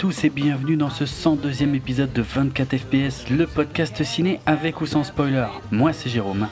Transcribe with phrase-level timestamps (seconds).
[0.00, 4.86] tous et bienvenue dans ce 102e épisode de 24 FPS, le podcast ciné avec ou
[4.86, 5.44] sans spoiler.
[5.70, 6.48] Moi c'est Jérôme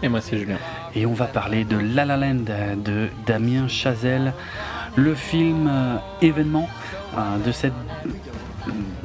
[0.00, 0.58] Et moi c'est Julien.
[0.94, 2.44] et on va parler de La La Land
[2.76, 4.32] de Damien Chazelle,
[4.94, 6.68] le film euh, événement
[7.18, 7.72] euh, de cette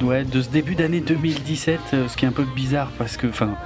[0.02, 3.26] ouais, de ce début d'année 2017, euh, ce qui est un peu bizarre parce que
[3.26, 3.56] enfin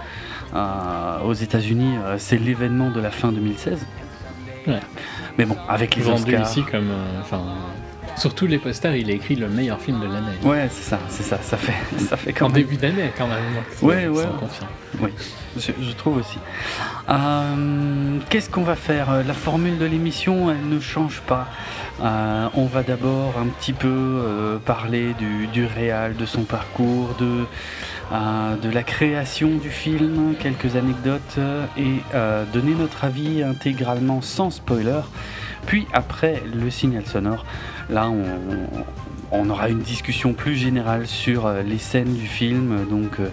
[0.55, 3.79] euh, aux États-Unis c'est l'événement de la fin 2016.
[4.69, 4.81] Ouais.
[5.37, 6.49] Mais bon, avec les Vendu Oscars.
[6.49, 6.91] ici comme.
[7.21, 7.43] Enfin.
[8.17, 10.37] Sur tous les posters, il a écrit le meilleur film de l'année.
[10.43, 13.27] Ouais, c'est ça, c'est ça, ça fait ça fait quand En même début d'année, quand
[13.27, 13.39] même.
[13.83, 14.25] Ouais, ouais.
[14.39, 14.71] confiance.
[15.01, 15.11] Oui,
[15.57, 16.39] je, je trouve aussi.
[17.09, 19.11] Euh, Qu'est-ce qu'on va faire?
[19.11, 21.49] Euh, La formule de l'émission, elle ne change pas.
[22.03, 27.15] Euh, on va d'abord un petit peu euh, parler du, du réal, de son parcours,
[27.19, 27.45] de,
[28.63, 31.39] de la création du film, quelques anecdotes
[31.77, 32.01] et
[32.53, 35.01] donner notre avis intégralement sans spoiler.
[35.67, 37.45] Puis après le signal sonore,
[37.91, 38.25] là on,
[39.33, 43.29] on aura une discussion plus générale sur euh, les scènes du film, donc euh,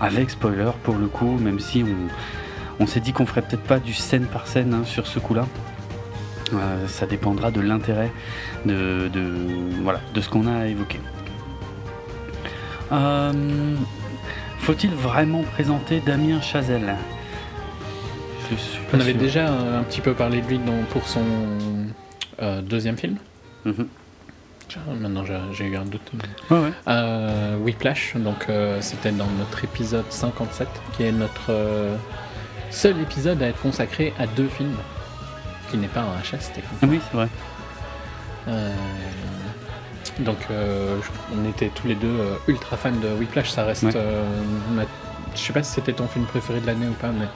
[0.00, 3.78] avec spoiler pour le coup, même si on, on s'est dit qu'on ferait peut-être pas
[3.78, 5.46] du scène par scène hein, sur ce coup-là.
[6.52, 8.12] Euh, ça dépendra de l'intérêt
[8.66, 9.32] de, de,
[9.82, 10.66] voilà, de ce qu'on a.
[12.92, 13.32] Euh,
[14.60, 16.94] Faut-il vraiment présenter Damien Chazelle?
[18.50, 19.20] Je suis pas On avait sûr.
[19.20, 21.24] déjà euh, un petit peu parlé de lui dans- pour son
[22.42, 23.16] euh, deuxième film.
[23.66, 23.86] Mhm.
[24.68, 26.10] Tiens, Maintenant j'ai eu un doute.
[26.50, 26.72] Ouais, ouais.
[26.88, 30.66] Euh, Whiplash, donc euh, c'était dans notre épisode 57,
[30.96, 31.96] qui est notre euh,
[32.70, 34.74] seul épisode à être consacré à deux films,
[35.70, 36.78] qui n'est pas un HS techniquement.
[36.82, 37.28] Ah oui, c'est vrai.
[40.20, 42.16] Donc on était tous les deux
[42.48, 43.82] ultra fans de Whiplash, ça reste...
[43.84, 43.92] Ouais.
[44.74, 44.82] ma-
[45.34, 47.26] je sais pas si c'était ton film préféré de l'année ou pas, mais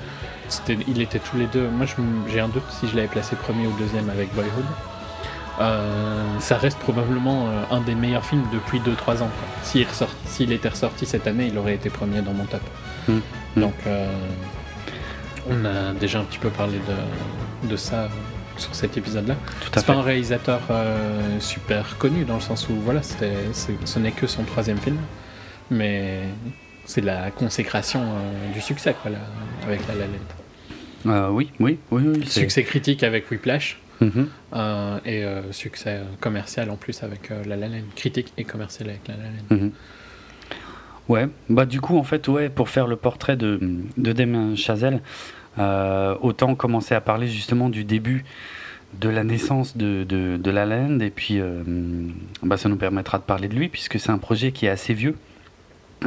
[0.49, 1.69] c'était, il était tous les deux...
[1.69, 1.87] Moi
[2.29, 4.65] j'ai un doute si je l'avais placé premier ou deuxième avec Boyhood.
[5.61, 9.31] Euh, ça reste probablement euh, un des meilleurs films depuis 2-3 ans.
[9.63, 12.63] S'il, ressort- s'il était ressorti cette année, il aurait été premier dans mon top.
[13.09, 13.13] Mm.
[13.57, 13.61] Mm.
[13.61, 14.11] Donc euh,
[15.51, 18.09] on a déjà un petit peu parlé de, de ça
[18.57, 19.35] sur cet épisode-là.
[19.75, 24.27] C'est pas un réalisateur euh, super connu dans le sens où voilà, ce n'est que
[24.27, 24.97] son troisième film,
[25.71, 26.21] mais
[26.87, 29.19] c'est la consécration euh, du succès quoi, là,
[29.67, 30.13] avec La La Land.
[31.07, 32.27] Euh, oui, oui, oui, oui.
[32.27, 34.29] Succès critique avec Whiplash Mhm.
[34.55, 38.89] euh, et euh, succès commercial en plus avec euh, La La Land, critique et commercial
[38.89, 39.63] avec La La Land.
[39.65, 39.73] Mhm.
[41.09, 43.59] Ouais, bah du coup en fait ouais pour faire le portrait de,
[43.97, 45.01] de Damien Chazelle,
[45.59, 48.25] autant commencer à parler justement du début
[48.99, 51.63] de la naissance de, de, de La La Land et puis euh,
[52.43, 54.95] bah, ça nous permettra de parler de lui puisque c'est un projet qui est assez
[54.95, 55.17] vieux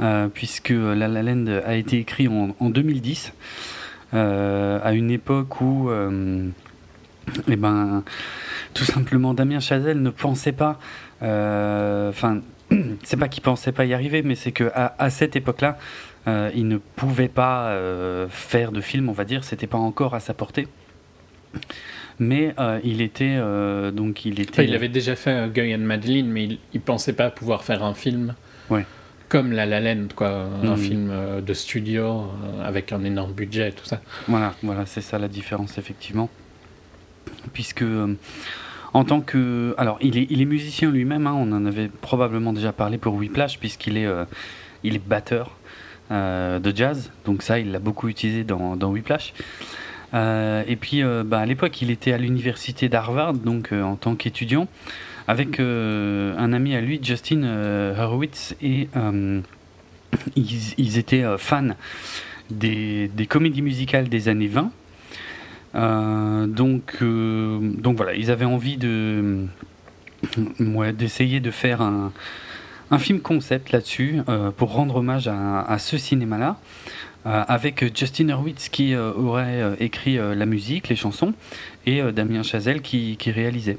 [0.00, 3.77] Euh, puisque La La Land a été écrit en, en 2010 euh,
[4.12, 6.48] à une époque où euh,
[7.46, 8.02] eh ben
[8.74, 10.78] tout simplement Damien Chazelle ne pensait pas
[11.22, 12.40] euh, enfin
[13.02, 15.78] c'est pas qu'il pensait pas y arriver, mais c'est que à, à cette époque-là,
[16.26, 20.14] euh, il ne pouvait pas euh, faire de film, on va dire, c'était pas encore
[20.14, 20.68] à sa portée.
[22.18, 24.50] Mais euh, il était euh, donc il était.
[24.50, 27.62] Enfin, il avait déjà fait euh, Guy and Madeline, mais il, il pensait pas pouvoir
[27.64, 28.34] faire un film
[28.68, 28.84] Ouais.
[29.28, 30.28] Comme La La Land, quoi,
[30.62, 30.76] un Mhm.
[30.76, 34.00] film euh, de studio euh, avec un énorme budget et tout ça.
[34.26, 36.28] Voilà, voilà, c'est ça la différence effectivement,
[37.52, 38.14] puisque euh,
[38.94, 42.52] en tant que, alors il est, il est musicien lui-même, hein, on en avait probablement
[42.52, 44.24] déjà parlé pour Whiplash, puisqu'il est, euh,
[44.82, 45.56] il est batteur
[46.10, 49.34] euh, de jazz, donc ça il l'a beaucoup utilisé dans, dans Whiplash.
[50.14, 54.66] Euh, et puis bah, à l'époque il était à l'université d'Harvard, donc en tant qu'étudiant,
[55.28, 59.42] avec euh, un ami à lui, Justin euh, Hurwitz, et euh,
[60.36, 61.68] ils, étaient euh, fans
[62.50, 64.72] des, comédies musicales des années 20.
[65.74, 69.44] Euh, donc, euh, donc voilà, ils avaient envie de
[70.94, 72.10] d'essayer de faire un,
[72.98, 76.56] film concept là-dessus euh, pour rendre hommage à, ce cinéma-là.
[77.26, 81.34] euh, avec Justin Hurwitz qui euh, aurait euh, écrit euh, la musique, les chansons,
[81.84, 83.78] et euh, Damien Chazelle qui réalisait.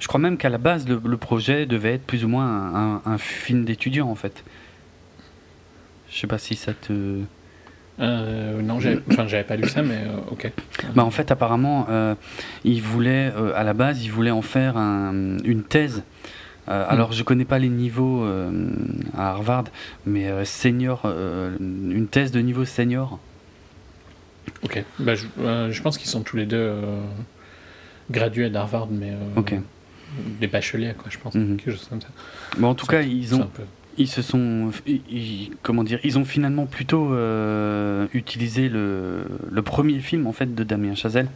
[0.00, 2.74] Je crois même qu'à la base, le, le projet devait être plus ou moins un,
[2.96, 4.44] un- un film d'étudiant en fait.
[6.10, 7.20] Je sais pas si ça te.
[8.00, 10.52] Euh, non, j'avais enfin, j'avais pas lu ça, mais euh, ok.
[10.94, 12.14] Bah, en fait, apparemment, euh,
[12.64, 16.04] il voulait, euh, à la base, il voulait en faire un- une thèse.
[16.68, 18.24] Euh, Alors, je connais pas les niveaux
[19.16, 19.64] à Harvard,
[20.06, 21.02] mais senior,
[21.60, 23.18] une thèse de niveau senior.
[24.62, 24.84] Ok.
[25.00, 25.26] Bah, je,
[25.70, 26.72] je pense qu'ils sont tous les deux
[28.10, 29.54] gradués d'Harvard, mais Ok.
[30.40, 31.34] Des bacheliers, quoi, je pense.
[31.34, 31.56] Mhm.
[31.56, 32.08] Quelque chose comme ça.
[32.58, 33.62] Bon, en tout cas, ils ont, peu-
[33.96, 39.98] ils se sont, ils- comment dire, ils ont finalement plutôt euh, utilisé le, le premier
[40.00, 41.28] film en fait de Damien Chazelle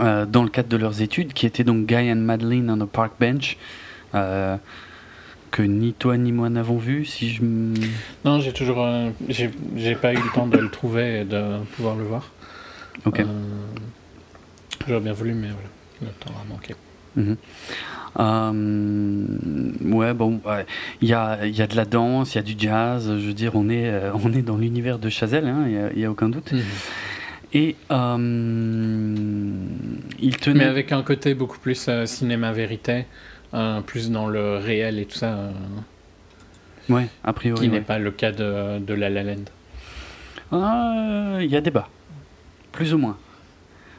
[0.00, 2.86] euh, dans le cadre de leurs études, qui était donc Guy and Madeline on a
[2.86, 3.56] Park Bench,
[4.14, 4.56] euh,
[5.50, 7.04] que ni toi ni moi n'avons vu.
[7.06, 7.42] Si je,
[8.24, 8.86] Non, j'ai toujours,
[9.28, 12.30] j'ai pas eu le temps de le trouver et de pouvoir le voir.
[13.06, 13.22] ok.
[14.86, 15.68] J'aurais bien voulu, mais voilà,
[16.02, 16.74] le temps a manqué.
[17.16, 17.36] Mhm.
[18.18, 19.26] Euh,
[19.84, 20.66] ouais, bon, ouais.
[21.00, 23.06] il y a, y a de la danse, il y a du jazz.
[23.08, 25.78] Je veux dire, on est, euh, on est dans l'univers de Chazelle, hein, il y
[25.78, 26.52] a- il y a, aucun doute.
[27.52, 29.54] Et euh,
[30.20, 30.58] il tenait.
[30.60, 33.06] Mais avec un côté beaucoup plus euh, cinéma vérité,
[33.54, 35.50] euh, plus dans le réel et tout ça,
[36.88, 37.60] Ouais, a priori.
[37.60, 37.78] qui ouais.
[37.78, 39.44] n'est pas le cas de, de La La Land.
[41.40, 41.88] Il y a débat,
[42.72, 43.16] plus ou moins.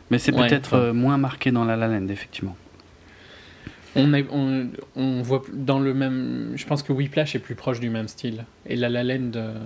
[0.09, 2.55] Mais c'est Ouais, peut-être moins marqué dans La La Land, effectivement.
[3.95, 6.53] On, est, on, on voit dans le même.
[6.55, 8.45] Je pense que Whiplash est plus proche du même style.
[8.65, 9.59] Et La La Land, euh,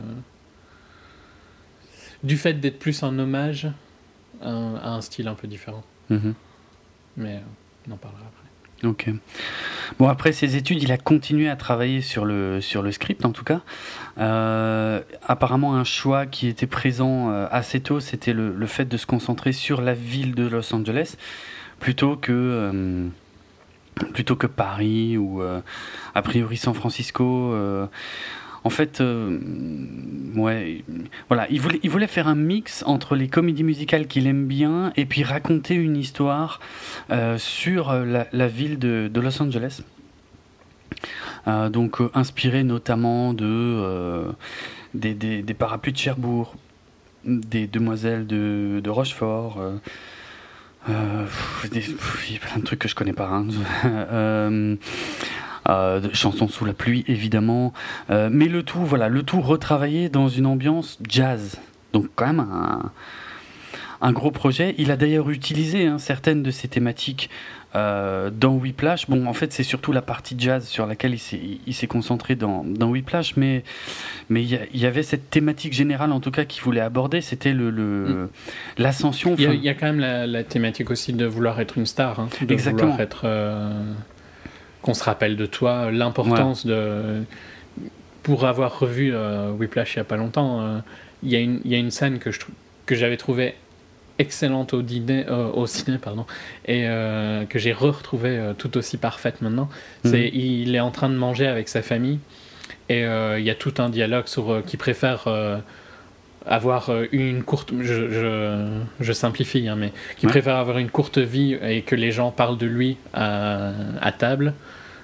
[2.23, 3.67] du fait d'être plus un hommage
[4.41, 5.83] à un, à un style un peu différent.
[6.09, 6.33] Mhm.
[7.17, 8.87] Mais euh, on en parlera après.
[8.87, 9.09] Ok.
[9.99, 13.31] Bon, après ses études, il a continué à travailler sur le, sur le script, en
[13.31, 13.61] tout cas.
[14.17, 19.05] Euh, apparemment, un choix qui était présent assez tôt, c'était le, le fait de se
[19.05, 21.15] concentrer sur la ville de Los Angeles,
[21.79, 23.09] plutôt que,
[24.13, 25.61] plutôt que Paris ou, euh,
[26.13, 27.53] a priori, San Francisco.
[27.53, 27.87] euh.
[28.63, 29.37] en fait, euh,
[30.35, 30.83] ouais,
[31.27, 35.23] voilà, il voulait, faire un mix entre les comédies musicales qu'il aime bien et puis
[35.23, 36.59] raconter une histoire
[37.37, 39.81] sur la, ville de, Los Angeles.
[41.45, 44.25] Donc inspiré notamment de
[44.95, 46.55] des, des- des parapluies de Cherbourg,
[47.25, 49.59] des demoiselles de, de Rochefort.
[50.89, 51.25] Euh,
[51.73, 53.29] il y a plein de trucs que je connais pas.
[53.29, 53.45] hein.
[53.85, 54.75] Euh,
[55.67, 57.73] euh, chansons sous la pluie évidemment,
[58.09, 61.57] mais le tout voilà le tout retravaillé dans une ambiance jazz.
[61.91, 62.91] Donc quand même un,
[64.01, 64.75] un gros projet.
[64.77, 67.29] Il a d'ailleurs utilisé hein, certaines de ces thématiques
[67.75, 69.09] euh, dans Whiplash.
[69.09, 72.89] Bon, en fait, c'est surtout la partie jazz sur laquelle il s'est, concentré dans, dans
[72.89, 73.63] Whiplash, mais
[74.29, 77.21] mais il y, avait cette thématique générale, en tout cas, qu'il voulait aborder.
[77.21, 78.29] C'était le, le-
[78.77, 79.35] l'ascension.
[79.37, 82.19] Il y, a, y quand même la, la thématique aussi de vouloir être une star,
[82.19, 82.91] hein, de Exactement.
[82.91, 83.83] vouloir être euh,
[84.81, 87.23] qu'on se rappelle de toi, l'importance de
[88.23, 90.79] pour avoir revu euh, Whiplash il y a pas longtemps, euh,
[91.21, 92.53] il y a une il y a une scène que je trou-
[92.87, 93.53] que j'avais trouvé
[94.19, 96.25] excellente au dîner euh, au ciné pardon
[96.65, 99.67] et euh, que j'ai re-retrouvée euh, tout aussi parfaite maintenant.
[100.03, 100.11] Mhm.
[100.11, 102.19] C'est il est en train de manger avec sa famille
[102.89, 105.25] et il y a tout un dialogue sur qui préfère
[106.45, 110.31] avoir une courte je, je, je simplifie hein, mais qui Ouais.
[110.31, 114.53] préfère avoir une courte vie et que les gens parlent de lui à, à table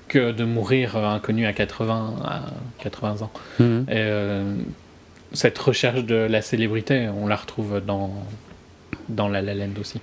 [0.08, 2.42] que de mourir inconnu à 80 à
[2.84, 3.86] 80 ans Mhm.
[3.92, 4.10] et
[5.34, 8.12] cette recherche de la célébrité on la retrouve dans
[9.10, 10.00] dans La La Land aussi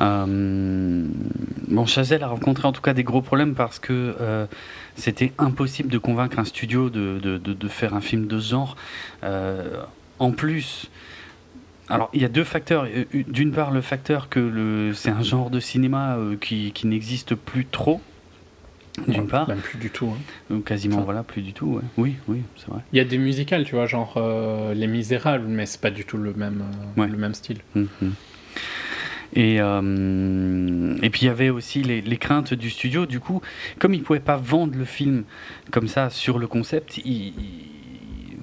[0.00, 1.06] Euh,
[1.68, 4.46] bon, Chazelle a rencontré en tout cas des gros problèmes parce que euh,
[4.96, 8.76] c'était impossible de convaincre un studio de, de, de- faire un film de ce genre.
[9.22, 9.82] Euh,
[10.18, 10.90] en plus,
[11.88, 12.86] alors il y a deux facteurs.
[13.28, 18.00] D'une part, le facteur que c'est un genre de cinéma qui, qui n'existe plus trop.
[19.08, 20.14] D'une part, même plus du tout
[20.50, 20.60] hein.
[20.64, 21.04] quasiment Enfin.
[21.04, 21.66] voilà, plus du tout.
[21.66, 21.82] ouais.
[21.96, 22.80] Oui, oui, c'est vrai.
[22.92, 26.04] il y a des musicales tu vois genre euh, Les Misérables mais c'est pas du
[26.04, 26.62] tout le même
[26.96, 27.08] euh, Ouais.
[27.08, 27.86] le même style Mhm.
[29.36, 33.04] Et, euh, et puis il y avait aussi les, les craintes du studio.
[33.04, 33.40] Du coup,
[33.80, 35.24] comme ils ne pouvaient pas vendre le film
[35.72, 37.34] comme ça sur le concept, ils, ils-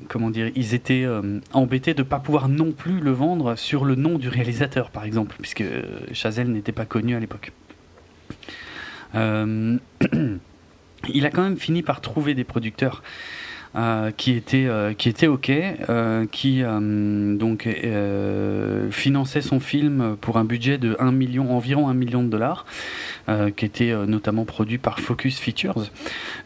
[0.09, 3.85] comment dire, ils étaient euh, embêtés de ne pas pouvoir non plus le vendre sur
[3.85, 5.63] le nom du réalisateur, par exemple, puisque
[6.11, 7.53] Chazelle n'était pas connu à l'époque.
[9.15, 9.77] Euh,
[11.13, 13.03] il a quand même fini par trouver des producteurs
[13.75, 15.51] euh, qui étaient euh, qui étaient ok,
[16.31, 17.69] qui donc
[18.91, 22.65] finançaient son film pour un budget de 1 million, environ 1 million de dollars,
[23.55, 25.89] qui était notamment produit par Focus Features.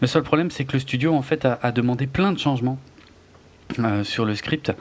[0.01, 2.79] Le seul problème, c'est que le studio en fait a demandé plein de changements.
[3.79, 4.71] Euh, sur le script.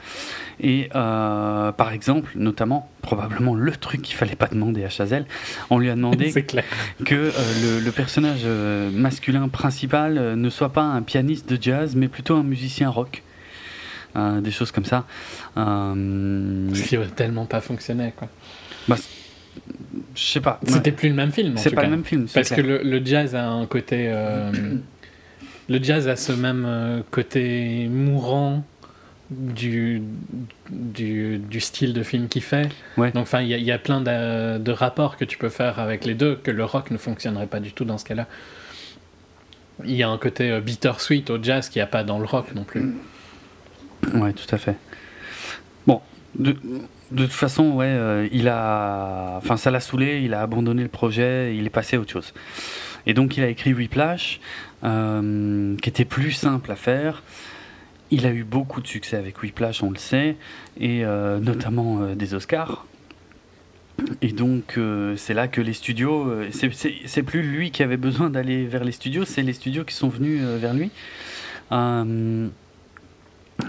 [0.61, 5.25] Et euh, par exemple, notamment, probablement le truc qu'il fallait pas demander à Chazelle,
[5.69, 6.63] on lui a demandé clair.
[7.03, 8.45] que euh, le, le personnage
[8.93, 13.21] masculin principal ne soit pas un pianiste de jazz, mais plutôt un musicien rock.
[14.15, 15.03] Des choses comme ça.
[15.57, 18.29] Ce qui aurait tellement pas fonctionné, quoi.
[18.87, 18.95] je
[20.21, 20.61] sais pas.
[20.65, 21.87] C'était plus le même film, C'est pas cas.
[21.87, 22.27] le même film.
[22.33, 24.09] Parce que le, le jazz a un côté.
[25.67, 28.63] le jazz a ce même côté mourant
[29.31, 30.01] du,
[30.69, 32.69] du, du style de film qu'il fait.
[32.97, 33.11] Ouais.
[33.11, 35.49] Donc, enfin, il y, a- il y a plein de, de rapports que tu peux
[35.49, 38.27] faire avec les deux, que le rock ne fonctionnerait pas du tout dans ce cas-là.
[39.83, 42.25] Il y a un côté euh, bittersweet au jazz qu'il n'y a pas dans le
[42.25, 42.95] rock non plus.
[44.13, 44.77] Ouais, tout à fait.
[45.87, 46.01] Bon,
[46.37, 46.55] de,
[47.11, 50.89] de toute façon, ouais, euh, il a, enfin, ça l'a saoulé, il a abandonné le
[50.89, 52.33] projet, il est passé à autre chose.
[53.07, 54.39] Et donc, il a écrit Whiplash,
[54.83, 57.21] euh, qui était plus simple à faire.
[58.11, 60.35] Il a eu beaucoup de succès avec Whiplash, on le sait,
[60.79, 62.85] et euh, notamment euh, des Oscars.
[64.21, 68.65] Et donc, euh, c'est là que les studios, c'est- plus lui qui avait besoin d'aller
[68.65, 70.91] vers les studios, c'est les studios qui sont venus vers lui.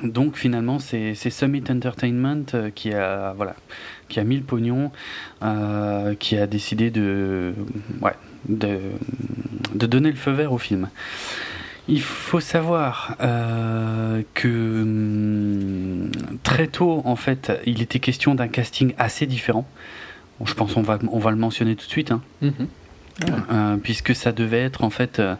[0.02, 3.54] Donc finalement, c'est Summit Entertainment qui a voilà,
[4.08, 4.90] qui a mis le pognon,
[6.18, 7.54] qui a décidé de
[8.02, 8.14] ouais,
[8.48, 10.88] de donner le feu vert au film.
[11.88, 14.48] Il faut savoir euh, que
[14.82, 16.10] hum,
[16.42, 19.66] très tôt, en fait, il était question d'un casting assez différent.
[20.38, 22.10] Bon, je pense qu'on va, on va le mentionner tout de suite.
[22.10, 22.22] hein.
[22.42, 22.52] Mhm.
[23.50, 25.36] Euh, puisque ça devait être en fait euh,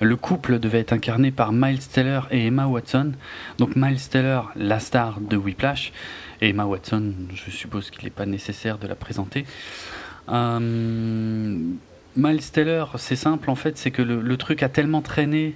[0.00, 3.12] le couple devait être incarné par Miles Teller et Emma Watson.
[3.58, 5.92] Donc Miles Teller, la star de Whiplash,
[6.40, 9.46] et Emma Watson, je suppose qu'il n'est pas nécessaire de la présenter.
[10.28, 11.56] Euh,
[12.16, 15.54] Miles Teller, c'est simple en fait, c'est que le, le truc a tellement traîné.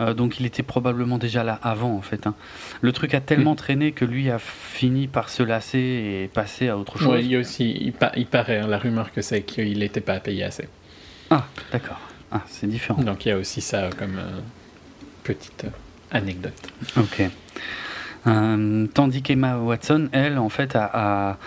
[0.00, 2.26] euh, donc il était probablement déjà là avant en fait.
[2.26, 2.34] hein.
[2.80, 6.76] Le truc a tellement traîné que lui a fini par se lasser et passer à
[6.78, 7.20] autre chose.
[7.20, 10.00] Il y a aussi, il, pa- il paraît, hein, la rumeur que c'est qu'il n'était
[10.00, 10.68] pas payé assez.
[11.30, 12.00] Ah, d'accord.
[12.32, 13.02] Ah, c'est différent.
[13.02, 14.40] Donc il y a aussi ça comme euh,
[15.22, 15.70] petite euh,
[16.10, 16.54] anecdote.
[16.96, 17.22] Ok.
[18.26, 20.90] Euh, tandis qu'Emma Watson, elle, en fait, a,
[21.30, 21.38] a,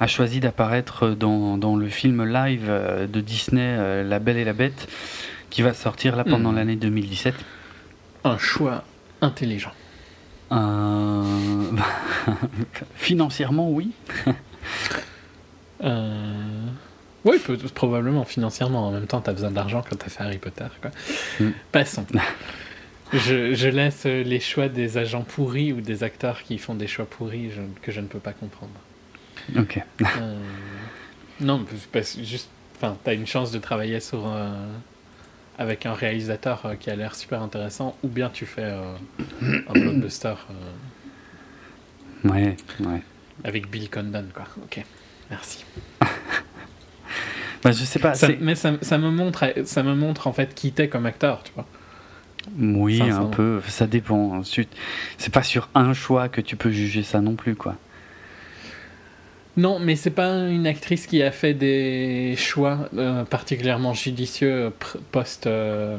[0.00, 4.44] a choisi d'apparaître dans, dans le film live euh, de Disney, euh, La Belle et
[4.44, 4.88] la Bête,
[5.50, 6.56] qui va sortir là pendant Mhm.
[6.56, 7.34] l'année 2017.
[8.24, 8.84] Un choix
[9.22, 9.72] intelligent.
[10.52, 11.22] Euh,
[12.96, 13.90] Financièrement, oui.
[15.84, 16.66] Euh...
[17.24, 18.86] Oui, peut- probablement financièrement.
[18.88, 20.66] En même temps, tu as besoin d'argent quand tu as fait Harry Potter.
[20.80, 20.90] Quoi.
[21.40, 21.50] Mm.
[21.72, 22.06] Passons.
[23.12, 27.04] je, je laisse les choix des agents pourris ou des acteurs qui font des choix
[27.04, 28.72] pourris je- que je ne peux pas comprendre.
[29.56, 29.80] Ok.
[30.02, 30.38] Euh,
[31.40, 34.50] Non, parce que juste, enfin, t'as une chance de travailler sur euh,
[35.58, 40.34] avec un réalisateur euh, qui a l'air super intéressant, ou bien tu fais un blockbuster
[42.24, 43.02] Ouais, ouais.
[43.44, 44.44] avec Bill Condon, quoi.
[44.62, 44.82] Ok,
[45.30, 45.64] merci.
[47.62, 48.14] Bah, je sais pas.
[48.14, 51.42] Ça- mais ça, ça me montre, ça me montre en fait qui t'es comme acteur,
[51.42, 51.66] tu vois.
[52.60, 53.60] Oui, un peu.
[53.66, 54.42] Ça dépend.
[54.44, 57.74] C'est pas sur un choix que tu peux juger ça non plus, quoi.
[59.56, 64.72] Non, mais c'est pas une actrice qui a fait des choix euh, particulièrement judicieux
[65.12, 65.96] post euh,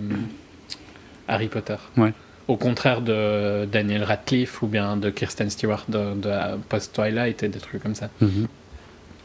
[1.28, 1.78] Harry Potter.
[1.98, 2.14] Ouais.
[2.48, 7.50] Au contraire de Daniel Radcliffe ou bien de Kirsten Stewart de, de post Twilight et
[7.50, 8.10] des trucs comme ça.
[8.22, 8.48] Mhm.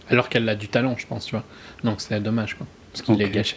[0.08, 1.44] Alors qu'elle a du talent, je pense, tu vois.
[1.84, 2.66] Donc c'est dommage, quoi.
[2.92, 3.56] Parce qu'il est gâché.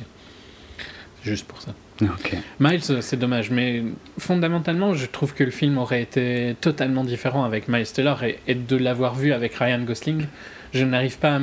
[1.24, 1.74] Juste pour ça.
[2.02, 2.36] Ok.
[2.60, 3.82] Miles, euh, c'est dommage, mais
[4.20, 8.56] fondamentalement, je trouve que le film aurait été totalement différent avec Miles Teller et, et
[8.56, 10.28] de l'avoir vu avec Ryan Gosling,
[10.76, 11.40] je n'arrive pas à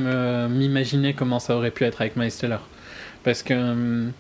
[0.49, 2.31] m'imaginer comment ça aurait pu être avec Miles.
[3.25, 3.55] Parce que.
[3.55, 4.13] hum,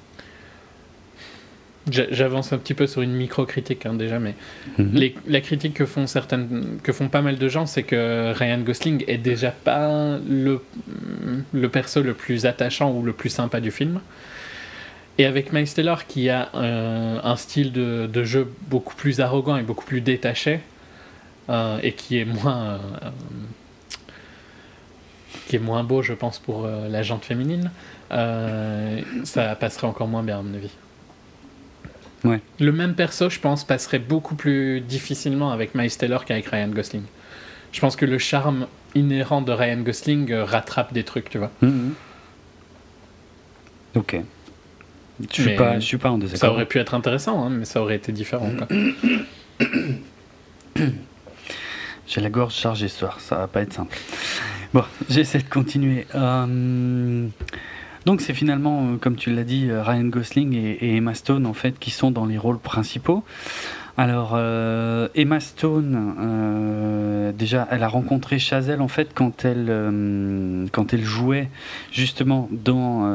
[1.91, 4.35] j'a- J'avance un petit peu sur une micro-critique hein, déjà, mais
[4.79, 4.91] Mhm.
[4.95, 8.59] les- la critique que font certaines, que font pas mal de gens, c'est que Ryan
[8.61, 10.61] Gosling est déjà pas le,
[11.53, 14.01] le perso le plus attachant ou le plus sympa du film.
[15.19, 15.69] Et avec Miles
[16.09, 20.61] qui a euh, un style de, de jeu beaucoup plus arrogant et beaucoup plus détaché,
[21.51, 22.79] euh, et qui est moins euh,
[25.53, 27.71] qui est moins beau, je pense, pour euh, la jante féminine,
[28.11, 30.71] euh, ça passerait encore moins bien à mon avis.
[32.25, 32.41] Ouais.
[32.59, 37.03] Le même perso, je pense, passerait beaucoup plus difficilement avec Miles Teller qu'avec Ryan Gosling.
[37.71, 41.51] Je pense que le charme inhérent de Ryan Gosling euh, rattrape des trucs, tu vois.
[41.61, 41.93] Mhm.
[43.97, 44.17] Ok.
[45.21, 46.41] Je suis pas, je suis pas en désaccord.
[46.41, 48.49] Ça aurait pu être intéressant, hein, mais ça aurait été différent.
[48.57, 48.69] quoi.
[52.07, 53.99] J'ai la gorge chargée ce soir, ça va pas être simple.
[54.75, 56.07] Bon, j'essaie de continuer.
[56.15, 57.27] Euh,
[58.07, 61.53] donc c'est finalement, euh, comme tu l'as dit, euh, Ryan Gosling et, Emma Stone en
[61.53, 63.23] fait qui sont dans les rôles principaux.
[63.99, 64.39] Alors,
[65.15, 69.69] Emma Stone, déjà, elle a rencontré Chazelle en fait quand elle,
[71.03, 71.51] jouait
[71.93, 73.07] justement dans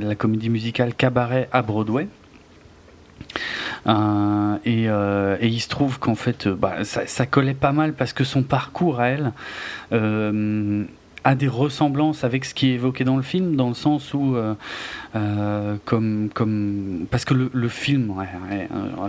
[0.00, 2.08] la comédie musicale Cabaret à Broadway.
[3.86, 7.72] Euh, et, euh, et il se trouve qu'en fait, euh, bah, ça, ça collait pas
[7.72, 9.32] mal parce que son parcours à elle
[11.24, 14.36] a des ressemblances avec ce qui est évoqué dans le film, dans le sens où,
[15.12, 18.14] comme, comme, parce que le, film,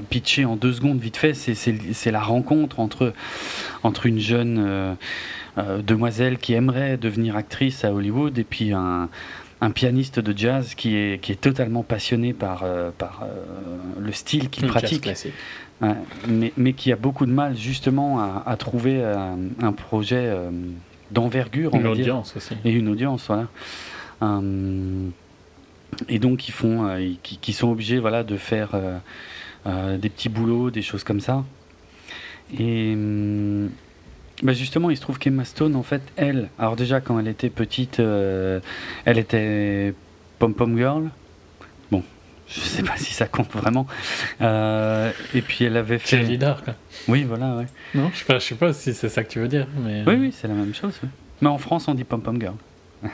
[0.09, 3.13] pitché en deux secondes vite fait, c'est- la rencontre entre,
[3.83, 4.97] entre une jeune
[5.85, 9.09] demoiselle qui aimerait devenir actrice à Hollywood et puis un,
[9.61, 13.27] un pianiste de jazz qui est, qui est totalement passionné par, euh, par euh,
[13.99, 15.05] le style qu'il Jazz pratique.
[15.81, 15.93] Ouais,
[16.27, 19.15] mais, mais qui a beaucoup de mal justement à, à trouver euh,
[19.61, 20.49] un projet euh,
[21.11, 21.91] d'envergure, on Une dire.
[21.91, 22.53] audience aussi.
[22.65, 23.47] Et une audience, voilà.
[26.09, 28.69] Et donc ils font, ils- qui, qui sont obligés, voilà, de faire
[29.65, 31.43] des petits boulots, des choses comme ça.
[32.57, 33.69] Et hum,
[34.43, 37.49] bah, justement, il se trouve qu'Emma Stone, en fait, elle, alors déjà quand elle était
[37.49, 38.59] petite, euh,
[39.05, 39.93] elle était
[40.39, 41.09] pom pom girl.
[41.91, 42.03] Bon,
[42.47, 43.87] je sais pas si ça compte vraiment.
[44.41, 46.17] Euh, et puis elle avait fait.
[46.17, 46.75] Cheerleader, quoi.
[47.07, 47.65] Oui, voilà, ouais.
[47.95, 50.03] Non, je sais pas, je sais pas si c'est ça que tu veux dire, mais...
[50.05, 50.93] Oui, oui, c'est la même chose.
[51.03, 51.09] ouais.
[51.41, 52.55] Mais en France, on dit pom pom girl.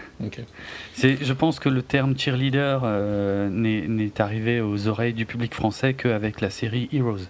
[0.93, 5.53] C'est, je pense que le terme cheerleader euh, n'est, n'est arrivé aux oreilles du public
[5.53, 7.27] français qu'avec la série Heroes.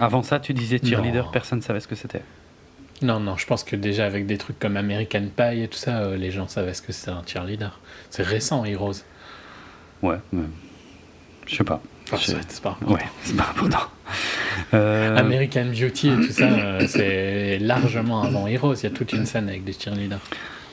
[0.00, 1.30] Avant ça, tu disais cheerleader, Non.
[1.32, 2.22] personne ne savait ce que c'était.
[3.02, 5.98] Non, non, je pense que déjà avec des trucs comme American Pie et tout ça,
[5.98, 7.78] euh, les gens savaient ce que c'était un cheerleader.
[8.10, 9.02] C'est récent, Heroes.
[10.02, 10.42] Ouais, mais
[11.46, 11.80] je sais pas.
[12.10, 12.94] Enfin, Je- c'est- pas important.
[12.94, 13.78] Ouais, c'est pas important.
[14.74, 18.74] Euh, American Beauty et tout ça, euh, c'est largement avant Heroes.
[18.76, 20.18] Il y a toute une scène avec des cheerleaders.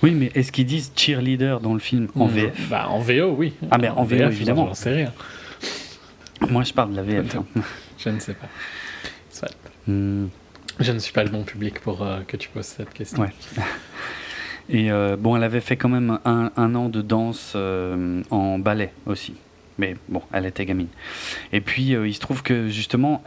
[0.01, 2.25] Oui, mais est-ce qu'ils disent cheerleader dans le film en.
[2.27, 3.53] VF Bah, en VO, oui.
[3.71, 4.67] Ah, mais en VO, VF, évidemment.
[4.67, 5.13] J'en sais rien.
[6.49, 7.35] Moi, je parle de la VF.
[7.35, 7.45] hein.
[7.97, 8.47] Je ne sais pas.
[9.87, 13.25] Je ne suis pas le bon public pour euh, que tu poses cette question.
[14.69, 18.91] Et euh, bon, elle avait fait quand même un, an de danse euh, en ballet
[19.05, 19.35] aussi.
[19.77, 20.87] Mais bon, elle était gamine.
[21.51, 23.21] Et puis, il se trouve que justement,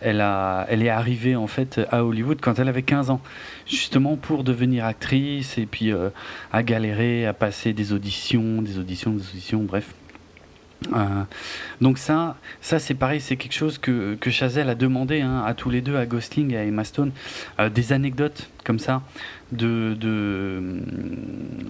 [0.00, 3.20] elle, a, elle est arrivée en fait à Hollywood quand elle avait 15 ans.
[3.66, 5.92] Justement pour devenir actrice et puis
[6.52, 9.94] à galérer, à passer des auditions, des auditions, des auditions, bref.
[10.92, 11.22] Euh,
[11.80, 15.54] donc ça, ça c'est pareil, c'est quelque chose que, que Chazelle a demandé hein, à
[15.54, 17.12] tous les deux, à Gosling et à Emma Stone,
[17.58, 19.02] euh, des anecdotes comme ça
[19.52, 20.60] de, de,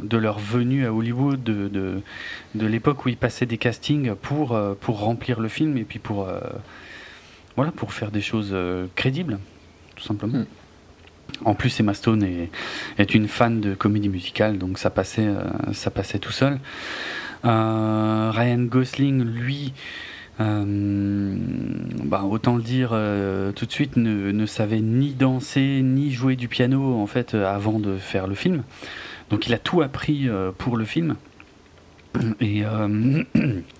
[0.02, 2.00] de leur venue à Hollywood, de, de,
[2.54, 5.98] de l'époque où ils passaient des castings pour, euh, pour remplir le film et puis
[5.98, 6.40] pour, euh,
[7.54, 8.54] voilà, pour faire des choses
[8.96, 9.38] crédibles,
[9.94, 10.38] tout simplement.
[10.38, 10.46] Mm.
[11.44, 12.50] En plus, Emma Stone est,
[12.98, 15.28] est une fan de comédie musicale, donc ça passait,
[15.72, 16.58] ça passait tout seul.
[17.44, 19.72] Euh, Ryan Gosling, lui,
[20.38, 21.34] euh,
[22.04, 26.48] bah, autant le dire euh, tout de suite, ne, savait ni danser ni jouer du
[26.48, 28.62] piano en fait euh, avant de faire le film.
[29.30, 31.16] Donc il a tout appris pour le film.
[32.40, 32.62] Et,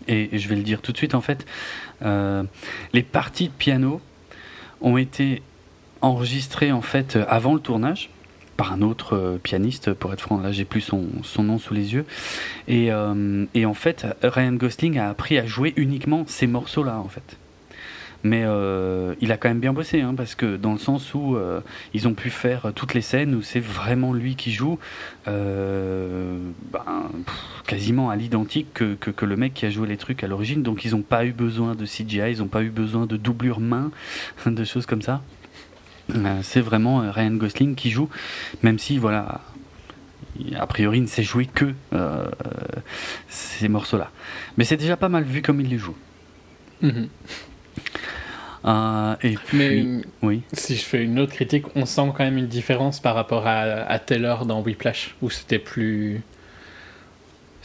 [0.08, 1.46] et, je vais le dire tout de suite en fait,
[2.02, 4.02] les parties de piano
[4.82, 5.40] ont été
[6.02, 8.10] enregistrées en fait avant le tournage
[8.56, 11.74] par un autre euh, pianiste, pour être franc, là j'ai plus son, son nom sous
[11.74, 12.04] les yeux.
[12.68, 17.08] Et, euh, et en fait, Ryan Gosling a appris à jouer uniquement ces morceaux-là, en
[17.08, 17.36] fait.
[18.22, 21.36] Mais euh, il a quand même bien bossé, hein, parce que dans le sens où
[21.94, 24.80] ils ont pu faire toutes les scènes où c'est vraiment lui qui joue,
[25.26, 25.32] ben,
[27.66, 30.62] quasiment à l'identique que, que, que le mec qui a joué les trucs à l'origine.
[30.62, 33.60] Donc ils n'ont pas eu besoin de CGI, ils n'ont pas eu besoin de doublure
[33.60, 33.92] main,
[34.46, 35.22] de choses comme ça.
[36.14, 38.08] Euh, c'est vraiment euh, Ryan Gosling qui joue,
[38.62, 39.40] même si, voilà,
[40.38, 42.26] il- a priori, il ne sait jouer que euh,
[43.28, 44.10] ces morceaux-là.
[44.56, 45.96] Mais c'est déjà pas mal vu comme il les joue.
[46.82, 47.08] Mhm.
[48.64, 50.42] Euh, et puis, Mais oui.
[50.52, 53.60] si je fais une autre critique, on sent quand même une différence par rapport à,
[53.60, 56.22] à Taylor dans Whiplash, où c'était plus.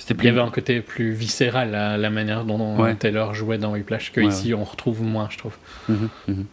[0.09, 2.95] Il y avait un côté plus viscéral, la, la manière dont Ouais.
[2.95, 5.55] Taylor jouait dans Whiplash, que Ouais, ici on retrouve moins, je trouve.
[5.89, 6.45] Mhm, mhm.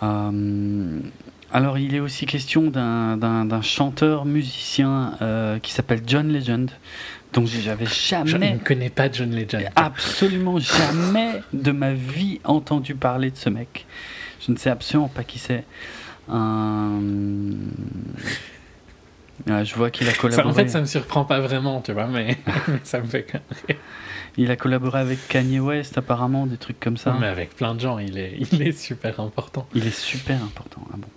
[0.00, 6.70] Alors, il est aussi question d'un- chanteur musicien euh, qui s'appelle John Legend,
[7.32, 9.64] dont j'avais Je jamais ne connais pas John Legend.
[9.76, 13.86] absolument jamais de ma vie entendu parler de ce mec.
[14.46, 15.64] Je ne sais absolument pas qui c'est.
[16.30, 17.00] Euh,
[19.48, 20.48] ah, je vois qu'il a Ça, collaboré.
[20.48, 22.36] en fait, ça me surprend pas vraiment, tu vois, mais,
[22.68, 23.76] mais ça me fait quand même.
[24.40, 27.16] Il a collaboré avec Kanye West, apparemment, des trucs comme ça.
[27.20, 29.66] Mais avec plein de gens, il est, il est super important.
[29.74, 30.82] Il est super important.
[30.92, 31.08] Ah bon.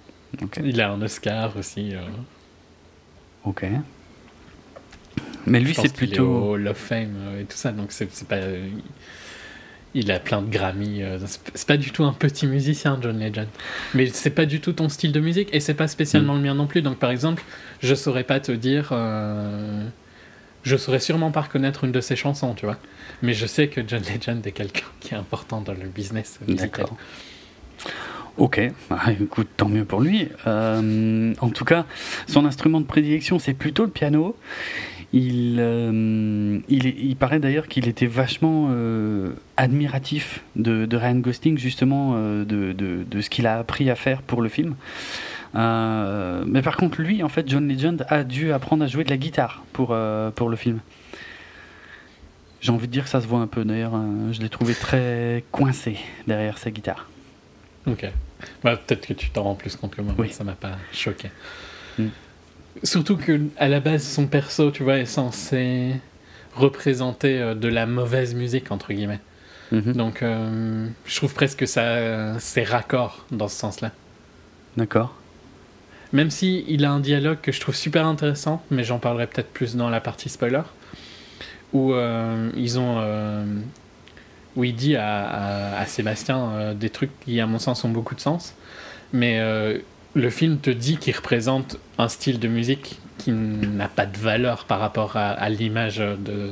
[0.63, 1.93] Il a un Oscar aussi.
[1.95, 1.99] euh,
[3.45, 3.65] Ok.
[5.45, 6.53] Mais lui, c'est plutôt.
[6.53, 8.38] Hall of Fame euh, et tout ça, donc c'est pas.
[9.93, 11.03] Il a plein de Grammy.
[11.03, 11.19] euh,
[11.53, 13.47] c'est pas du tout un petit musicien, John Legend.
[13.93, 16.53] Mais c'est pas du tout ton style de musique et c'est pas spécialement le mien
[16.55, 16.81] non plus.
[16.81, 17.43] Donc par exemple,
[17.81, 18.89] je saurais pas te dire.
[18.93, 19.86] euh,
[20.63, 22.78] je saurais sûrement pas reconnaître une de ses chansons, tu vois.
[23.21, 26.88] Mais je sais que John Legend est quelqu'un qui est important dans le business musical.
[28.38, 30.30] Ok, bah, écoute, tant mieux pour lui.
[30.47, 31.86] Euh, en tout cas,
[32.28, 34.36] son instrument de prédilection, c'est plutôt le piano.
[35.13, 42.71] Il, euh, il, paraît d'ailleurs qu'il était vachement euh, admiratif de, Ryan Gosling, justement, de-
[42.74, 44.76] de ce qu'il a appris à faire pour le film.
[45.55, 49.09] Euh, mais par contre, lui, en fait, John Legend a dû apprendre à jouer de
[49.09, 50.79] la guitare pour, euh, pour le film.
[52.61, 53.65] J'ai envie de dire que ça se voit un peu.
[53.65, 57.09] D'ailleurs, euh, je l'ai trouvé très coincé derrière sa guitare.
[57.87, 58.05] Ok.
[58.63, 60.13] Bah, peut-être que tu t'en rends plus compte que moi.
[60.17, 60.29] Oui.
[60.31, 61.29] Ça m'a pas choqué.
[61.97, 62.07] Mm.
[62.83, 65.95] Surtout que à la base, son perso, tu vois, est censé
[66.55, 69.19] représenter de la mauvaise musique entre guillemets.
[69.71, 69.93] Mhm.
[69.93, 73.91] Donc, euh, je trouve presque que ça, c'est raccord dans ce sens-là.
[74.77, 75.15] D'accord.
[76.13, 79.52] Même si il a un dialogue que je trouve super intéressant, mais j'en parlerai peut-être
[79.52, 80.62] plus dans la partie spoiler,
[81.74, 83.45] où euh, ils ont, euh,
[84.58, 87.89] où il dit à, à- à Sébastien euh, des trucs qui, à mon sens, ont
[87.89, 88.56] beaucoup de sens,
[89.13, 89.39] mais
[90.13, 94.65] le film te dit qu'il représente un style de musique qui n'a pas de valeur
[94.65, 96.52] par rapport à, à l'image de,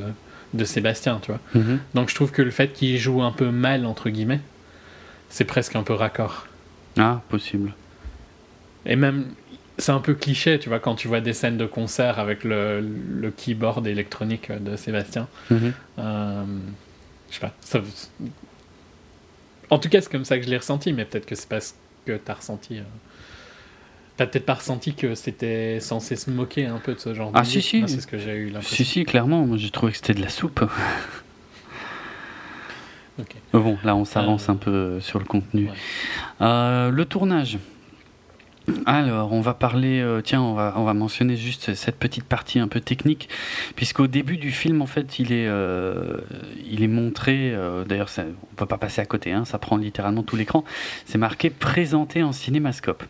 [0.53, 1.39] de Sébastien, tu vois.
[1.55, 1.79] Mhm.
[1.95, 4.39] Donc je trouve que le fait qu'il joue un peu mal entre guillemets,
[5.29, 6.47] c'est presque un peu raccord.
[6.97, 7.73] Ah, possible.
[8.85, 9.25] Et même,
[9.79, 12.79] c'est un peu cliché, tu vois, quand tu vois des scènes de concert avec le,
[12.81, 15.27] le keyboard électronique de Sébastien.
[15.49, 15.73] Mhm.
[15.99, 16.43] Euh,
[17.29, 17.53] je sais pas.
[17.61, 17.81] ça-
[19.71, 21.59] en tout cas, c'est comme ça que je l'ai ressenti, mais peut-être que c'est pas
[21.61, 21.73] ce
[22.05, 22.77] que t'as ressenti.
[22.79, 22.83] euh.
[24.17, 27.41] T'as peut-être pas ressenti que c'était censé se moquer un peu de ce genre Ah,
[27.41, 27.69] de si, musique.
[27.69, 27.77] si.
[27.79, 28.85] Moi, c'est ce que j'ai eu Si, l'impression.
[28.85, 29.45] si, clairement.
[29.45, 30.61] Moi, j'ai trouvé que c'était de la soupe.
[33.19, 33.35] Ok.
[33.53, 35.65] Mais bon, là, on s'avance Euh, un peu sur le contenu.
[35.67, 35.73] ouais.
[36.41, 37.57] Euh, le tournage.
[38.85, 42.59] Alors, on va parler, euh, tiens, on va, on va mentionner juste cette petite partie
[42.59, 43.29] un peu technique,
[43.75, 46.17] puisqu'au début du film, en fait, il est, euh,
[46.87, 50.63] montré, euh, d'ailleurs, on peut pas passer à côté, hein, ça prend littéralement tout l'écran,
[51.05, 53.03] c'est marqué présenté en cinémascope.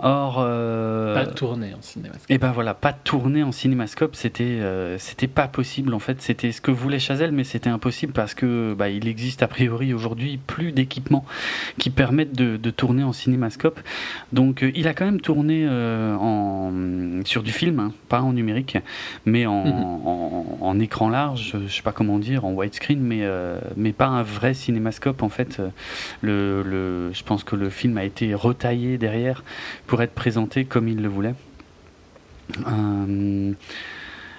[0.00, 2.14] Or, euh, Pas tourné en cinéma.
[2.28, 6.20] et ben voilà, pas tourner en cinémascope, c'était euh, c'était pas possible en fait.
[6.20, 9.94] C'était ce que voulait Chazelle, mais c'était impossible parce que bah, il existe a priori
[9.94, 11.24] aujourd'hui plus d'équipements
[11.78, 13.78] qui permettent de, de tourner en cinémascope.
[14.32, 16.72] Donc euh, il a quand même tourné euh, en
[17.24, 18.76] sur du film, hein, pas en numérique,
[19.26, 19.72] mais en, Mhm.
[20.06, 21.56] en, en écran large.
[21.66, 23.22] Je sais pas comment dire, en widescreen, mais
[23.76, 25.60] mais pas un vrai cinémascope en fait.
[26.20, 29.44] Le, le, je pense que le film a été retaillé derrière
[29.86, 31.34] pour être présenté comme il le voulait.
[32.66, 33.52] Euh,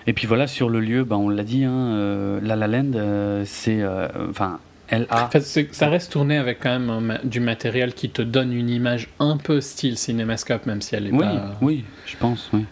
[0.08, 2.92] et puis voilà, sur le lieu, bah, on l'a dit, hein, euh, La La Land,
[2.96, 3.82] euh, c'est.
[3.82, 5.08] euh, Enfin, LA.
[5.10, 5.40] Enfin,
[5.72, 9.38] ça reste tourné avec quand même ma- du matériel qui te donne une image un
[9.38, 11.56] peu style cinémascope, même si elle est oui, pas.
[11.62, 12.66] oui, je pense, oui.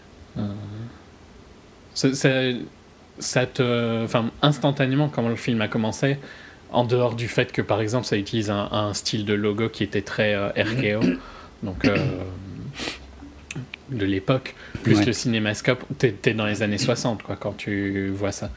[3.19, 4.03] Ça te.
[4.03, 6.17] Enfin, instantanément, quand le film a commencé,
[6.71, 9.83] en dehors du fait que, par exemple, ça utilise un, un style de logo qui
[9.83, 11.01] était très euh, RKO,
[11.61, 11.95] donc euh,
[13.93, 15.05] de l'époque, plus Ouais.
[15.05, 18.49] le cinémascope, t'es dans les années 60, quoi, quand tu vois ça.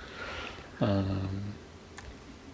[0.82, 1.02] Euh,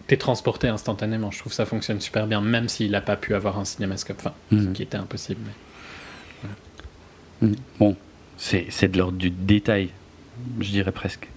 [0.07, 3.35] T'es transporté instantanément, je trouve que ça fonctionne super bien, même s'il n'a pas pu
[3.35, 4.73] avoir un cinémascope, enfin, ce Mhm.
[4.73, 5.39] qui était impossible.
[7.41, 7.51] Mm.
[7.79, 7.95] Bon,
[8.37, 9.89] c'est de l'ordre du détail,
[10.59, 11.29] je dirais presque.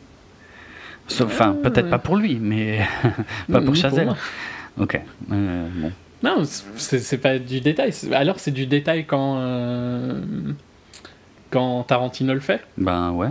[1.09, 2.81] Sauf- Enfin, Ah, peut-être pas pour lui, mais
[3.53, 4.13] pas Mhm, pour Chazelle.
[4.79, 5.01] ok,
[5.33, 5.93] euh, bon.
[6.25, 6.43] Non,
[6.77, 7.93] c'est pas du détail.
[8.13, 10.21] Alors c'est du détail quand euh,
[11.51, 12.61] quand Tarantino le fait.
[12.79, 13.29] Ben ouais.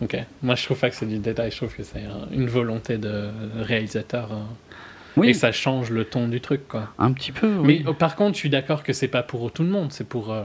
[0.00, 0.16] Ok.
[0.42, 1.50] Moi je trouve pas que c'est du détail.
[1.50, 3.28] Je trouve que c'est une volonté de
[3.60, 4.36] réalisateur euh,
[5.16, 6.88] Oui, et ça change le ton du truc quoi.
[6.98, 7.84] un petit peu, Mais oui.
[7.88, 9.92] euh, par contre, je suis d'accord que c'est pas pour tout le monde.
[9.92, 10.44] C'est pour euh,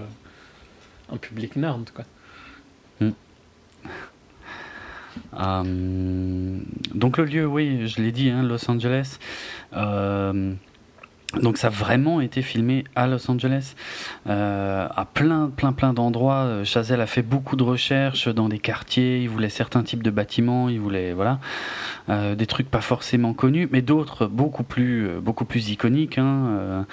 [1.12, 2.06] un public nerd quoi.
[5.40, 6.58] Euh,
[6.96, 9.20] donc le lieu, oui, je l'ai dit, hein, Los Angeles.
[9.74, 10.54] Euh,
[11.42, 13.74] donc ça a vraiment été filmé à Los Angeles,
[14.30, 16.44] euh, à plein, plein, plein d'endroits.
[16.44, 19.22] Euh, Chazelle a fait beaucoup de recherches dans des quartiers.
[19.22, 20.70] Il voulait certains types de bâtiments.
[20.70, 21.40] Il voulait, voilà,
[22.10, 25.10] euh, des trucs pas forcément connus, mais d'autres beaucoup plus,
[25.70, 26.18] iconiques.
[26.18, 26.86] hein,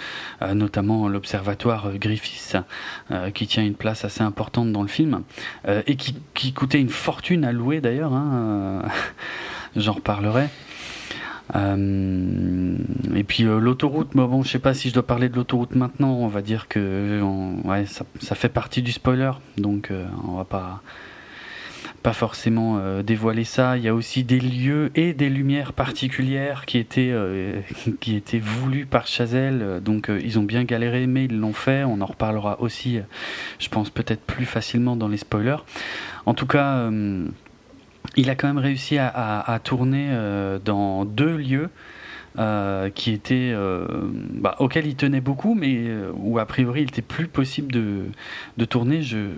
[0.54, 2.56] notamment l'observatoire Griffiths,
[3.34, 5.22] qui tient une place assez importante dans le film
[5.86, 8.12] et qui, coûtait une fortune à louer d'ailleurs.
[8.12, 8.82] hein,
[9.76, 10.48] J'en reparlerai.
[11.56, 12.76] Euh,
[13.14, 15.74] et puis euh, l'autoroute, mais bon, je sais pas si je dois parler de l'autoroute
[15.74, 16.12] maintenant.
[16.12, 17.20] On va dire que
[17.64, 20.82] ouais, ça, fait partie du spoiler, donc euh, on va pas
[22.02, 23.76] pas forcément euh, dévoiler ça.
[23.76, 27.14] Il y a aussi des lieux et des lumières particulières qui étaient,
[28.00, 29.80] qui étaient voulues par Chazelle.
[29.84, 31.84] Donc ils ont bien galéré, mais ils l'ont fait.
[31.84, 33.00] On en reparlera aussi,
[33.58, 35.62] je pense, peut-être plus facilement dans les spoilers.
[36.24, 36.90] En tout cas,
[38.16, 41.70] il a quand même réussi à, à- à tourner euh, dans deux lieux.
[42.38, 43.84] euh, qui étaient euh,
[44.34, 48.04] bah, auxquels il tenait beaucoup, mais euh, où a priori il était plus possible de,
[48.56, 49.02] de tourner.
[49.02, 49.30] Je,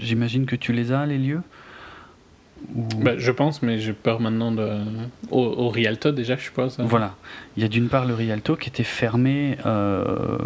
[0.00, 1.42] j'imagine que tu les as les lieux?
[2.74, 4.68] Ou- Bah, je pense, mais j'ai peur maintenant de.
[5.30, 6.76] Au, au Rialto, déjà, je suppose.
[6.80, 7.14] Voilà.
[7.56, 10.38] Il y a d'une part le Rialto qui était fermé, euh,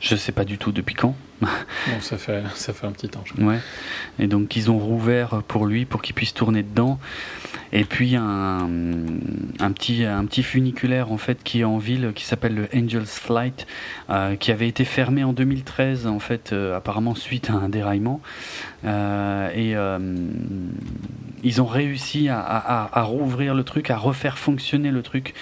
[0.00, 1.16] je sais pas du tout depuis quand.
[1.86, 3.44] Bon, ça fait, ça fait un petit temps, je crois.
[3.46, 3.58] Ouais.
[4.18, 6.98] Et donc ils ont rouvert pour lui pour qu'il puisse tourner dedans.
[7.72, 8.68] Et puis un,
[9.60, 13.18] un petit un petit funiculaire en fait qui est en ville qui s'appelle le Angel's
[13.18, 13.66] Flight
[14.10, 18.20] euh, qui avait été fermé en 2013 en fait euh, apparemment suite à un déraillement
[18.84, 19.74] Euh, et
[21.42, 25.34] ils ont réussi à, à- à- à rouvrir le truc à refaire fonctionner le truc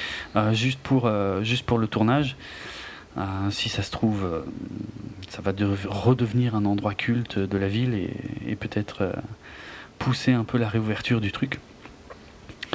[0.53, 1.11] juste pour
[1.43, 2.37] juste pour le tournage
[3.17, 4.41] Euh, si ça se trouve euh,
[5.29, 8.11] ça va de- redevenir un endroit culte de la ville et,
[8.47, 9.13] et peut-être euh,
[9.99, 11.59] pousser un peu la réouverture du truc.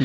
[0.00, 0.04] Mm.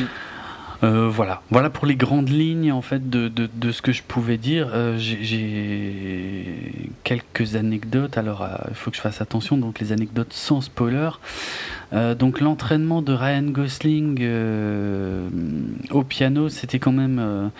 [0.82, 4.02] Euh, voilà, voilà pour les grandes lignes en fait de, de, de ce que je
[4.02, 4.70] pouvais dire.
[4.72, 8.16] Euh, j'ai- quelques anecdotes.
[8.16, 9.58] Alors, euh, il faut que je fasse attention.
[9.58, 11.10] Donc, les anecdotes sans spoiler.
[12.18, 14.24] Donc, l'entraînement de Ryan Gosling
[15.90, 17.50] au piano, c'était quand même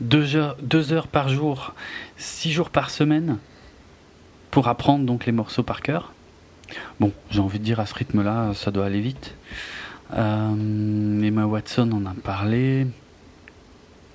[0.00, 1.74] deux heures, deux heures par jour,
[2.16, 3.38] six jours par semaine
[4.50, 6.12] pour apprendre donc les morceaux par cœur.
[7.00, 9.34] Bon, j'ai envie de dire à ce rythme-là, ça doit aller vite.
[10.14, 12.86] Euh, Emma Watson en a parlé.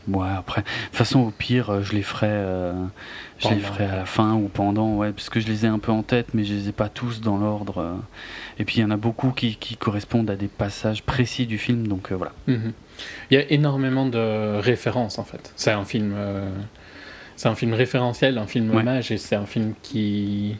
[0.07, 2.73] Ouais, après, de toute façon, au pire, je les ferai, euh,
[3.39, 5.79] je les ferai à la fin ou pendant, ouais, parce que je les ai un
[5.79, 7.79] peu en tête, mais je les ai pas tous dans l'ordre.
[7.79, 7.95] euh.
[8.59, 11.57] Et puis, il y en a beaucoup qui, qui correspondent à des passages précis du
[11.57, 12.33] film, donc euh, voilà.
[12.45, 12.73] Mhm.
[13.31, 15.51] Il y a énormément de références en fait.
[15.55, 16.49] C'est un film, euh,
[17.35, 18.81] c'est un film référentiel, un film Ouais.
[18.81, 20.55] hommage, et c'est un film qui,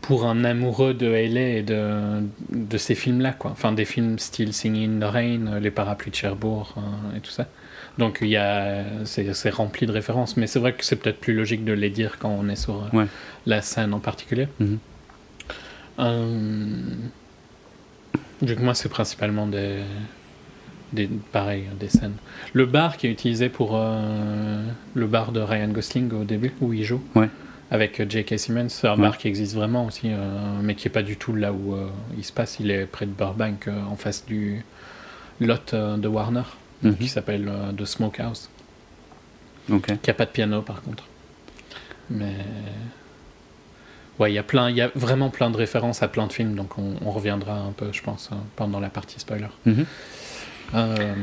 [0.00, 3.50] pour un amoureux de Haley et de, de ces films-là, quoi.
[3.52, 7.20] Enfin, des films style Singing in the Rain, euh, Les Parapluies de Cherbourg euh, et
[7.20, 7.46] tout ça.
[7.98, 11.20] Donc il y a, c'est, c'est rempli de références, mais c'est vrai que c'est peut-être
[11.20, 13.06] plus logique de les dire quand on est sur euh, Ouais.
[13.46, 14.48] la scène en particulier.
[15.98, 16.80] Euh,
[18.40, 19.80] vu que moi, c'est principalement des,
[20.92, 22.14] des, pareil, des scènes.
[22.52, 24.62] Le bar qui est utilisé pour euh,
[24.94, 27.28] le bar de Ryan Gosling au début, où il joue, Ouais.
[27.70, 28.38] avec euh, J.K.
[28.38, 29.02] Simmons, c'est un Ouais.
[29.02, 30.16] bar qui existe vraiment aussi, euh,
[30.62, 32.58] mais qui est pas du tout là où euh, il se passe.
[32.60, 34.64] Il est près de Burbank, en face du
[35.40, 36.42] lot de Warner,
[36.82, 36.96] Mhm.
[36.96, 38.48] qui s'appelle The Smokehouse,
[39.70, 40.00] Ok.
[40.02, 41.04] qui a pas de piano par contre.
[42.10, 42.34] Mais
[44.18, 46.32] ouais, il y a plein, il y a vraiment plein de références à plein de
[46.32, 49.46] films, donc on, on reviendra un peu, je pense, pendant la partie spoiler.
[49.64, 49.86] Mhm.
[50.74, 51.14] Euh,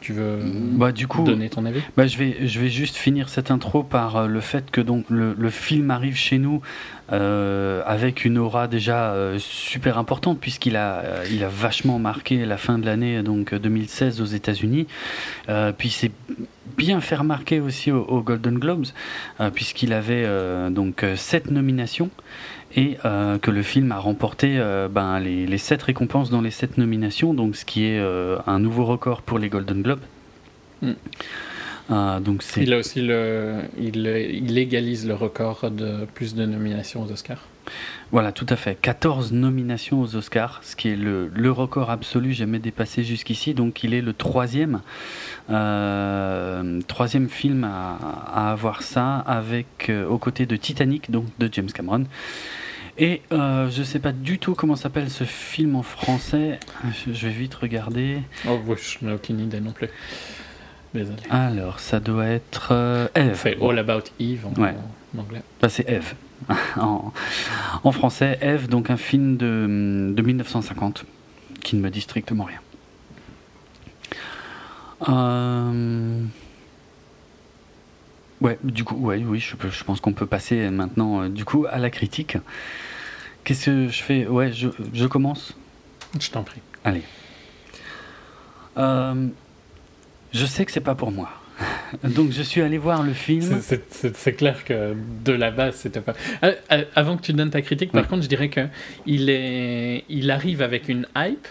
[0.00, 0.38] tu veux
[0.72, 1.80] Bah, du coup, donner ton avis?
[1.96, 5.06] Bah, je, vais, je vais juste finir cette intro par euh, le fait que donc,
[5.08, 6.60] le, le film arrive chez nous
[7.12, 12.44] euh, avec une aura déjà euh, super importante puisqu'il a, euh, il a vachement marqué
[12.46, 14.86] la fin de l'année donc euh, 2016 aux États-Unis.
[15.78, 16.12] Puis c'est
[16.76, 18.86] bien fait remarquer aussi aux, aux Golden Globes
[19.54, 20.26] puisqu'il avait
[20.70, 22.10] donc sept nominations
[22.76, 26.50] et euh, que le film a remporté euh, ben, les, les sept récompenses dans les
[26.50, 30.02] sept nominations, donc ce qui est euh, un nouveau record pour les Golden Globes.
[30.82, 30.92] Mm.
[32.24, 37.12] Donc Il a aussi le, il, il égalise le record de plus de nominations aux
[37.12, 37.46] Oscars.
[38.10, 38.74] Voilà, tout à fait.
[38.80, 43.52] 14 nominations aux Oscars, ce qui est le, le record absolu jamais dépassé jusqu'ici.
[43.52, 44.80] Donc il est le troisième,
[46.86, 47.98] troisième film à,
[48.32, 52.06] à avoir ça, avec aux côtés de Titanic, donc de James Cameron.
[52.96, 56.60] Et euh, je sais pas du tout comment s'appelle ce film en français.
[57.06, 58.18] Je, je vais vite regarder.
[58.48, 59.88] Oh, je n'ai aucune idée non plus.
[60.94, 61.18] Désolé.
[61.28, 63.36] Alors, ça doit être euh, Eve.
[63.42, 64.74] C'est All About Eve en, Ouais.
[65.16, 65.42] en anglais.
[65.60, 66.14] Bah, c'est Eve.
[66.76, 67.12] en,
[67.82, 71.04] en français, Eve, donc un film de, de 1950
[71.64, 72.60] qui ne me dit strictement rien.
[75.08, 76.22] Euh,
[78.44, 81.78] Ouais, du coup, ouais, oui, je, pense qu'on peut passer maintenant euh, du coup à
[81.78, 82.36] la critique.
[83.42, 84.26] Qu'est-ce que je fais?
[84.26, 85.56] Ouais, je, je commence?
[86.20, 86.60] Je t'en prie.
[86.84, 87.02] Allez.
[88.76, 89.28] Euh,
[90.32, 91.30] je sais que c'est pas pour moi.
[92.04, 93.62] Donc je suis allé voir le film.
[93.62, 96.12] C'est- clair que de la base, c'était pas.
[96.42, 96.50] Ah,
[96.94, 98.08] Avant que tu donnes ta critique, par Oui.
[98.08, 98.66] contre, je dirais que
[99.06, 101.48] il est, il arrive avec une hype,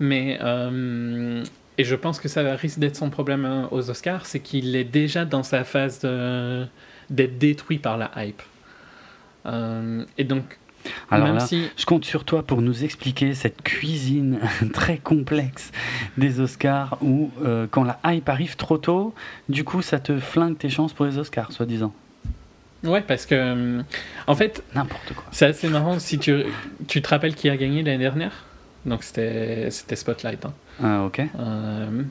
[0.00, 1.42] mais euh,
[1.78, 4.84] et je pense que ça risque d'être son problème euh, aux Oscars, c'est qu'il est
[4.84, 8.42] déjà dans sa phase d'être détruit par la hype.
[9.46, 10.58] Euh, et donc,
[11.10, 14.38] Alors Même là, si je compte sur toi pour nous expliquer cette cuisine
[14.72, 15.72] très complexe
[16.18, 19.14] des Oscars où euh, quand la hype arrive trop tôt,
[19.48, 21.92] du coup ça te flingue tes chances pour les Oscars, soi-disant.
[22.82, 23.34] Ouais, parce que.
[23.34, 23.82] euh,
[24.26, 25.24] En fait, N'importe quoi.
[25.32, 25.98] c'est assez marrant.
[25.98, 26.44] Si tu,
[26.88, 28.44] tu te rappelles qui a gagné l'année dernière?
[28.86, 30.44] Donc, c'était Spotlight.
[30.46, 30.52] hein.
[30.82, 31.20] Ah, ok.
[31.38, 32.02] Euh,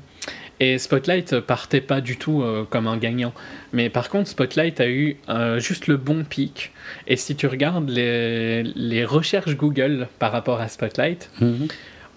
[0.59, 3.33] et Spotlight partait pas du tout euh, comme un gagnant.
[3.73, 6.71] Mais par contre, Spotlight a eu euh, juste le bon pic.
[7.07, 11.67] Et si tu regardes les, les recherches Google par rapport à Spotlight, Mhm.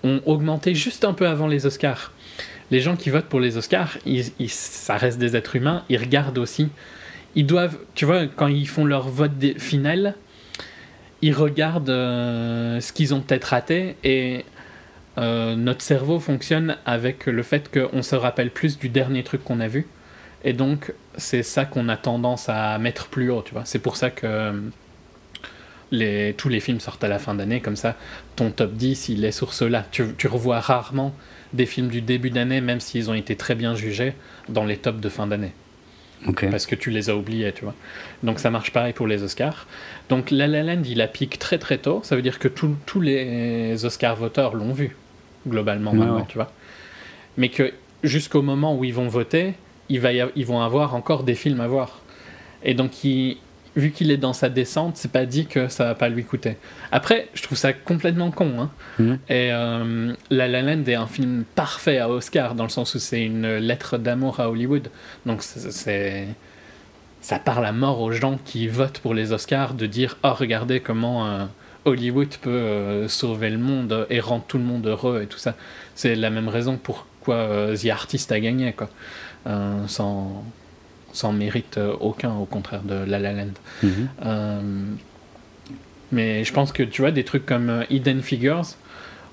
[0.05, 2.13] ont augmenté juste un peu avant les Oscars.
[2.71, 5.99] Les gens qui votent pour les Oscars, ils, ils- ça reste des êtres humains, ils
[5.99, 6.69] regardent aussi.
[7.35, 10.17] Ils doivent, tu vois, quand ils font leur vote final,
[11.23, 14.45] ils regardent euh, ce qu'ils ont peut-être raté et
[15.19, 19.61] euh, notre cerveau fonctionne avec le fait qu'on se rappelle plus du dernier truc qu'on
[19.61, 19.87] a vu.
[20.45, 23.65] Et donc, c'est ça qu'on a tendance à mettre plus haut, tu vois.
[23.65, 24.53] C'est pour ça que
[25.93, 27.97] euh, tous les films sortent à la fin d'année, comme ça,
[28.35, 29.87] ton top 10, il est sur ceux-là.
[29.93, 31.15] Tu, tu revois rarement
[31.53, 34.15] des films du début d'année, même s'ils ont été très bien jugés,
[34.49, 35.53] dans les tops de fin d'année
[36.51, 37.75] Parce que tu les as oubliés, tu vois.
[38.23, 39.67] Donc ça marche pareil pour les Oscars.
[40.09, 42.01] Donc La La Land, il a piqué très très tôt.
[42.05, 44.97] Ça veut dire que tous- les Oscars voteurs l'ont vu,
[45.49, 46.25] globalement, maintenant, ouais.
[46.29, 46.53] tu vois.
[47.37, 47.73] Mais que
[48.05, 49.55] jusqu'au moment où ils vont voter,
[49.89, 52.01] il va y a- ils vont avoir encore des films à voir.
[52.65, 53.39] Et donc, il-
[53.77, 56.57] vu qu'il est dans sa descente, c'est pas dit que ça va pas lui coûter.
[56.91, 58.53] Après, je trouve ça complètement con.
[58.61, 58.71] Hein.
[58.99, 59.19] Mhm.
[59.29, 62.99] Et euh, La La Land est un film parfait à Oscar, dans le sens où
[62.99, 64.89] c'est une lettre d'amour à Hollywood.
[65.27, 66.27] Donc c'est-
[67.21, 70.81] ça parle à mort aux gens qui votent pour les Oscars de dire oh regardez
[70.81, 71.45] comment euh,
[71.85, 75.55] Hollywood peut euh, sauver le monde et rendre tout le monde heureux et tout ça.
[75.95, 78.89] C'est la même raison pourquoi The Artist a gagné quoi,
[79.87, 80.45] sans
[81.13, 83.55] sans mérite euh, aucun au contraire de La La Land.
[83.83, 84.09] Mhm.
[84.25, 84.61] Euh,
[86.13, 88.67] mais je pense que tu vois, des trucs comme euh, Hidden Figures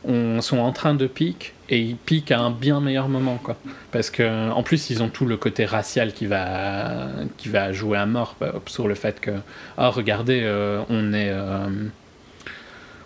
[0.06, 3.38] on, sont en train de piquer et ils piquent à un bien meilleur moment.
[3.42, 3.58] Quoi.
[3.92, 7.98] Parce que en plus, ils ont tout le côté racial qui va, qui va jouer
[7.98, 9.32] à mort bah, sur le fait que,
[9.78, 11.68] ah, regardez, euh, on, est, euh,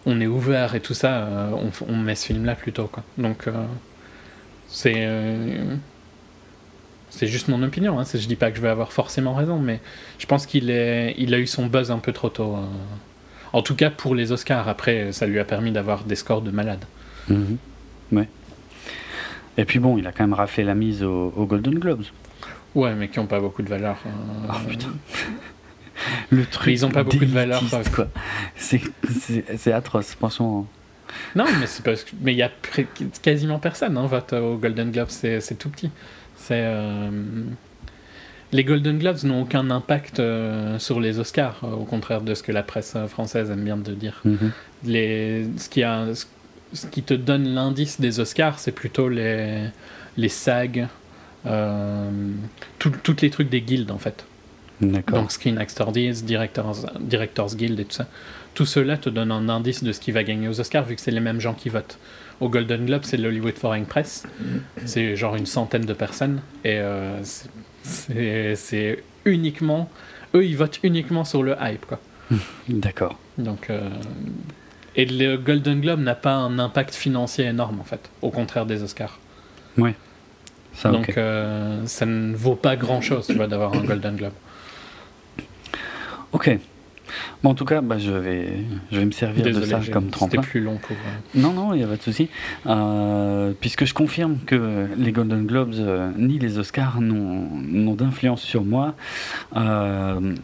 [0.06, 2.88] on est ouvert et tout ça, on, on met ce film-là plutôt.
[2.88, 3.04] Quoi.
[3.18, 3.48] Donc,
[4.68, 5.10] c'est.
[7.16, 8.04] C'est juste mon opinion, hein.
[8.12, 9.80] je dis pas que je vais avoir forcément raison, mais
[10.18, 12.56] je pense qu'il il a eu son buzz un peu trop tôt.
[12.56, 12.66] euh.
[13.54, 16.50] En tout cas pour les Oscars, après ça lui a permis d'avoir des scores de
[16.50, 16.84] malade.
[17.30, 17.58] Mhm.
[18.14, 18.28] Ouais.
[19.58, 22.04] Et puis bon, il a quand même raflé la mise au, au Golden Globes.
[22.74, 23.98] Ouais, mais qui ont pas beaucoup de valeur.
[24.08, 24.50] euh.
[24.50, 24.88] Oh putain.
[26.32, 26.66] Le truc.
[26.68, 27.62] Mais ils ont pas beaucoup de valeur,
[27.94, 28.08] quoi.
[28.56, 30.68] C'est- atroce, franchement.
[31.36, 32.50] Non, mais c'est parce que mais il y a
[33.22, 35.92] quasiment personne hein, vote au Golden Globes, c'est c'est tout petit.
[36.44, 37.10] C'est euh,
[38.52, 42.44] les Golden Globes n'ont aucun impact euh, sur les Oscars, euh, au contraire de ce
[42.44, 44.22] que la presse française aime bien de dire.
[44.26, 44.52] Mhm.
[44.86, 46.26] les, ce, qui a, ce,
[46.74, 49.64] ce qui te donne l'indice des Oscars, c'est plutôt les,
[50.18, 50.88] les SAG,
[51.46, 52.10] euh,
[52.80, 54.26] tout- toutes les trucs des guildes en fait.
[55.22, 58.08] Donc Screen Actors Directors, Directors Guild et tout ça.
[58.54, 61.02] Tout cela te donne un indice de ce qui va gagner aux Oscars vu que
[61.02, 61.98] c'est les mêmes gens qui votent.
[62.40, 64.24] Au Golden Globe, c'est l'Hollywood Foreign Press.
[64.86, 66.42] C'est genre une centaine de personnes.
[66.66, 67.20] Et euh,
[67.84, 69.90] c'est- uniquement.
[70.36, 72.00] Eux, ils votent uniquement sur le hype, quoi.
[72.68, 73.18] D'accord.
[73.38, 73.90] Donc, euh,
[74.96, 78.84] et le Golden Globe n'a pas un impact financier énorme en fait, au contraire des
[78.84, 79.20] Oscars.
[80.76, 84.34] Ça, Donc euh, ça ne vaut pas grand chose, tu vois, d'avoir un Golden Globe.
[86.32, 86.58] Ok.
[87.44, 88.50] Bon, en tout cas, bah, je, vais,
[88.92, 90.42] je vais me servir de ça comme c'était tremplin.
[90.42, 90.96] plus long pour.
[90.96, 92.30] euh, Non, non, il n'y a pas de souci.
[92.68, 98.64] Euh, puisque je confirme que les Golden Globes euh, ni les Oscars n'ont d'influence sur
[98.64, 98.96] moi.
[99.56, 100.36] euh,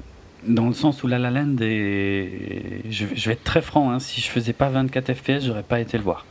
[0.48, 2.84] dans le sens où La La Land est...
[2.90, 5.82] Je, je vais être très franc, hein, si je faisais pas 24 FPS, j'aurais pas
[5.82, 6.26] été le voir.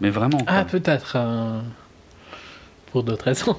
[0.00, 0.38] Mais vraiment.
[0.48, 1.12] Ah, peut-être.
[1.16, 1.60] euh,
[2.90, 3.56] Pour d'autres raisons.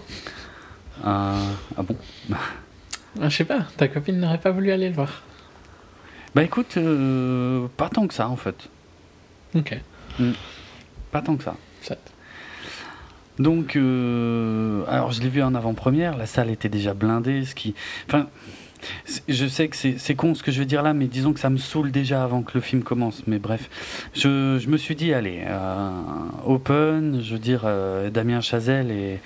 [1.05, 1.33] Euh,
[1.77, 1.95] ah bon?
[3.21, 5.23] Ah, je sais pas, ta copine n'aurait pas voulu aller le voir.
[6.35, 8.69] Bah écoute, euh, pas tant que ça en fait.
[9.55, 9.79] Ok,
[11.11, 11.55] Pas tant que ça.
[13.39, 17.73] Donc, euh, alors je l'ai vu en avant-première, la salle était déjà blindée, ce qui...
[18.05, 18.27] Enfin,
[19.29, 21.49] je sais que c'est con ce que je vais dire là, mais disons que ça
[21.49, 23.23] me saoule déjà avant que le film commence.
[23.27, 23.69] Mais bref,
[24.13, 25.89] je, je me suis dit, allez, euh,
[26.45, 29.19] Open, je veux dire, euh, Damien Chazelle et...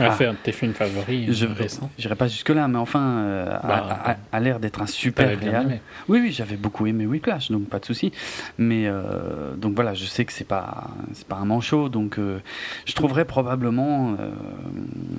[0.00, 0.10] Elle Ah.
[0.12, 1.90] fait un de tes films favoris Je euh, récents.
[1.98, 5.38] J'irai pas jusque-là, mais enfin, euh, a- Bah, a, a l'air d'être un super.
[6.08, 8.10] Oui, oui, j'avais beaucoup aimé Whiplash, donc pas de souci.
[8.58, 12.40] Mais euh, donc voilà, je sais que c'est pas c'est pas un manchot, donc euh,
[12.86, 14.30] je trouverai probablement euh,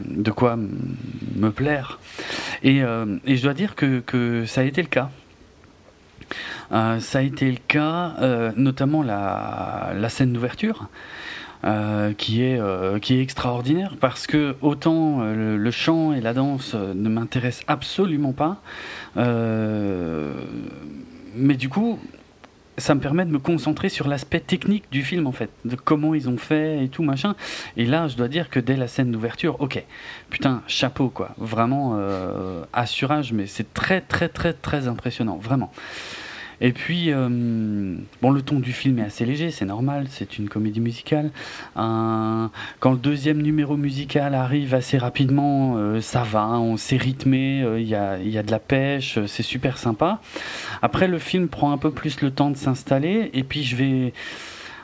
[0.09, 1.99] de quoi me plaire.
[2.63, 5.09] Et, et je dois dire que, que ça a été le cas.
[6.71, 10.87] Euh, ça a été le cas, euh, notamment la, la scène d'ouverture.
[11.63, 16.33] Euh, qui est euh, qui est extraordinaire parce que autant euh, le, chant et la
[16.33, 18.57] danse ne m'intéressent absolument pas
[21.35, 21.99] mais du coup
[22.79, 26.15] ça me permet de me concentrer sur l'aspect technique du film en fait, de comment
[26.15, 27.35] ils ont fait et tout machin.
[27.77, 29.83] Et là, je dois dire que dès la scène d'ouverture, ok,
[30.31, 31.99] putain, chapeau quoi, vraiment
[32.73, 35.71] assurage, mais c'est très très très très impressionnant, vraiment.
[36.61, 37.27] Et puis, euh,
[38.21, 41.31] bon, le ton du film est assez léger, c'est normal, c'est une comédie musicale.
[41.75, 47.79] Quand le deuxième numéro musical arrive assez rapidement, euh, ça va, on s'est rythmé, euh,
[47.79, 50.21] il y, a, y a de la pêche, euh, c'est super sympa.
[50.83, 54.13] Après, le film prend un peu plus le temps de s'installer, et puis je vais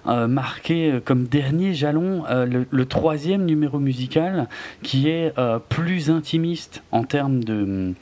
[0.08, 4.48] euh, marquer euh, comme dernier jalon euh, le, troisième numéro musical,
[4.82, 7.94] qui est euh, plus intimiste en termes de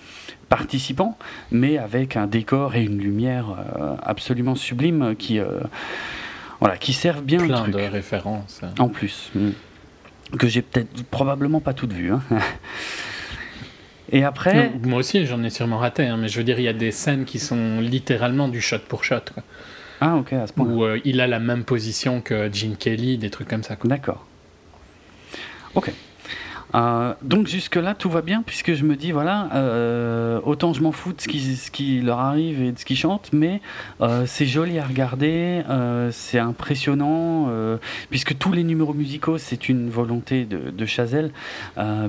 [0.49, 1.17] participants,
[1.51, 5.47] mais avec un décor et une lumière euh, absolument sublime qui, euh,
[6.59, 7.73] voilà, qui servent bien le Plein truc.
[7.75, 8.61] de références.
[8.79, 9.49] En plus, mm.
[10.37, 12.11] que j'ai peut-être probablement pas toutes vues.
[12.11, 12.21] hein.
[14.11, 16.63] Et après, Non, moi aussi, j'en ai sûrement raté, hein, mais je veux dire, il
[16.63, 19.43] y a des scènes qui sont littéralement du shot pour shot, quoi,
[19.99, 20.65] ah ok, à ce point.
[20.65, 23.75] où euh, il a la même position que Gene Kelly, des trucs comme ça.
[23.83, 24.25] D'accord.
[25.73, 25.91] Ok.
[26.74, 30.91] Euh, donc jusque-là, tout va bien, puisque je me dis, voilà, euh, autant je m'en
[30.91, 33.61] fous de ce qui, leur arrive et de ce qu'ils chantent, mais
[34.01, 35.63] euh, c'est joli à regarder,
[36.11, 37.49] c'est impressionnant,
[38.09, 41.32] puisque tous les numéros musicaux, c'est une volonté de, de Chazelle,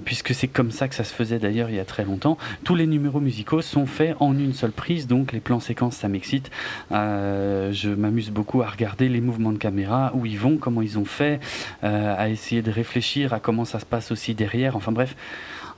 [0.05, 2.39] puisque c'est comme ça que ça se faisait d'ailleurs il y a très longtemps.
[2.65, 6.09] Tous les numéros musicaux sont faits en une seule prise, donc les plans séquences, ça
[6.09, 6.51] m'excite.
[6.91, 11.05] Je m'amuse beaucoup à regarder les mouvements de caméra, où ils vont, comment ils ont
[11.05, 11.41] fait,
[11.83, 14.56] à essayer de réfléchir à comment ça se passe aussi derrière.
[14.75, 15.15] Enfin bref,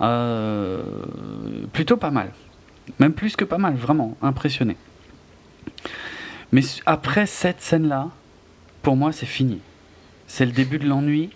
[0.00, 0.82] euh,
[1.72, 2.32] plutôt pas mal.
[2.98, 4.76] Même plus que pas mal, vraiment, impressionné.
[6.52, 8.08] Mais après cette scène-là,
[8.82, 9.60] pour moi, c'est fini.
[10.26, 11.30] C'est le début de l'ennui.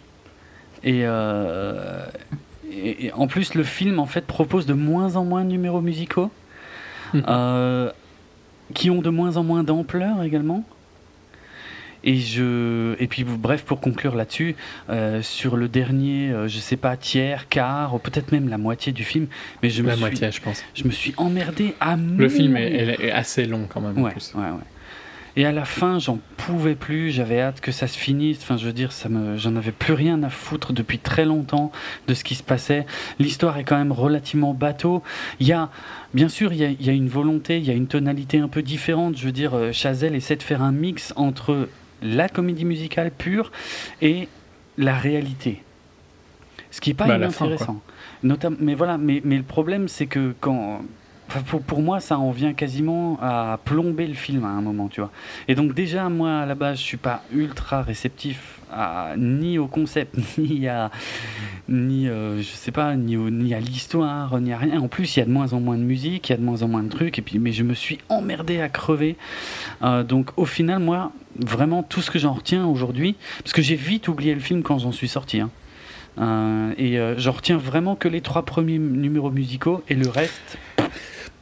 [0.84, 2.04] Et, euh,
[2.70, 5.80] et- et en plus, le film, en fait, propose de moins en moins de numéros
[5.80, 6.30] musicaux.
[7.14, 7.24] Mhm.
[7.28, 7.90] euh,
[8.72, 10.64] qui ont de moins en moins d'ampleur également.
[12.04, 14.56] Et, je, et puis bref, pour conclure là-dessus,
[14.90, 18.92] euh, sur le dernier, euh, je sais pas, tiers, quart, ou peut-être même la moitié
[18.92, 19.26] du film,
[19.62, 20.64] mais je me, La suis, moitié, je pense.
[20.74, 22.90] je me suis emmerdé à Le film est, mourir.
[23.00, 23.98] est- est assez long quand même.
[23.98, 24.32] en Ouais, plus.
[24.34, 24.64] ouais, ouais.
[25.34, 28.38] Et à la fin, j'en pouvais plus, j'avais hâte que ça se finisse.
[28.42, 31.72] Enfin, je veux dire, ça me, j'en avais plus rien à foutre depuis très longtemps
[32.06, 32.84] de ce qui se passait.
[33.18, 35.02] L'histoire est quand même relativement bateau.
[35.40, 35.70] Il y a,
[36.12, 38.40] bien sûr, il y a, il y a une volonté, il y a une tonalité
[38.40, 39.16] un peu différente.
[39.16, 41.66] Je veux dire, euh, Chazelle essaie de faire un mix entre
[42.02, 43.52] la comédie musicale pure
[44.00, 44.28] et
[44.78, 45.62] la réalité.
[46.70, 47.80] Ce qui est pas Bah, inintéressant.
[48.24, 50.82] Notam- mais voilà, mais, mais le problème, c'est que quand.
[51.66, 55.10] Pour, moi, ça en vient quasiment à plomber le film à un moment, tu vois.
[55.48, 58.58] Et donc, déjà, moi, à la base, je suis pas ultra réceptif
[59.18, 60.90] ni au concept, ni à.
[61.68, 64.80] Ni, euh, je sais pas, ni, au- ni à l'histoire, ni à rien.
[64.80, 66.42] En plus, il y a de moins en moins de musique, il y a de
[66.42, 69.16] moins en moins de trucs, et puis, mais je me suis emmerdé à crever.
[69.82, 73.76] Euh, donc, au final, moi, vraiment, tout ce que j'en retiens aujourd'hui, parce que j'ai
[73.76, 75.50] vite oublié le film quand j'en suis sorti, hein.
[76.18, 80.58] Euh, et j'en retiens vraiment que les trois premiers numéros musicaux et le reste,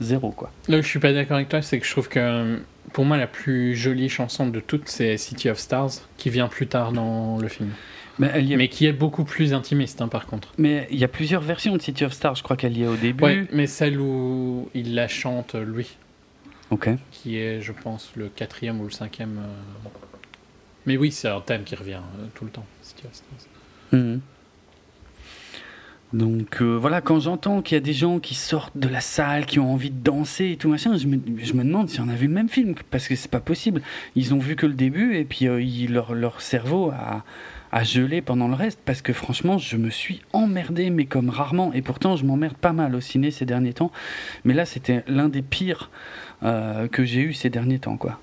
[0.00, 0.50] zéro quoi.
[0.68, 2.56] Là où je suis pas d'accord avec toi, c'est que je trouve que euh,
[2.92, 6.66] pour moi, la plus jolie chanson de toutes, c'est City of Stars, qui vient plus
[6.66, 7.70] tard dans le film.
[8.18, 10.52] Mais elle y est- Mais qui est beaucoup plus intimiste, hein, par contre.
[10.58, 12.86] mais il y a plusieurs versions de City of Stars, je crois qu'elle y est
[12.88, 13.24] au début.
[13.24, 15.96] Ouais, mais celle où il la chante, lui,
[16.70, 16.88] Ok.
[17.12, 19.38] qui est, je pense, le quatrième ou le cinquième.
[19.38, 19.88] euh,
[20.86, 23.98] Mais oui, c'est un thème qui revient euh, tout le temps, City of Stars.
[24.00, 24.20] Mhm.
[26.12, 29.46] Donc euh, voilà, quand j'entends qu'il y a des gens qui sortent de la salle,
[29.46, 32.08] qui ont envie de danser et tout machin, je me, je me demande si on
[32.08, 33.80] a vu le même film, parce que c'est pas possible.
[34.16, 37.24] Ils ont vu que le début et puis euh, leur, leur cerveau a,
[37.72, 41.72] a gelé pendant le reste, parce que franchement, je me suis emmerdé, mais comme rarement.
[41.72, 43.92] Et pourtant, je m'emmerde pas mal au ciné ces derniers temps.
[44.44, 45.90] Mais là, c'était l'un des pires
[46.42, 48.18] euh, que j'ai eu ces derniers temps, quoi.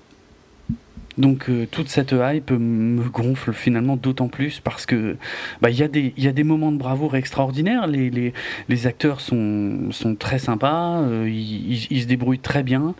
[1.18, 5.16] Donc euh, toute cette hype me gonfle finalement d'autant plus parce que
[5.60, 7.88] bah, il y, a des- moments de bravoure extraordinaires.
[7.88, 12.94] Les, acteurs sont, très sympas, euh, ils, se débrouillent très bien,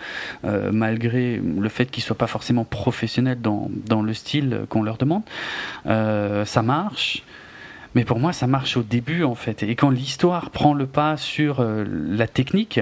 [0.45, 4.99] euh, malgré le fait qu'ils soient pas forcément professionnels dans, dans le style qu'on leur
[4.99, 5.23] demande.
[5.85, 7.23] Ça marche.
[7.95, 9.63] Mais pour moi, ça marche au début en fait.
[9.63, 12.81] Et quand l'histoire prend le pas sur la technique,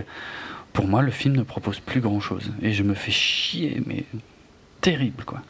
[0.72, 2.50] pour moi, le film ne propose plus grand chose.
[2.62, 4.04] Et je me fais chier, mais
[4.90, 5.42] terrible quoi.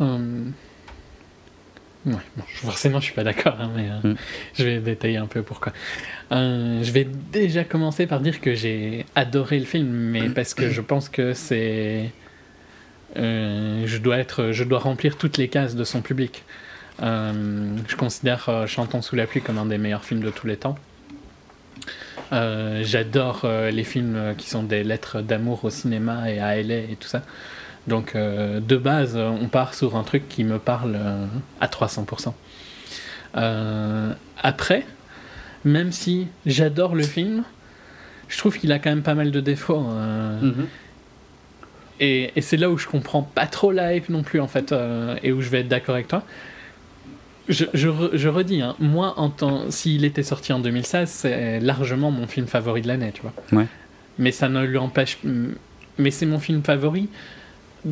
[0.00, 0.50] Euh,
[2.06, 4.16] Ouais, bon, forcément, je suis pas d'accord, hein, mais euh, Mm.
[4.54, 5.72] je vais détailler un peu pourquoi.
[6.32, 10.70] Euh, je vais déjà commencer par dire que j'ai adoré le film, mais parce que
[10.70, 12.10] je pense que c'est.
[13.16, 16.44] euh, je, dois être, je dois remplir toutes les cases de son public.
[17.02, 20.76] Je considère Chantons sous la pluie comme un des meilleurs films de tous les temps.
[22.32, 27.08] J'adore les films qui sont des lettres d'amour au cinéma et à LA et tout
[27.08, 27.22] ça.
[27.88, 31.26] Donc euh, de base, on part sur un truc qui me parle euh,
[31.60, 32.32] à 300%.
[33.36, 34.12] Euh,
[34.42, 34.86] après,
[35.64, 37.44] même si j'adore le film,
[38.28, 39.86] je trouve qu'il a quand même pas mal de défauts.
[39.90, 40.66] euh, Mhm.
[42.00, 44.74] et, et c'est là où je comprends pas trop la hype non plus, en fait,
[45.22, 46.22] et où je vais être d'accord avec toi.
[47.48, 51.60] Je, je, re- je redis, hein, moi, en tant, s'il était sorti en 2016, c'est
[51.60, 53.32] largement mon film favori de l'année, tu vois.
[53.52, 53.66] Ouais.
[54.18, 55.16] Mais ça ne lui empêche.
[55.96, 57.08] Mais c'est mon film favori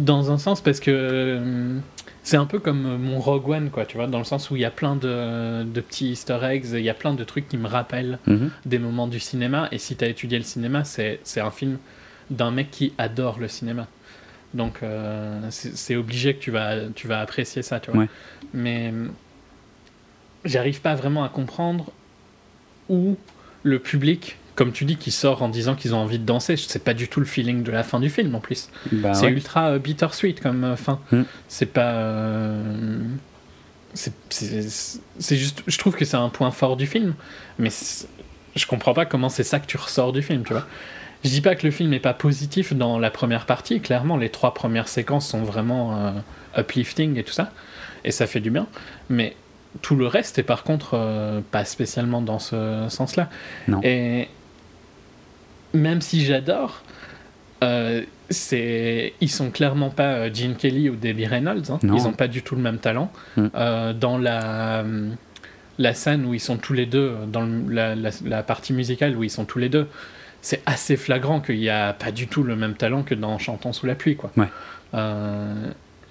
[0.05, 1.78] dans un sens parce que euh,
[2.22, 4.62] c'est un peu comme mon Rogue One, quoi, tu vois, dans le sens où il
[4.62, 7.57] y a plein de, de petits easter eggs, il y a plein de trucs qui
[7.57, 8.51] me rappellent Mhm.
[8.64, 9.68] des moments du cinéma.
[9.72, 11.78] Et si tu as étudié le cinéma, c'est un film
[12.30, 13.86] d'un mec qui adore le cinéma.
[14.55, 18.01] Donc euh, c'est obligé que tu vas, tu vas apprécier ça, tu vois.
[18.01, 18.09] Ouais.
[18.55, 19.07] Mais euh,
[20.44, 21.92] j'arrive pas vraiment à comprendre
[22.88, 23.16] où
[23.62, 26.82] le public, comme tu dis, qui sort en disant qu'ils ont envie de danser, c'est
[26.82, 28.70] pas du tout le feeling de la fin du film en plus.
[28.90, 29.32] Bah c'est ouais.
[29.32, 30.98] ultra euh, bittersweet comme euh, fin.
[31.12, 31.22] Mm.
[31.46, 31.92] C'est pas.
[31.92, 33.00] euh,
[33.94, 35.62] c'est- juste.
[35.66, 37.14] Je trouve que c'est un point fort du film,
[37.59, 37.70] mais
[38.57, 40.66] je comprends pas comment c'est ça que tu ressors du film, tu vois.
[41.24, 43.80] Je dis pas que le film est pas positif dans la première partie.
[43.80, 46.12] Clairement, les trois premières séquences sont vraiment euh,
[46.61, 47.52] uplifting et tout ça,
[48.04, 48.66] et ça fait du bien.
[49.09, 49.34] Mais
[49.82, 53.28] tout le reste est par contre euh, pas spécialement dans ce sens-là.
[53.82, 54.28] Et
[55.76, 56.82] même si j'adore,
[57.64, 61.70] euh, c'est ils sont clairement pas euh, Gene Kelly ou Debbie Reynolds.
[61.70, 61.78] hein.
[61.82, 63.10] Ils ont pas du tout le même talent.
[63.36, 63.46] Mm.
[63.54, 64.84] Euh, dans la
[65.78, 69.14] la scène où ils sont tous les deux, dans le- la, la- la partie musicale
[69.16, 69.86] où ils sont tous les deux,
[70.40, 73.72] c'est assez flagrant qu'il n'y a pas du tout le même talent que dans Chantons
[73.74, 74.16] sous la pluie.
[74.16, 74.30] Quoi.
[74.38, 74.48] Ouais.
[74.94, 75.52] Euh,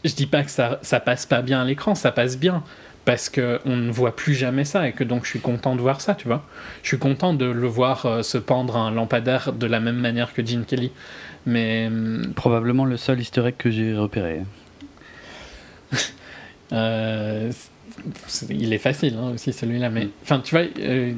[0.04, 2.64] je dis pas que ça, ça passe pas bien à l'écran, ça passe bien.
[3.06, 6.02] Parce qu'on ne voit plus jamais ça et que donc je suis content de voir
[6.02, 6.44] ça, tu vois.
[6.82, 9.98] Je suis content de le voir euh, se pendre à un lampadaire de la même
[9.98, 10.92] manière que Gene Kelly.
[11.46, 14.42] Mais hum, Probablement le seul egg que j'ai repéré.
[16.74, 17.52] Euh,
[18.50, 20.10] il est facile hein, aussi celui-là, mais Mm.
[20.24, 21.14] enfin tu vois, euh,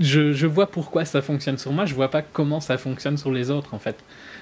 [0.00, 3.30] je, je vois pourquoi ça fonctionne sur moi, je vois pas comment ça fonctionne sur
[3.30, 3.96] les autres en fait.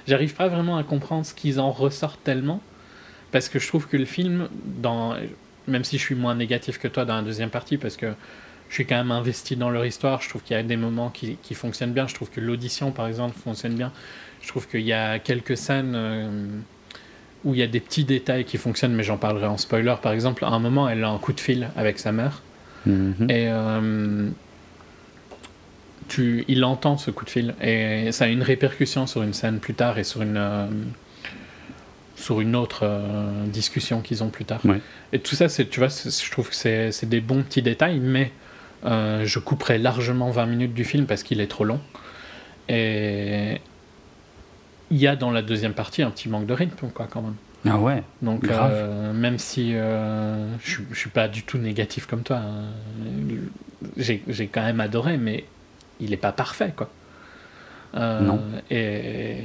[0.08, 2.60] J'arrive pas vraiment à comprendre ce qu'ils en ressortent tellement,
[3.34, 4.48] parce que je trouve que le film,
[4.80, 5.16] dans,
[5.66, 8.06] même si je suis moins négatif que toi dans la deuxième partie, parce que
[8.68, 11.10] je suis quand même investi dans leur histoire, je trouve qu'il y a des moments
[11.10, 13.90] qui, qui fonctionnent bien, je trouve que l'audition par exemple fonctionne bien,
[14.40, 15.94] je trouve qu'il y a quelques scènes...
[15.96, 16.46] euh,
[17.44, 19.94] où il y a des petits détails qui fonctionnent, mais j'en parlerai en spoiler.
[20.00, 22.40] Par exemple, à un moment, elle a un coup de fil avec sa mère,
[22.86, 23.26] Mhm.
[23.28, 24.28] et euh,
[26.08, 29.58] tu, il entend ce coup de fil, et ça a une répercussion sur une scène
[29.58, 30.66] plus tard et sur une, euh,
[32.24, 34.60] sur une autre euh, discussion qu'ils ont plus tard.
[34.64, 34.80] Ouais.
[35.12, 38.32] Et tout ça, c'est, tu vois, je trouve que c'est, des bons petits détails, mais
[38.86, 41.80] euh, je couperai largement 20 minutes du film parce qu'il est trop long.
[42.68, 43.60] Et
[44.90, 47.34] il y a dans la deuxième partie un petit manque de rythme, quoi, quand même.
[47.66, 48.02] Ah ouais.
[48.22, 48.70] Donc, Grave.
[48.74, 52.64] euh, même si euh, je, suis- je suis pas du tout négatif comme toi, hein,
[53.96, 55.44] j'ai j'ai quand même adoré, mais
[56.00, 56.90] il est pas parfait, quoi.
[57.96, 58.40] Euh, Non.
[58.70, 59.36] Et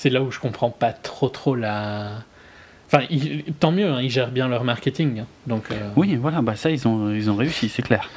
[0.00, 2.10] c'est là où je comprends pas trop, trop la.
[2.86, 3.04] Enfin,
[3.60, 5.20] tant mieux, hein, ils gèrent bien leur marketing.
[5.20, 5.26] hein.
[5.46, 8.08] donc, euh, Oui, voilà, bah ça ils ont, ils ont réussi, c'est clair.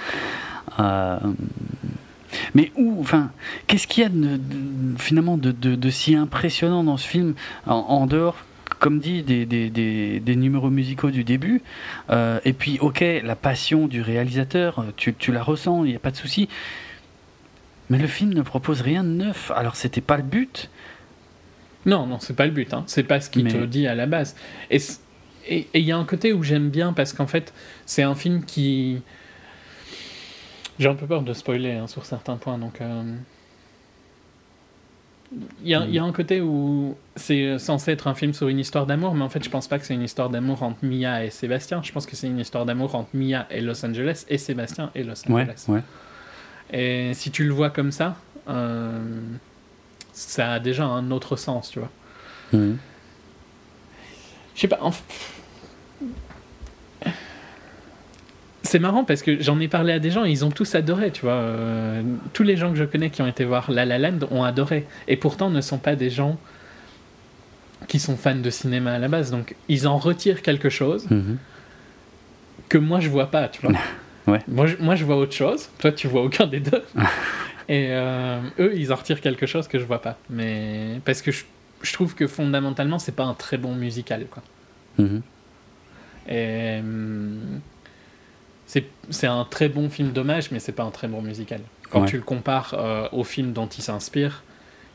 [0.79, 1.17] Euh,
[2.55, 3.31] Mais où, enfin,
[3.67, 4.09] qu'est-ce qu'il y a
[4.97, 7.36] finalement de, de- si impressionnant dans ce film
[7.67, 8.38] en, en dehors,
[8.79, 11.61] comme dit, des, des, des, des numéros musicaux du début
[12.09, 15.99] euh, Et puis, ok, la passion du réalisateur, tu, tu la ressens, il n'y a
[15.99, 16.47] pas de souci.
[17.89, 19.51] Mais le film ne propose rien de neuf.
[19.55, 20.69] Alors, c'était pas le but.
[21.86, 22.73] Non, non, c'est pas le but.
[22.73, 22.84] Hein.
[22.88, 24.36] C'est pas ce qu'il Mais- te dit à la base.
[24.69, 24.79] Et
[25.73, 27.53] il y a un côté où j'aime bien parce qu'en fait,
[27.86, 29.01] c'est un film qui.
[30.79, 32.79] J'ai un peu peur de spoiler hein, sur certains points, donc.
[32.81, 33.03] euh,
[35.63, 38.47] Il y, a, il y a un côté où c'est censé être un film sur
[38.49, 40.77] une histoire d'amour, mais en fait, je pense pas que c'est une histoire d'amour entre
[40.86, 41.81] Mia et Sébastien.
[41.84, 45.03] Je pense que c'est une histoire d'amour entre Mia et Los Angeles et Sébastien et
[45.03, 45.65] Los Ouais, Angeles.
[45.69, 45.81] ouais.
[46.71, 48.15] Et si tu le vois comme ça,
[48.47, 48.99] euh,
[50.14, 51.89] ça a déjà un autre sens, tu vois.
[52.53, 52.78] Mhm.
[54.55, 54.80] Je sais pas.
[54.82, 54.91] en
[58.61, 61.11] C'est marrant parce que j'en ai parlé à des gens et ils ont tous adoré,
[61.11, 61.34] tu vois.
[61.34, 62.01] Euh,
[62.34, 64.86] tous les gens que je connais qui ont été voir La La Land ont adoré.
[65.07, 66.38] Et pourtant ne sont pas des gens
[67.88, 69.32] qui sont fans de cinéma à la base.
[69.32, 71.09] Donc ils en retirent quelque chose.
[71.09, 71.38] Mhm.
[72.70, 73.78] que moi je vois pas, tu vois.
[74.26, 74.39] Ouais.
[74.47, 76.82] Moi, je, moi je vois autre chose, toi tu vois aucun des deux.
[77.70, 80.18] Et euh, eux, ils en retirent quelque chose que je vois pas.
[80.30, 81.43] Mais parce que je,
[81.82, 84.43] je trouve que fondamentalement, c'est pas un très bon musical, quoi.
[84.97, 85.22] Mhm.
[86.30, 87.59] Et hum,
[89.09, 91.59] c'est un très bon film d'hommage, mais c'est pas un très bon musical.
[91.89, 92.07] Quand Ouais.
[92.07, 94.43] tu le compares euh, au film dont il s'inspire,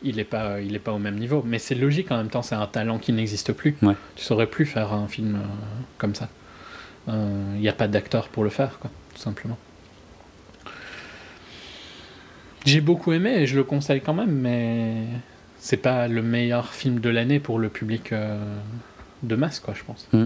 [0.03, 1.43] il est pas il est pas au même niveau.
[1.47, 3.77] Mais c'est logique en même temps, c'est un talent qui n'existe plus.
[3.83, 3.95] Ouais.
[4.17, 5.39] Tu saurais plus faire un film euh,
[5.99, 6.29] comme ça.
[7.07, 9.57] Il n'y a pas d'acteur pour le faire, quoi, tout simplement.
[12.69, 15.05] J'ai beaucoup aimé et je le conseille quand même, mais
[15.59, 18.39] c'est pas le meilleur film de l'année pour le public euh,
[19.23, 20.07] de masse, quoi, je pense.
[20.13, 20.25] Mm.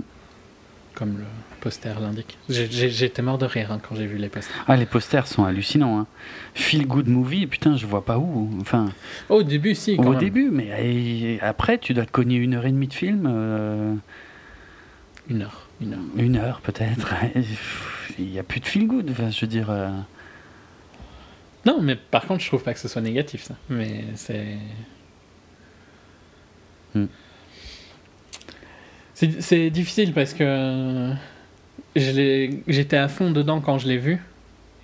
[0.95, 1.25] Comme le
[1.63, 2.37] poster l'indique.
[2.51, 4.55] J'étais mort de rire hein, quand j'ai vu les posters.
[4.69, 5.99] Ah, les posters sont hallucinants.
[6.01, 6.07] Hein.
[6.55, 8.51] Feel good movie, putain, je vois pas où.
[8.61, 8.91] Enfin,
[9.31, 10.19] Au début, si, quand au même.
[10.21, 13.27] début, mais après, tu dois te cogner une heure et demie de film.
[13.27, 13.95] euh,
[15.31, 15.67] Une heure.
[15.81, 16.45] Une heure.
[16.45, 17.15] heure peut-être.
[18.19, 19.09] Il n'y a plus de feel good.
[19.11, 19.71] Enfin, je veux dire.
[19.71, 19.89] euh,
[21.65, 23.55] Non, mais par contre, je trouve pas que ce soit négatif, ça.
[23.69, 24.57] Mais c'est.
[26.95, 27.07] Hmm.
[29.15, 31.13] C'est difficile parce que
[31.95, 34.21] l'ai- j'étais à fond dedans quand je l'ai vu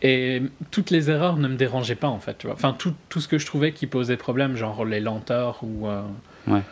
[0.02, 2.38] et toutes les erreurs ne me dérangeaient pas en fait.
[2.38, 2.54] Tu vois.
[2.54, 6.02] Enfin, tout, tout ce que je trouvais qui posait problème, genre les lenteurs ou, euh,
[6.46, 6.62] Ouais.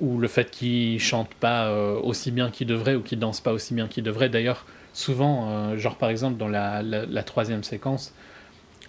[0.00, 3.52] ou le fait qu'il chante pas euh, aussi bien qu'il devrait ou qu'il danse pas
[3.52, 4.28] aussi bien qu'il devrait.
[4.28, 8.14] D'ailleurs, souvent, euh, genre par exemple dans la, la- la troisième séquence,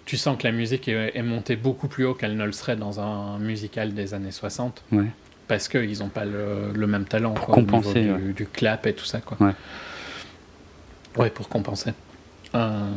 [0.08, 2.76] tu sens que la musique est, est montée beaucoup plus haut qu'elle ne le serait
[2.76, 5.04] dans un musical des années 60 ouais.
[5.48, 8.32] parce qu'ils n'ont pas le, le même talent Pour quoi, compenser, du, ouais.
[8.32, 9.36] du clap et tout ça quoi.
[9.38, 9.52] Ouais.
[11.18, 11.92] Ouais, pour compenser.
[12.54, 12.88] Euh,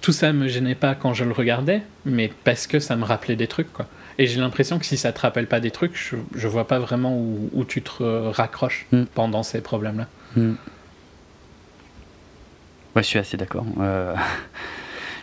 [0.00, 3.36] Tout ça me gênait pas quand je le regardais, mais parce que ça me rappelait
[3.36, 3.86] des trucs quoi.
[4.18, 6.78] Et j'ai l'impression que si ça te rappelle pas des trucs, je, je vois pas
[6.80, 9.04] vraiment où, où tu te raccroches Mm.
[9.14, 10.06] pendant ces problèmes-là.
[10.36, 10.54] Hmm.
[12.96, 13.64] Ouais, je suis assez d'accord.
[13.80, 14.14] Euh,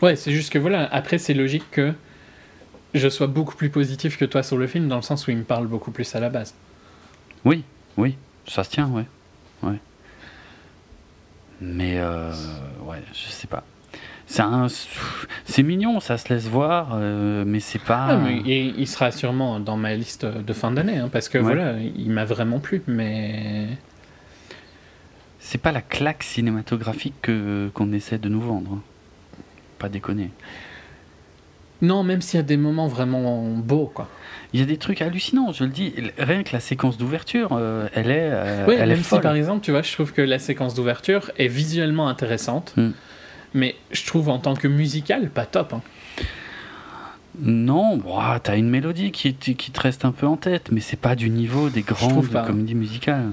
[0.01, 1.93] Ouais, c'est juste que voilà, après c'est logique que
[2.93, 5.37] je sois beaucoup plus positif que toi sur le film, dans le sens où il
[5.37, 6.53] me parle beaucoup plus à la base.
[7.45, 7.63] Oui,
[7.97, 9.05] oui, ça se tient, ouais.
[9.63, 9.77] ouais.
[11.61, 12.31] Mais, euh,
[12.85, 13.63] ouais, je sais pas.
[14.25, 14.67] C'est un...
[15.45, 18.07] c'est mignon, ça se laisse voir, euh, mais c'est pas.
[18.11, 21.37] Ah, mais il, il sera sûrement dans ma liste de fin d'année, hein, parce que
[21.37, 21.43] Ouais.
[21.43, 23.67] voilà, il m'a vraiment plu, mais...
[25.39, 28.79] C'est pas la claque cinématographique que qu'on essaie de nous vendre.
[29.81, 29.87] Hein.
[29.87, 30.31] Pas déconner.
[31.81, 34.07] Non, même s'il y a des moments vraiment beaux, quoi.
[34.53, 35.93] Il y a des trucs hallucinants, je le dis.
[36.19, 39.33] Rien que la séquence d'ouverture, euh, elle est, euh, Oui, elle même est si par
[39.33, 42.89] exemple, tu vois, je trouve que la séquence d'ouverture est visuellement intéressante, Mm.
[43.55, 45.73] mais je trouve en tant que musical, pas top.
[45.73, 45.81] hein.
[47.39, 50.81] Non, bon, ah, t'as une mélodie qui, qui te reste un peu en tête, mais
[50.81, 52.45] c'est pas du niveau des grandes pas.
[52.45, 53.29] comédies musicales.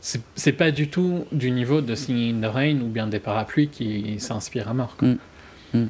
[0.00, 3.18] C'est c'est pas du tout du niveau de Singing in the Rain ou bien des
[3.18, 4.96] parapluies qui s'inspirent à mort.
[4.96, 5.08] quoi.
[5.08, 5.18] Mm.
[5.74, 5.86] Mm.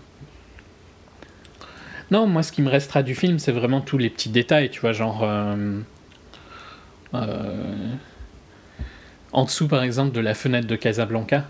[2.10, 4.80] Non, moi, ce qui me restera du film, c'est vraiment tous les petits détails, tu
[4.80, 5.20] vois, genre.
[5.24, 5.80] euh,
[7.14, 7.94] euh,
[9.32, 11.44] en dessous, par exemple, de la fenêtre de Casablanca,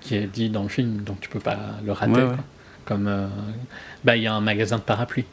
[0.00, 2.12] qui est dit dans le film, donc tu peux pas le rater.
[2.12, 2.30] Ouais, quoi.
[2.30, 2.36] ouais.
[2.84, 3.08] Comme.
[3.08, 3.26] euh,
[4.04, 5.24] bah, il y a un magasin de parapluies.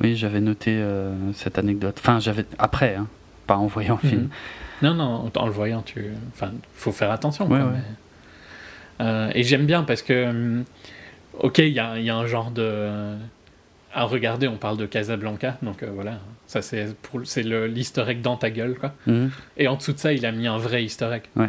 [0.00, 0.82] Oui, j'avais noté
[1.34, 1.96] cette anecdote.
[2.00, 3.06] Enfin, j'avais après, hein,
[3.46, 4.22] pas en voyant le film.
[4.22, 4.30] Mhm.
[4.82, 6.06] Non, non, en le voyant, tu.
[6.34, 7.44] Enfin, faut faire attention.
[7.46, 7.74] Ouais, quoi, ouais.
[7.76, 7.94] mais-
[9.34, 10.26] et j'aime bien parce que.
[10.28, 10.64] hum,
[11.40, 13.16] Ok, il y a, il y a un genre de.
[13.94, 16.18] À regarder, on parle de Casablanca, donc euh, voilà.
[16.46, 17.42] Ça, c'est pour- c'est
[18.08, 18.94] egg dans ta gueule, quoi.
[19.06, 19.30] Mhm.
[19.56, 21.22] Et en dessous de ça, il a mis un vrai easter egg.
[21.36, 21.48] Ouais.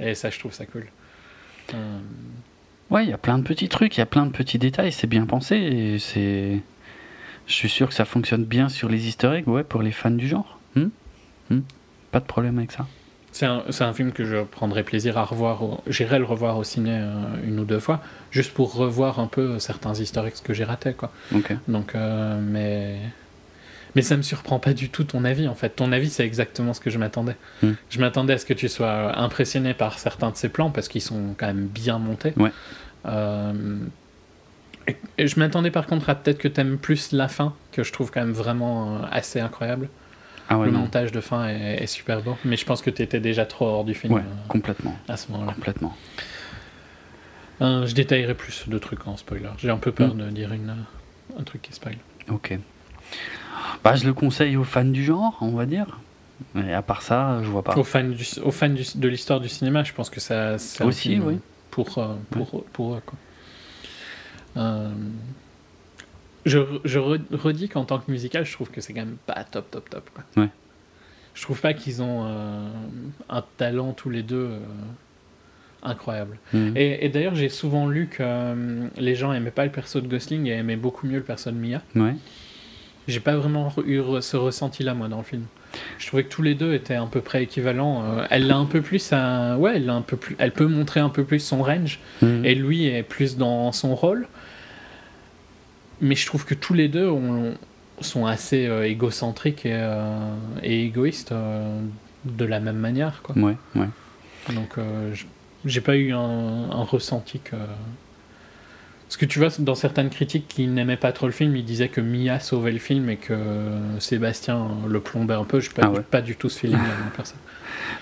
[0.00, 0.86] Et ça, je trouve ça cool.
[1.74, 1.98] Euh,
[2.90, 4.92] Ouais, il y a plein de petits trucs, il y a plein de petits détails,
[4.92, 6.60] c'est bien pensé c'est.
[7.48, 10.10] Je suis sûr que ça fonctionne bien sur les easter eggs, ouais, pour les fans
[10.10, 10.58] du genre.
[10.76, 10.88] Hmm?
[11.50, 11.60] Hmm?
[12.12, 12.86] Pas de problème avec ça.
[13.38, 15.62] C'est un, film que je prendrais plaisir à revoir.
[15.86, 17.12] J'irai le revoir au ciné euh,
[17.46, 21.12] une ou deux fois, juste pour revoir un peu certains eggs que j'ai ratés, quoi.
[21.68, 22.98] Donc, euh, mais.
[23.94, 25.70] Mais ça me surprend pas du tout ton avis en fait.
[25.70, 27.36] Ton avis, c'est exactement ce que je m'attendais.
[27.62, 27.72] Hmm.
[27.90, 31.02] Je m'attendais à ce que tu sois impressionné par certains de ces plans parce qu'ils
[31.02, 32.32] sont quand même bien montés.
[32.36, 32.50] Ouais.
[33.06, 33.78] Euh,
[35.16, 38.10] et- je m'attendais par contre à peut-être que t'aimes plus la fin, que je trouve
[38.10, 39.88] quand même vraiment assez incroyable.
[40.48, 40.80] Ah ouais, Le non.
[40.80, 43.84] montage de fin est, est super beau, mais je pense que t'étais déjà trop hors
[43.84, 44.96] du film Ouais, euh, complètement.
[45.08, 45.52] à ce moment-là.
[45.52, 45.94] Complètement.
[47.60, 49.50] Euh, je détaillerai plus de trucs en spoiler.
[49.58, 50.18] J'ai un peu peur Hmm.
[50.26, 51.96] de dire une, euh, un truc qui spoil.
[52.30, 52.56] Ok.
[53.82, 55.98] Bah, je le conseille aux fans du genre, on va dire.
[56.56, 57.76] Et à part ça, je vois pas.
[57.76, 60.84] Aux fans, du, aux fans du- de l'histoire du cinéma, je pense que ça un
[60.86, 61.38] Aussi, film oui.
[61.70, 63.02] pour, euh, pour, pour eux.
[63.04, 63.18] Quoi.
[64.56, 64.88] Euh,
[66.48, 69.44] je, je re- redis qu'en tant que musical, je trouve que c'est quand même pas
[69.44, 70.10] top, top, top.
[70.14, 70.42] Quoi.
[70.42, 70.48] Ouais.
[71.34, 72.68] Je trouve pas qu'ils ont euh,
[73.28, 74.58] un talent tous les deux euh,
[75.82, 76.38] incroyable.
[76.52, 76.76] Mhm.
[76.76, 80.08] Et, et d'ailleurs, j'ai souvent lu que euh, les gens aimaient pas le perso de
[80.08, 81.82] Gosling et aimaient beaucoup mieux le perso de Mia.
[81.94, 82.14] Ouais.
[83.06, 85.44] J'ai pas vraiment eu ce ressenti-là, moi, dans le film.
[85.98, 88.02] Je trouvais que tous les deux étaient à peu près équivalents.
[88.04, 89.56] Euh, elle l'a un peu plus à...
[89.56, 90.34] Ouais, elle, a un peu plus...
[90.38, 92.00] elle peut montrer un peu plus son range.
[92.20, 92.44] Mhm.
[92.44, 94.26] Et lui est plus dans son rôle.
[96.00, 97.54] Mais je trouve que tous les deux ont-
[98.00, 101.80] sont assez euh, égocentriques et, euh, et égoïstes euh,
[102.24, 103.20] de la même manière.
[103.22, 103.36] Quoi.
[103.36, 103.88] Ouais, ouais.
[104.54, 104.76] Donc
[105.64, 106.18] j'ai pas eu un,
[106.70, 107.56] un ressenti que...
[109.08, 111.88] Parce que tu vois, dans certaines critiques qui n'aimaient pas trop le film, ils disaient
[111.88, 113.34] que Mia sauvait le film et que
[114.00, 115.60] Sébastien le plombait un peu.
[115.60, 116.00] Je pas, Ah ouais.
[116.02, 117.34] pas du tout ce feeling-là, moi, perso.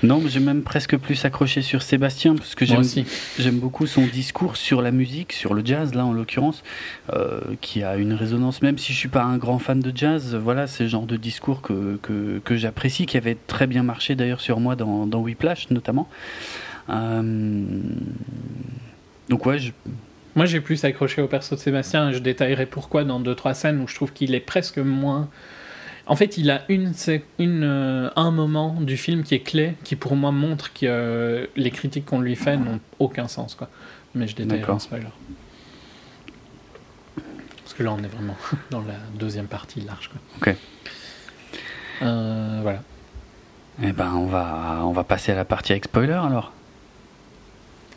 [0.02, 4.57] Non, mais j'ai même presque plus accroché sur Sébastien parce que j'aime beaucoup son discours
[4.57, 6.64] sur la musique, sur le jazz là en l'occurrence,
[7.12, 8.61] euh, qui a une résonance.
[8.62, 11.16] Même si je suis pas un grand fan de jazz, voilà, c'est le genre de
[11.16, 15.20] discours que, que, que j'apprécie, qui avait très bien marché d'ailleurs sur moi dans, dans
[15.20, 16.09] Whiplash notamment.
[16.90, 17.64] Euh,
[19.28, 19.72] Donc ouais, je...
[20.37, 23.55] Moi, j'ai plus accroché au perso de Sébastien et je détaillerai pourquoi dans deux trois
[23.55, 25.28] scènes où je trouve qu'il est presque moins.
[26.07, 26.93] En fait, il a une,
[27.41, 31.70] euh, un moment du film qui est clé, qui pour moi montre que euh, les
[31.70, 33.55] critiques qu'on lui fait n'ont aucun sens.
[33.55, 33.68] Quoi.
[34.14, 35.07] Mais je détaillerai en spoiler.
[37.64, 38.37] Parce que là, on est vraiment
[38.70, 40.11] dans la deuxième partie large.
[40.11, 40.20] Quoi.
[40.51, 40.57] Ok.
[42.03, 42.82] Euh, voilà.
[43.82, 46.53] eh ben on va on va passer à la partie avec spoiler alors?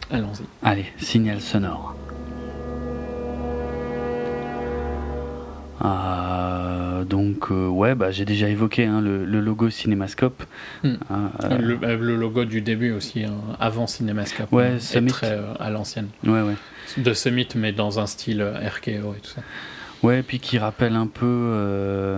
[0.09, 0.45] Allons-y.
[0.63, 1.95] Allez, signal sonore.
[5.83, 10.43] Euh, donc euh, ouais, bah, j'ai déjà évoqué hein, le, le logo Cinémascope.
[10.83, 10.95] Hmm.
[11.11, 15.11] Euh, le, le logo du début aussi, hein, avant Cinémascope, Ouais, hein, est Summit.
[15.11, 16.07] très à l'ancienne.
[16.25, 16.55] ouais, ouais.
[16.97, 19.41] De Summit, mais dans un style RKO et tout ça.
[20.01, 22.17] Ouais, puis qui rappelle un peu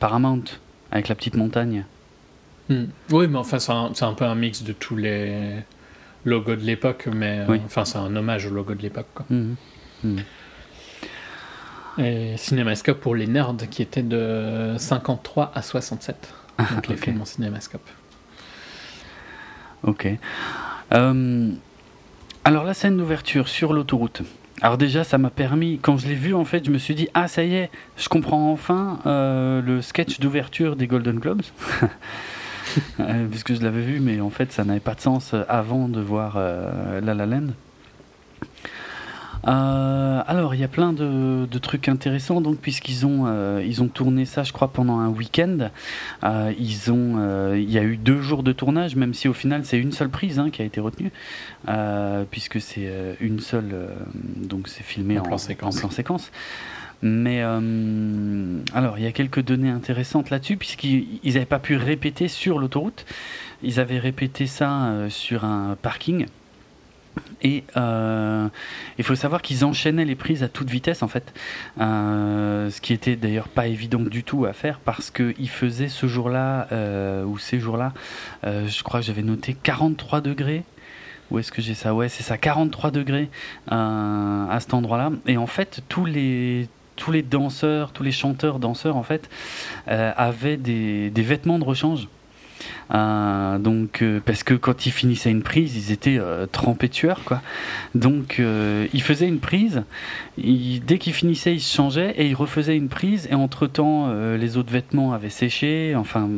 [0.00, 0.42] Paramount
[0.90, 1.84] avec la petite montagne.
[2.68, 2.84] Hmm.
[3.10, 5.52] Oui, mais enfin, c'est un, peu un mix de tous les
[6.24, 7.60] logos de l'époque, mais Oui.
[7.66, 9.06] enfin, c'est un hommage au logo de l'époque.
[9.14, 9.26] quoi.
[11.98, 16.32] Et Cinémascope pour les nerds qui était de 53 à 67.
[16.74, 17.88] Donc les films en Cinémascope.
[19.82, 20.08] Ok.
[20.92, 21.50] Euh,
[22.44, 24.22] alors la scène d'ouverture sur l'autoroute.
[24.62, 27.08] Alors déjà, ça m'a permis, quand je l'ai vu, en fait, je me suis dit,
[27.14, 31.42] ah ça y est, je comprends enfin euh, le sketch d'ouverture des Golden Globes.
[32.98, 36.00] Euh, puisque je l'avais vu, mais en fait, ça n'avait pas de sens avant de
[36.00, 37.48] voir euh, La La Land.
[39.46, 43.82] Euh, alors, il y a plein de, de trucs intéressants, donc, puisqu'ils ont, euh, ils
[43.82, 45.70] ont tourné ça, je crois, pendant un week-end.
[46.24, 49.64] Euh, ils ont, il y a eu deux jours de tournage, même si au final
[49.64, 51.12] c'est une seule prise hein, qui a été retenue,
[52.30, 53.88] puisque c'est une seule,
[54.36, 55.76] donc c'est filmé En en, plan séquence.
[55.76, 56.30] en plan séquence.
[57.04, 62.28] Mais euh, alors, il y a quelques données intéressantes là-dessus, puisqu'ils n'avaient pas pu répéter
[62.28, 63.04] sur l'autoroute.
[63.62, 66.24] Ils avaient répété ça euh, sur un parking.
[67.42, 68.48] Et euh,
[68.98, 71.32] il faut savoir qu'ils enchaînaient les prises à toute vitesse en fait,
[71.80, 76.06] Euh, ce qui était d'ailleurs pas évident du tout à faire parce qu'ils faisaient ce
[76.06, 77.92] jour-là euh, ou ces jours-là,
[78.44, 80.64] je crois que j'avais noté 43 degrés.
[81.30, 81.94] Où est-ce que j'ai ça?
[81.94, 83.30] Ouais, c'est ça, 43 degrés
[83.68, 85.10] à cet endroit-là.
[85.26, 89.28] Et en fait, tous les tous les danseurs, tous les chanteurs danseurs en fait,
[89.86, 92.08] avaient des, des vêtements de rechange.
[92.92, 97.20] Euh, donc euh, parce que quand ils finissaient une prise, ils étaient euh, trempés sueur
[97.24, 97.40] quoi.
[97.94, 99.84] Donc euh, ils faisaient une prise,
[100.36, 104.56] dès qu'ils finissaient, ils se changeaient et ils refaisaient une prise et entre temps les
[104.56, 105.94] autres vêtements avaient séché.
[105.96, 106.28] Enfin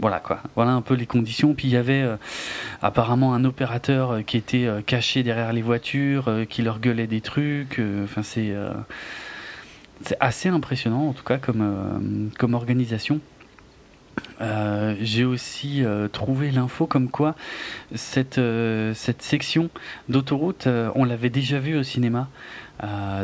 [0.00, 0.40] voilà quoi.
[0.54, 1.54] Voilà un peu les conditions.
[1.54, 2.04] Puis il y avait
[2.82, 7.80] apparemment un opérateur qui était caché derrière les voitures, qui leur gueulait des trucs.
[8.04, 8.54] Enfin c'est
[10.20, 13.20] assez impressionnant en tout cas comme organisation.
[14.40, 17.34] Euh, J'ai aussi euh, trouvé l'info comme quoi
[17.94, 19.70] cette, euh, cette section
[20.08, 22.28] d'autoroute, on l'avait déjà vue au cinéma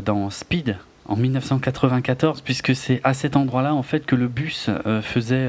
[0.02, 4.70] dans Speed en 1994, puisque c'est à cet endroit-là en fait que le bus
[5.02, 5.48] faisait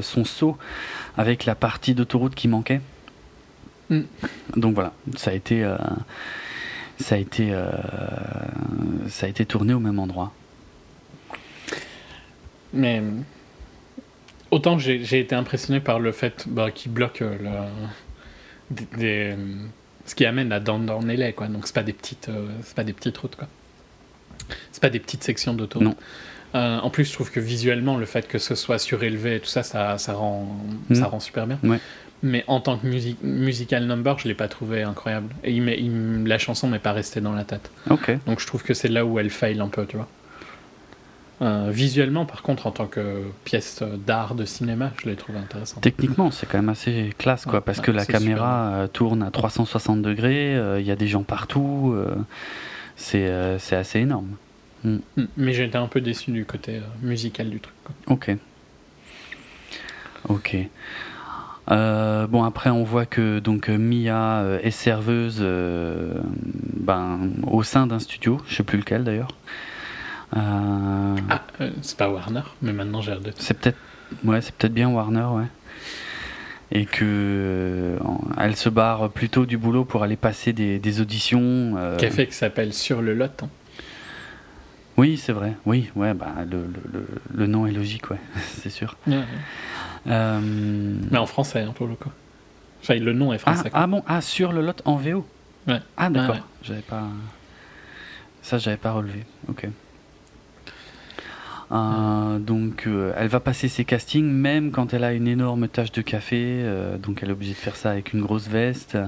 [0.00, 0.56] son saut
[1.18, 2.80] avec la partie d'autoroute qui manquait.
[3.90, 4.00] Mm.
[4.56, 5.70] Donc voilà, ça a été,
[6.98, 7.54] ça a été,
[9.08, 10.32] ça a été tourné au même endroit.
[12.72, 13.02] Mais
[14.52, 17.36] autant j'ai été impressionné par le fait bah, qu'il bloque euh,
[18.70, 19.36] le- des, des-
[20.06, 21.48] ce qui amène à LA, quoi.
[21.48, 23.48] Donc c'est pas des petites, euh, c'est pas des petites routes, quoi.
[24.72, 25.96] C'est pas des petites sections d'autoroute.
[26.54, 29.46] Euh, en plus, je trouve que visuellement, le fait que ce soit surélevé et tout
[29.46, 30.46] ça, ça, ça rend,
[30.90, 30.94] Mm.
[30.96, 31.58] ça rend super bien.
[31.64, 31.78] Ouais.
[32.24, 35.34] Mais en tant que music, musical number, je l'ai pas trouvé incroyable.
[35.44, 37.70] Et il m'est- il m- la chanson m'est pas restée dans la tête.
[38.26, 40.08] Donc je trouve que c'est là où elle fail un peu, tu vois.
[41.42, 45.80] Euh, visuellement, par contre, en tant que pièce d'art de cinéma, je l'ai trouvé intéressant.
[45.80, 49.22] Techniquement, c'est quand même assez classe, quoi, Ouais, parce ouais, que la caméra euh, tourne
[49.22, 52.14] à 360 degrés, euh, il y a des gens partout, euh,
[52.96, 54.36] c'est assez énorme.
[54.84, 54.98] Mm.
[55.36, 57.74] Mais j'ai été un peu déçu du côté musical du truc.
[57.84, 57.94] quoi.
[58.06, 58.36] Ok.
[60.28, 60.56] Ok.
[61.70, 66.14] Euh, bon après on voit que donc Mia euh, est serveuse euh,
[66.74, 69.28] ben, au sein d'un studio, je sais plus lequel d'ailleurs.
[70.36, 73.78] Euh, Ah, euh, c'est pas Warner, mais maintenant j'ai de C'est peut-être
[74.24, 75.44] ouais, c'est peut-être bien Warner, ouais.
[76.74, 77.98] Et que euh,
[78.38, 81.74] elle se barre plutôt du boulot pour aller passer des, des auditions.
[81.76, 83.42] euh, Café qui s'appelle Sur le Lot.
[83.42, 83.48] hein.
[84.96, 85.54] Oui, c'est vrai.
[85.66, 88.96] Oui, ouais, bah le, le, le, nom est logique, ouais, c'est sûr.
[90.06, 90.40] Euh,
[91.10, 92.10] Mais en français, hein, pour le coup.
[92.82, 93.70] Enfin, le nom est ah, français.
[93.70, 93.80] quoi.
[93.80, 95.26] ah bon, ah sur le lot en VO.
[95.68, 95.80] Ouais.
[95.96, 96.38] Ah d'accord.
[96.62, 97.04] J'avais pas.
[98.42, 99.24] Ça, j'avais pas relevé.
[99.48, 99.66] Ok.
[101.72, 105.90] Euh, donc, euh, elle va passer ses castings même quand elle a une énorme tache
[105.92, 106.36] de café.
[106.42, 108.98] euh, donc, elle est obligée de faire ça avec une grosse veste.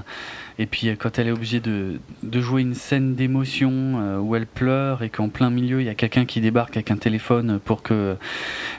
[0.59, 5.03] Et puis, quand elle est obligée de, de jouer une scène d'émotion où elle pleure
[5.03, 8.17] et qu'en plein milieu, il y a quelqu'un qui débarque avec un téléphone pour que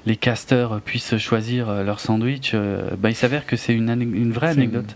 [0.05, 2.55] les casteurs puissent choisir leur sandwich,
[2.97, 3.88] bah, il s'avère que c'est une,
[4.31, 4.95] vraie une- anecdote.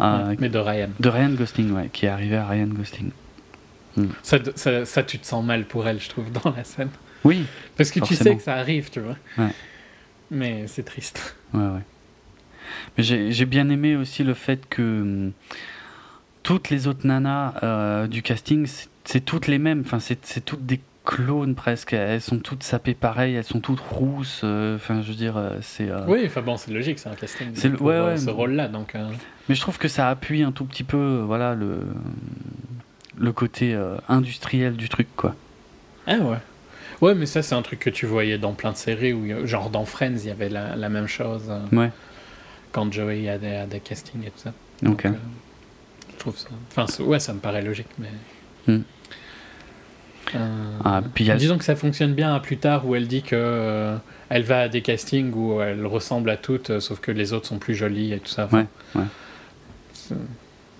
[0.00, 0.88] Ouais, mais de Ryan.
[0.98, 3.10] de Ryan Gosling, ouais, qui est arrivé à Ryan Gosling.
[4.22, 6.88] Ça, ça, ça, tu te sens mal pour elle, je trouve, dans la scène.
[7.26, 7.44] Oui,
[7.76, 9.16] Parce que tu sais que ça arrive, tu vois.
[9.38, 9.52] Ouais.
[10.30, 11.36] Mais c'est triste.
[11.54, 11.82] ouais, ouais.
[12.96, 15.32] Mais j'ai bien aimé aussi le fait que hum,
[16.42, 18.66] toutes les autres nanas euh, du casting,
[19.04, 19.82] c'est- toutes les mêmes.
[19.84, 21.92] Enfin, c'est toutes des clones presque.
[21.92, 24.40] Elles sont toutes sapées pareil, elles sont toutes rousses.
[24.42, 25.88] euh, Enfin, je veux dire, euh, c'est.
[25.88, 28.32] euh, Oui, enfin bon, c'est logique, c'est un casting C'est le- ouais, ouais, ce mais-
[28.32, 28.66] rôle-là.
[28.68, 29.08] Donc, euh,
[29.48, 31.78] Mais je trouve que ça appuie un tout petit peu, voilà, le
[33.18, 33.74] le côté
[34.08, 35.34] industriel du truc, quoi.
[36.06, 36.36] Ah ouais.
[37.02, 39.70] Ouais, mais ça, c'est un truc que tu voyais dans plein de séries, où, genre
[39.70, 41.90] dans Friends, il y avait la, la même chose euh, Ouais.
[42.72, 44.52] quand Joey a des, a des castings et tout ça.
[44.84, 45.04] Ok.
[45.04, 45.10] Donc, euh,
[46.12, 46.48] je trouve ça.
[46.74, 48.08] Enfin, ouais, ça me paraît logique, mais.
[48.66, 48.82] Hmm.
[50.34, 53.22] Euh, Ah, puis a Disons que ça fonctionne bien à plus tard où elle dit
[53.22, 53.96] que euh,
[54.28, 57.46] elle va à des castings où elle ressemble à toutes, euh, sauf que les autres
[57.46, 58.46] sont plus jolies et tout ça.
[58.46, 58.66] Enfin,
[58.96, 59.04] Ouais,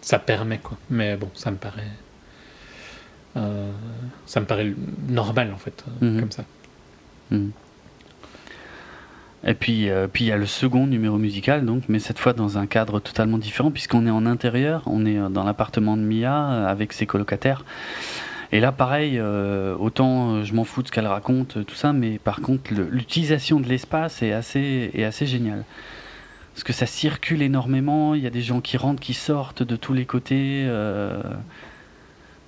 [0.01, 0.77] Ça permet quoi.
[0.91, 1.87] Mais bon, ça me paraît.
[3.37, 3.71] Euh,
[4.27, 4.73] ça me paraît
[5.09, 6.21] normal en fait, euh, Mhm.
[6.21, 6.45] comme ça.
[7.31, 7.49] Mm.
[9.49, 12.33] Et puis, euh, puis il y a le second numéro musical, donc, mais cette fois
[12.33, 16.67] dans un cadre totalement différent, puisqu'on est en intérieur, on est dans l'appartement de Mia
[16.69, 17.65] avec ses colocataires.
[18.53, 22.19] Et là, pareil, euh, autant je m'en fous de ce qu'elle raconte, tout ça, mais
[22.19, 25.65] par contre, le- l'utilisation de l'espace est assez, est assez géniale.
[26.55, 29.77] Parce que ça circule énormément, il y a des gens qui rentrent, qui sortent de
[29.77, 30.65] tous les côtés.
[30.67, 31.21] euh,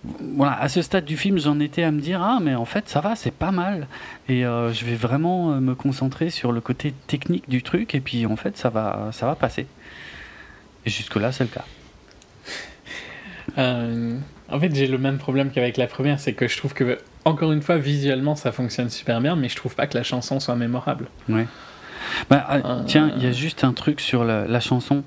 [0.04, 2.88] Voilà, à ce stade du film, j'en étais à me dire ah mais en fait
[2.88, 3.88] ça va, c'est pas mal.
[4.28, 8.00] Et euh, je vais vraiment euh, me concentrer sur le côté technique du truc et
[8.00, 9.66] puis en fait ça va ça va passer.
[10.86, 11.64] Et jusque là c'est le cas.
[13.56, 14.18] Euh,
[14.50, 17.50] en fait, j'ai le même problème qu'avec la première, c'est que je trouve que, encore
[17.52, 20.54] une fois, visuellement, ça fonctionne super bien, mais je trouve pas que la chanson soit
[20.54, 21.06] mémorable.
[21.28, 21.46] Ouais.
[22.30, 25.02] Bah, ah, Euh, Tiens, il y a juste un truc sur la, la chanson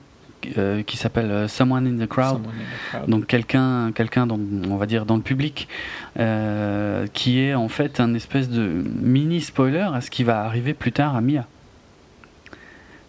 [0.57, 2.37] euh, qui s'appelle euh, Someone in the Crowd.
[2.37, 3.09] Someone in the crowd.
[3.09, 4.39] Donc quelqu'un, quelqu'un dans,
[4.69, 5.67] on va dire dans le public,
[6.19, 10.73] euh, qui est en fait un espèce de mini spoiler à ce qui va arriver
[10.73, 11.47] plus tard à Mia,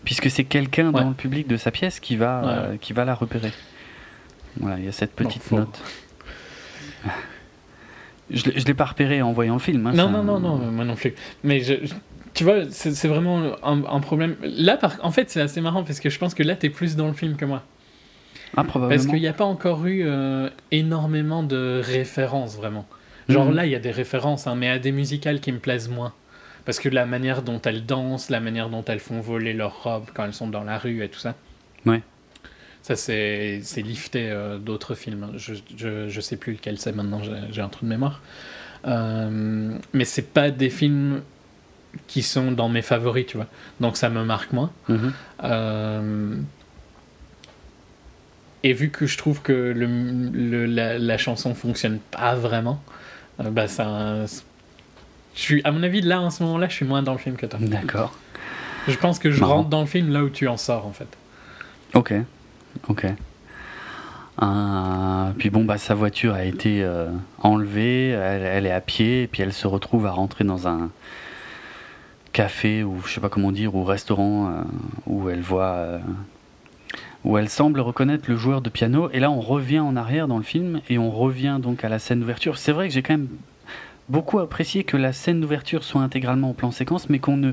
[0.04, 1.00] puisque c'est quelqu'un Ouais.
[1.02, 2.46] dans le public de sa pièce qui va, Ouais.
[2.48, 3.52] euh, qui va la repérer.
[4.60, 5.80] Voilà, il y a cette petite note.
[8.30, 9.86] Je je l'ai pas repéré en voyant le film.
[9.86, 11.12] hein, Non, non, non, non, moi non plus.
[11.44, 11.94] Mais je, je-
[12.34, 14.36] tu vois, c'est vraiment un, un problème.
[14.42, 16.96] Là, par, en fait, c'est assez marrant parce que je pense que là, t'es plus
[16.96, 17.62] dans le film que moi.
[18.54, 19.10] Ah, Parce probablement.
[19.12, 22.86] qu'il n'y a pas encore eu euh, énormément de références, vraiment.
[23.28, 23.54] Genre Mhm.
[23.54, 26.12] là, il y a des références, hein, mais à des musicales qui me plaisent moins.
[26.64, 30.06] Parce que la manière dont elles dansent, la manière dont elles font voler leurs robes
[30.14, 31.34] quand elles sont dans la rue et tout ça.
[31.86, 32.02] Ouais.
[32.82, 35.32] Ça, c'est lifté euh, d'autres films.
[35.36, 38.20] Je, je, je sais plus lequel c'est maintenant, j'ai- j'ai un trou de mémoire.
[38.86, 41.22] Euh, mais c'est pas des films
[42.06, 43.46] qui sont dans mes favoris, tu vois.
[43.80, 44.70] Donc ça me marque moins.
[44.88, 45.12] Mhm.
[45.44, 46.36] Euh,
[48.64, 52.80] Et vu que je trouve que le, le- la, la chanson fonctionne pas vraiment,
[53.40, 54.24] euh, bah ça.
[55.34, 57.36] Je suis, à mon avis, là, en ce moment-là, je suis moins dans le film
[57.36, 57.58] que toi.
[57.60, 58.12] D'accord.
[58.86, 59.56] Je pense que je Marrant.
[59.56, 61.08] rentre dans le film là où tu en sors, en fait.
[61.94, 62.12] Ok,
[62.88, 63.06] ok.
[64.42, 69.22] Euh, puis bon, bah, sa voiture a été euh, enlevée, elle, elle est à pied,
[69.22, 70.90] et puis elle se retrouve à rentrer dans un
[72.32, 74.62] café, ou je sais pas comment dire, ou restaurant, euh,
[75.06, 75.64] où elle voit.
[75.74, 75.98] euh,
[77.24, 80.38] où elle semble reconnaître le joueur de piano, et là on revient en arrière dans
[80.38, 82.58] le film, et on revient donc à la scène d'ouverture.
[82.58, 83.28] C'est vrai que j'ai quand même
[84.08, 87.52] beaucoup apprécié que la scène d'ouverture soit intégralement en plan séquence, mais qu'on ne,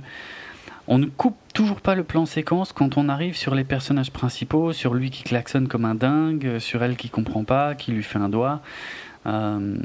[0.87, 4.73] on ne coupe toujours pas le plan séquence quand on arrive sur les personnages principaux,
[4.73, 8.17] sur lui qui klaxonne comme un dingue, sur elle qui comprend pas, qui lui fait
[8.17, 8.61] un doigt.
[9.27, 9.77] Euh,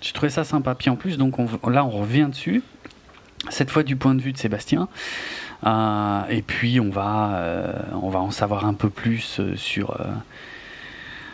[0.00, 0.74] J'ai trouvé ça sympa.
[0.74, 2.64] Puis en plus, donc on- là, on revient dessus.
[3.50, 4.88] Cette fois du point de vue de Sébastien.
[5.66, 7.72] Euh, et puis on va, euh,
[8.02, 10.04] on va en savoir un peu plus euh, sur, euh,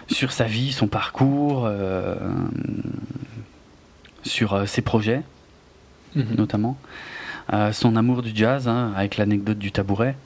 [0.08, 1.68] sur sa vie, son parcours,
[4.22, 5.22] sur ses projets
[6.14, 6.34] Mhm.
[6.36, 6.78] notamment.
[7.72, 10.16] Son amour du jazz, hein, avec l'anecdote du tabouret,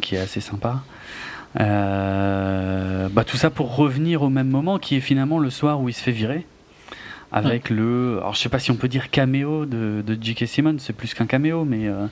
[0.00, 0.82] qui est assez sympa.
[1.58, 5.92] Bah, tout ça pour revenir au même moment, qui est finalement le soir où il
[5.92, 6.46] se fait virer.
[7.36, 8.18] Avec le.
[8.18, 10.46] Alors, je sais pas si on peut dire caméo de, de J.K.
[10.46, 11.88] Simmons, c'est plus qu'un caméo, mais.
[11.88, 12.06] euh,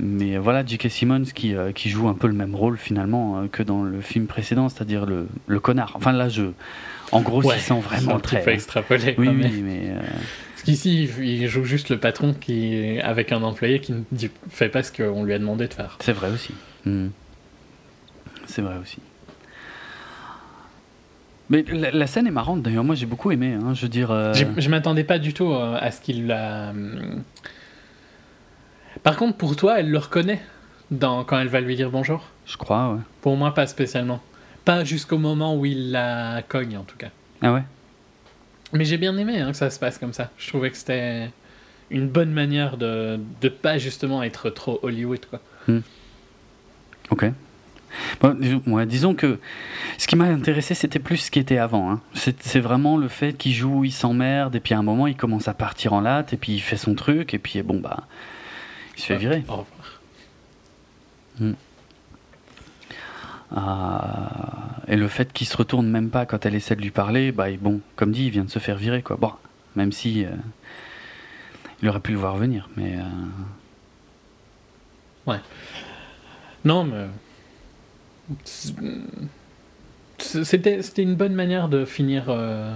[0.00, 0.88] mais voilà, J.K.
[0.90, 4.00] Simmons qui, euh, qui joue un peu le même rôle finalement euh, que dans le
[4.00, 5.92] film précédent, c'est-à-dire le, le connard.
[5.94, 6.42] Enfin là, je.
[7.12, 8.42] En gros, Ouais, sent c'est vraiment un le petit trait.
[8.42, 8.54] peu hein.
[8.54, 9.14] extrapolé.
[9.18, 9.92] Oui, oui, mais.
[10.54, 14.02] Parce qu'ici, il joue juste le patron qui, avec un employé qui ne
[14.50, 15.96] fait pas ce qu'on lui a demandé de faire.
[16.00, 16.54] C'est vrai aussi.
[16.86, 17.08] Hmm.
[18.46, 18.98] C'est vrai aussi.
[21.50, 23.52] Mais la, la scène est marrante d'ailleurs, moi j'ai beaucoup aimé.
[23.62, 24.10] hein, Je veux dire.
[24.10, 26.70] euh, Je m'attendais pas du tout euh, à ce qu'il la.
[26.70, 27.22] hum.
[29.02, 30.40] Par contre, pour toi, elle le reconnaît
[30.90, 31.24] dans...
[31.24, 32.28] quand elle va lui dire bonjour?
[32.46, 33.00] Je crois, ouais.
[33.20, 34.22] Pour moi, pas spécialement.
[34.64, 37.08] Pas jusqu'au moment où il la cogne, en tout cas.
[37.42, 37.62] Ah ouais?
[38.72, 40.30] Mais j'ai bien aimé hein, que ça se passe comme ça.
[40.38, 41.30] Je trouvais que c'était
[41.90, 45.40] une bonne manière de de pas justement être trop Hollywood, quoi.
[47.10, 47.26] Ok.
[48.20, 48.36] Bon,
[48.66, 49.38] ouais, disons que
[49.98, 51.90] ce qui m'a intéressé, c'était plus ce qui était avant.
[51.90, 52.00] hein.
[52.14, 55.48] C'est vraiment le fait qu'il joue, il s'emmerde, et puis à un moment, il commence
[55.48, 58.04] à partir en latte, et puis il fait son truc, et puis bon, bah.
[58.96, 59.44] Il se fait virer.
[59.48, 59.66] Au revoir.
[63.56, 67.30] Ah, et le fait qu'il se retourne même pas quand elle essaie de lui parler,
[67.30, 69.16] bah et bon, comme dit, il vient de se faire virer quoi.
[69.16, 69.32] Bon,
[69.76, 70.30] même si euh,
[71.82, 73.02] il aurait pu le voir venir, mais euh,
[76.64, 77.06] Non, mais.
[80.18, 82.74] C'était c'était une bonne manière de finir euh,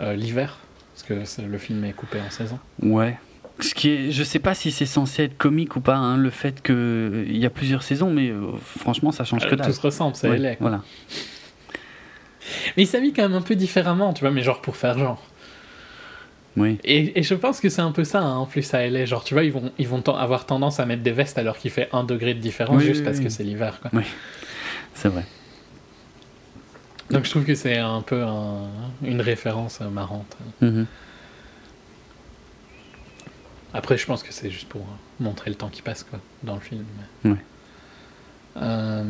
[0.00, 0.58] euh, l'hiver.
[0.94, 2.58] Parce que le film est coupé en saison.
[2.82, 3.18] ouais.
[3.60, 6.30] Ce qui est, je sais pas si c'est censé être comique ou pas, hein, le
[6.30, 9.68] fait que il y a plusieurs saisons, mais euh, franchement, ça change que dalle.
[9.68, 10.56] tout se ressemble, c'est Ouais.
[10.58, 10.82] Voilà.
[12.76, 15.22] Mais il s'habille quand même un peu différemment, tu vois, mais genre pour faire genre.
[16.56, 16.78] Oui.
[16.82, 19.04] Et, et je pense que c'est un peu ça, hein, en plus, à LA.
[19.04, 21.70] Genre, tu vois, ils vont, ils vont avoir tendance à mettre des vestes alors qu'il
[21.70, 23.24] fait un degré de différence Oui, juste oui, parce oui.
[23.24, 23.90] que c'est l'hiver, quoi.
[24.94, 25.24] C'est vrai.
[27.10, 28.68] Donc je trouve que c'est un peu un-
[29.02, 30.36] une référence marrante.
[30.60, 30.86] Mhm.
[33.72, 34.86] Après, je pense que c'est juste pour
[35.20, 36.84] montrer le temps qui passe, quoi, dans le film.
[37.24, 37.32] Ouais.
[38.56, 39.02] Euh,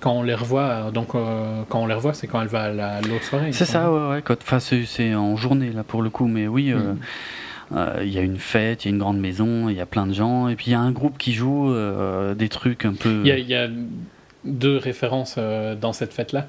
[0.00, 2.70] Quand on les revoit, donc euh, quand on les revoit, c'est quand elle va à
[2.70, 3.48] la- l'autre soirée.
[3.48, 4.22] il C'est ça, ouais, ouais.
[4.42, 6.70] Enfin, c'est c'est en journée là pour le coup, mais oui.
[6.70, 6.98] euh, Mm.
[7.72, 9.86] Euh, Il y a une fête, il y a une grande maison, il y a
[9.86, 12.84] plein de gens, et puis il y a un groupe qui joue euh, des trucs
[12.84, 13.20] un peu.
[13.24, 13.68] Il y, a, il y a
[14.44, 16.46] deux références euh, dans cette fête-là.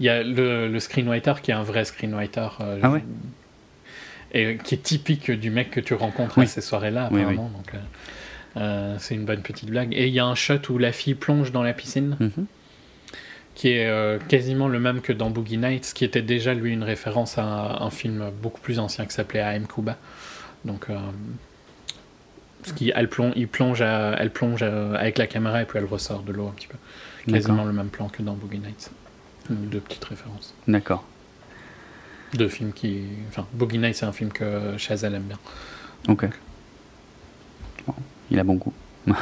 [0.00, 2.48] Il y a le, le screenwriter qui est un vrai screenwriter.
[2.82, 3.02] Ah ouais
[4.34, 6.44] Et qui est typique du mec que tu rencontres Oui.
[6.44, 7.50] à ces soirées-là, Oui, apparemment.
[7.56, 7.72] Donc,
[8.58, 9.94] euh, c'est une bonne petite blague.
[9.94, 12.46] Et il y a un shot où la fille plonge dans la piscine, Mhm.
[13.54, 16.82] qui est euh, quasiment le même que dans Boogie Nights, qui était déjà, lui, une
[16.84, 17.44] référence à
[17.82, 19.66] un film beaucoup plus ancien qui s'appelait A.M.
[19.66, 19.96] Cuba.
[20.66, 20.96] Donc, euh,
[22.64, 25.78] ce qui, elle plonge, il plonge, à- elle plonge à- avec la caméra et puis
[25.78, 26.76] elle ressort de l'eau un petit peu.
[27.32, 28.90] Quasiment le même plan que dans Boogie Nights.
[29.48, 30.54] Donc, Deux petites références.
[30.68, 31.04] D'accord.
[32.34, 33.04] Deux films qui.
[33.28, 35.38] Enfin, Boogie Nights, c'est un film que Chazelle aime bien.
[36.08, 36.26] Ok.
[37.86, 37.94] Bon,
[38.30, 38.72] il a bon goût.
[39.06, 39.14] Tout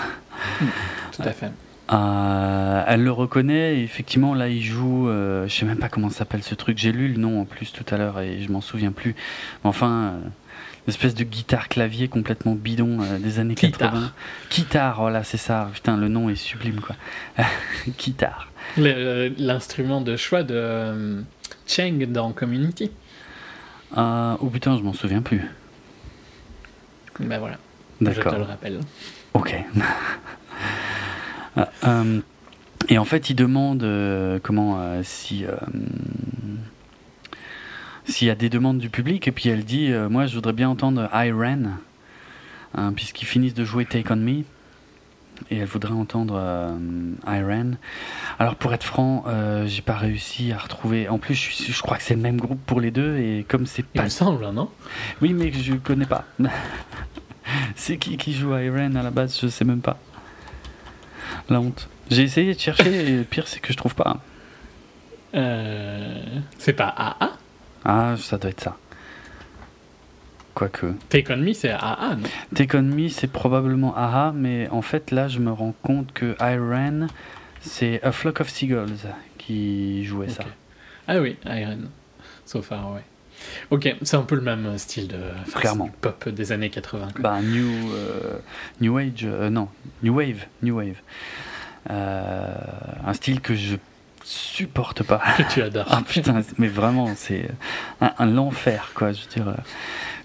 [1.22, 1.50] à fait.
[1.92, 5.08] Euh, elle le reconnaît, et effectivement, là, il joue.
[5.08, 6.78] euh, je sais même pas comment s'appelle ce truc.
[6.78, 9.14] J'ai lu le nom en plus tout à l'heure et je m'en souviens plus.
[9.62, 10.18] Mais enfin, euh,
[10.86, 13.92] espèce de guitare-clavier complètement bidon euh, des années Guitare.
[13.92, 14.12] 80.
[14.50, 15.70] Guitare, voilà, c'est ça.
[15.72, 16.96] Putain, le nom est sublime, quoi.
[17.98, 18.48] Guitare.
[18.76, 21.20] Le- L'instrument de choix de euh,
[21.66, 22.90] Cheng dans Community.
[23.96, 25.42] Euh, oh putain, je m'en souviens plus.
[27.20, 27.58] Ben voilà,
[28.00, 28.38] je te D'accord.
[28.38, 28.80] le rappelle.
[29.34, 29.54] Ok.
[31.84, 32.20] Euh,
[32.88, 35.54] et en fait, il demande euh, comment euh, si euh,
[38.04, 40.52] s'il y a des demandes du public, et puis elle dit euh, moi, je voudrais
[40.52, 41.78] bien entendre I Ran,
[42.74, 44.44] hein, puisqu'ils finissent de jouer Take on Me,
[45.50, 46.76] et elle voudrait entendre euh,
[47.26, 47.72] I Ran.
[48.38, 51.08] Alors pour être franc, euh, j'ai pas réussi à retrouver.
[51.08, 53.84] En plus, je, crois que c'est le même groupe pour les deux, et comme c'est
[53.94, 54.70] Il pas me semble, hein, non?
[55.22, 56.24] Oui, mais je connais pas.
[57.74, 59.98] c'est qui qui joue Iron à la base Je sais même pas.
[61.48, 61.88] La honte.
[62.10, 64.18] J'ai essayé de chercher et le pire c'est que je trouve pas.
[65.34, 66.22] Euh,
[66.58, 67.32] C'est pas AA
[67.84, 68.76] Ah, ça doit être ça.
[70.54, 70.86] quoique.
[71.08, 72.28] Take On Me, c'est AA, non?
[72.54, 76.36] Take On Me, c'est probablement AHA, mais en fait, là, je me rends compte que
[76.40, 77.08] Iron,
[77.60, 78.96] c'est A Flock of Seagulls
[79.38, 80.44] qui jouait ça.
[81.08, 81.78] Ah oui, Iron.
[82.46, 83.02] So far, ouais.
[83.70, 85.18] Ok, c'est un peu le même style de
[85.56, 85.90] Clairement.
[86.00, 87.08] pop des années 80.
[87.12, 87.20] quoi.
[87.22, 88.38] Bah, New, euh,
[88.80, 89.68] new Age, euh, non,
[90.02, 90.96] New Wave, New Wave.
[91.90, 92.54] Euh,
[93.04, 93.76] un style que je
[94.24, 95.20] supporte pas.
[95.36, 95.86] que tu adores.
[95.90, 97.48] Ah putain, mais vraiment, c'est
[98.00, 99.12] un, un enfer, quoi.
[99.12, 99.54] Je veux dire,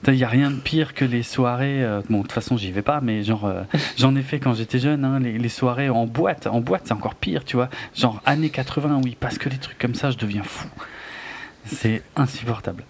[0.08, 1.84] il n'y a rien de pire que les soirées.
[1.84, 3.64] euh, bon, de toute façon, j'y vais pas, mais genre, euh,
[3.98, 6.48] j'en ai fait quand j'étais jeune, hein, les, les soirées en boîte.
[6.48, 7.70] En boîte, c'est encore pire, tu vois.
[7.96, 10.68] Genre, années 80, oui, parce que les trucs comme ça, je deviens fou.
[11.66, 12.84] C'est insupportable.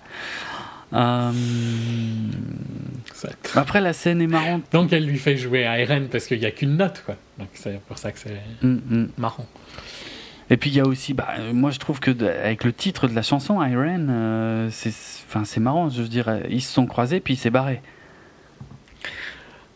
[0.94, 1.32] Euh,
[3.56, 4.64] Après, la scène est marrante.
[4.72, 7.16] Donc elle lui fait jouer Iron parce qu'il n'y a qu'une note, quoi.
[7.38, 9.10] Donc c'est pour ça que c'est Hum, hum.
[9.18, 9.46] marrant.
[10.50, 13.08] Et puis il y a aussi, bah, euh, moi je trouve que avec le titre
[13.08, 14.94] de la chanson, Iron, euh, c'est,
[15.28, 15.90] enfin c'est marrant.
[15.90, 17.82] Je veux dire, euh, ils se sont croisés puis il s'est barré.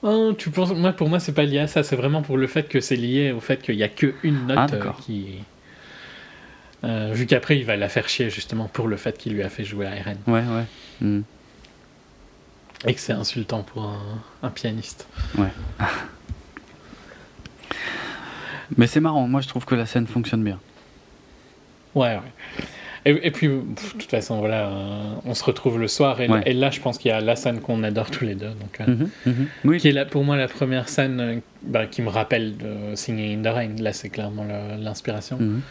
[0.03, 1.81] Oh, tu penses, moi, pour moi, c'est pas lié à ça.
[1.81, 4.57] C'est vraiment pour le fait que c'est lié au fait qu'il n'y a qu'une note
[4.59, 5.35] Ah, euh, qui.
[6.83, 9.49] Euh, vu qu'après, il va la faire chier justement pour le fait qu'il lui a
[9.49, 10.17] fait jouer Iron.
[10.27, 10.65] Ouais, ouais.
[11.01, 11.23] Hum.
[12.85, 15.07] Et que c'est insultant pour un, un pianiste.
[18.77, 19.27] Mais c'est marrant.
[19.27, 20.59] Moi je trouve que la scène fonctionne bien.
[21.95, 22.21] Ouais, ouais.
[23.05, 26.21] Et, et puis, pff, de toute façon, voilà, euh, on se retrouve le soir.
[26.21, 26.41] Et, Ouais.
[26.45, 28.47] et là, je pense qu'il y a la scène qu'on adore tous les deux.
[28.51, 29.47] Donc, euh, Mhm, mhm.
[29.65, 29.77] Oui.
[29.77, 33.39] Qui est là, pour moi la première scène euh, bah, qui me rappelle de Singing
[33.39, 33.75] in the Rain.
[33.79, 34.45] Là, c'est clairement
[34.79, 35.37] l'inspiration.
[35.39, 35.61] Mhm.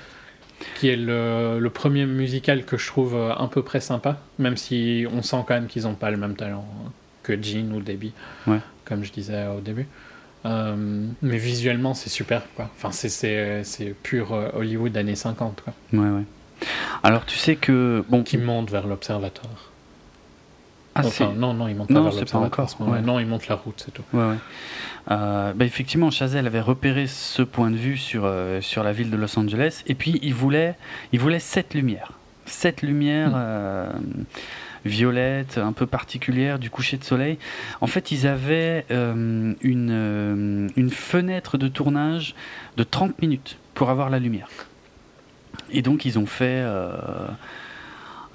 [0.78, 5.06] qui est le, le premier musical que je trouve un peu près sympa, même si
[5.12, 6.90] on sent quand même qu'ils n'ont pas le même talent hein,
[7.24, 8.12] que Gene ou Debbie,
[8.46, 8.60] Ouais.
[8.84, 9.88] comme je disais au début.
[10.44, 12.68] Euh, mais visuellement, c'est super, quoi.
[12.76, 15.72] Enfin, c'est- pur euh, Hollywood années 50, quoi.
[15.92, 16.22] Ouais, ouais.
[17.02, 18.22] Alors tu sais que bon.
[18.22, 19.70] Qui monte vers l'observatoire.
[20.94, 23.00] Ah, enfin, non, non, il monte Non, pas vers c'est pas encore, ouais.
[23.00, 24.02] Non, il monte la route, c'est tout.
[24.12, 24.36] Ouais, ouais.
[25.10, 29.10] Euh, bah, effectivement, Chazelle avait repéré ce point de vue sur, euh, sur la ville
[29.10, 30.74] de Los Angeles, et puis il voulait,
[31.12, 32.12] il voulait sept lumières.
[32.46, 34.24] Sept lumières Mm.
[34.86, 37.38] Euh, violettes, un peu particulières, du coucher de soleil.
[37.80, 42.34] En fait, ils avaient euh, une, euh, une fenêtre de tournage
[42.76, 44.48] de 30 minutes pour avoir la lumière.
[45.70, 46.62] Et donc, ils ont fait.
[46.64, 46.96] euh,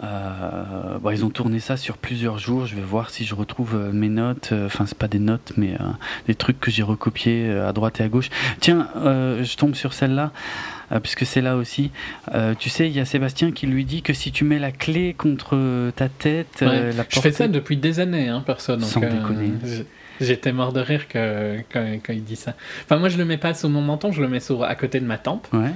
[0.04, 2.66] euh, ils ont tourné ça sur plusieurs jours.
[2.68, 4.50] Je vais voir si je retrouve euh, mes notes.
[4.52, 5.86] Euh, Enfin, c'est pas des notes, mais euh,
[6.28, 8.30] des trucs que j'ai recopiés euh, à droite et à gauche.
[8.60, 11.92] Tiens, euh, je tombe sur celle-là, euh, puisque c'est là aussi.
[12.34, 14.72] Euh, tu sais, il y a Sébastien qui lui dit que si tu mets la
[14.72, 16.96] clé contre ta tête, euh, Ouais.
[16.98, 18.76] la Je fais ça depuis des années, hein, perso.
[18.76, 19.52] donc, Sans déconner.
[20.20, 22.54] J'étais mort de rire que, quand, quand il dit ça.
[22.86, 25.00] Enfin, moi, je le mets pas sur mon menton, je le mets sur, à côté
[25.00, 25.48] de ma tempe.
[25.54, 25.70] Ouais.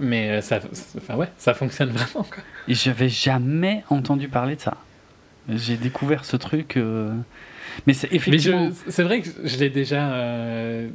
[0.00, 0.58] Mais euh, ça,
[0.96, 2.24] enfin, ouais, ça fonctionne vraiment.
[2.24, 2.42] Quoi.
[2.66, 4.74] Et j'avais jamais entendu parler de ça.
[5.48, 6.76] J'ai découvert ce truc.
[6.76, 7.12] euh,
[7.86, 8.70] Mais c'est effectivement.
[8.88, 10.12] c'est vrai que je l'ai déjà.
[10.12, 10.88] euh,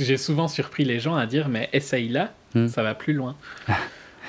[0.00, 2.68] J'ai souvent surpris les gens à dire, mais essaye là, Hmm.
[2.68, 3.36] ça va plus loin.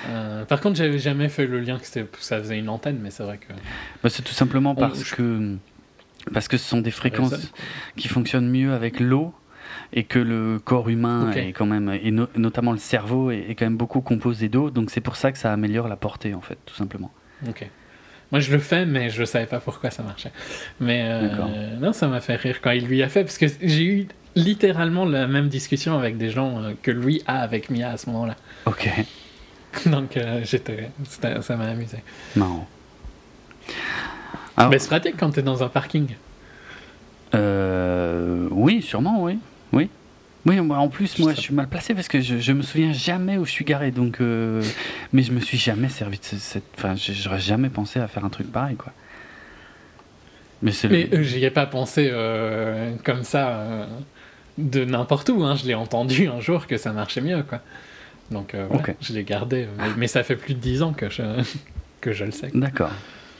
[0.10, 3.24] Euh, par contre, j'avais jamais fait le lien que ça faisait une antenne, mais c'est
[3.24, 3.54] vrai que.
[4.04, 5.56] Bah, c'est tout simplement parce que
[6.34, 7.54] parce que ce sont des fréquences
[7.95, 9.34] qui fonctionnent mieux avec l'eau
[9.93, 13.56] et que le corps humain est quand même et no- notamment le cerveau est, est
[13.56, 16.41] quand même beaucoup composé d'eau donc c'est pour ça que ça améliore la portée en
[16.41, 17.11] fait tout simplement.
[17.48, 17.69] Ok.
[18.34, 20.31] Moi, je le fais, mais je savais pas pourquoi ça marchait.
[20.81, 23.84] Mais euh, non, ça m'a fait rire quand il lui a fait, parce que j'ai
[23.84, 27.97] eu littéralement la même discussion avec des gens euh, que lui a avec Mia à
[27.97, 28.35] ce moment-là.
[28.65, 28.89] Ok,
[29.85, 30.89] Donc, euh, j'étais,
[31.41, 31.97] ça m'a amusé.
[32.35, 32.68] marrant.
[34.57, 36.07] Alors, Mais c'est pratique quand t'es dans un parking.
[37.35, 39.38] euh, oui, sûrement, oui,
[39.72, 39.89] oui.
[40.45, 42.91] Oui, moi, en plus, moi, je suis mal placé parce que je, je me souviens
[42.91, 44.61] jamais où je suis garé, donc, euh,
[45.14, 48.26] mais je me suis jamais servi de ce- cette, enfin, j'aurais jamais pensé à faire
[48.26, 48.91] un truc pareil, quoi.
[50.61, 53.86] Mais c'est le- Mais euh, j'y ai pas pensé euh, comme ça euh,
[54.57, 55.44] de n'importe où.
[55.44, 55.56] Hein.
[55.56, 57.61] Je l'ai entendu un jour que ça marchait mieux, quoi.
[58.32, 59.68] Donc, voilà, je l'ai gardé.
[59.78, 61.22] Mais, mais ça fait plus de 10 ans que je,
[62.02, 62.49] que je le sais.
[62.53, 62.91] D'accord,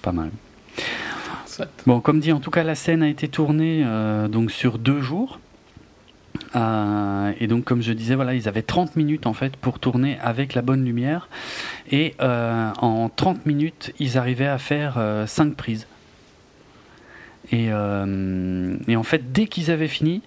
[0.02, 0.30] pas mal.
[1.86, 3.86] Bon, comme dit, en tout cas, la scène a été tournée
[4.30, 5.40] donc sur deux jours.
[6.56, 10.18] Euh, et donc, comme je disais, voilà, ils avaient 30 minutes en fait pour tourner
[10.22, 11.30] avec la bonne lumière.
[11.92, 15.88] Et euh, en 30 minutes, ils arrivaient à faire 5 prises.
[17.52, 20.22] Et, euh, et en fait, dès qu'ils avaient fini,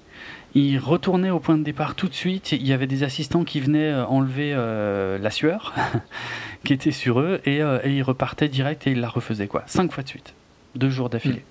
[0.57, 2.53] ils retournaient au point de départ tout de suite.
[2.53, 5.74] Il y avait des assistants qui venaient euh, enlever euh, la sueur
[6.65, 9.65] qui était sur eux et, euh, et ils repartaient direct et ils la refaisaient quoi.
[9.66, 10.35] 5 fois de suite.
[10.74, 11.45] Deux jours d'affilée.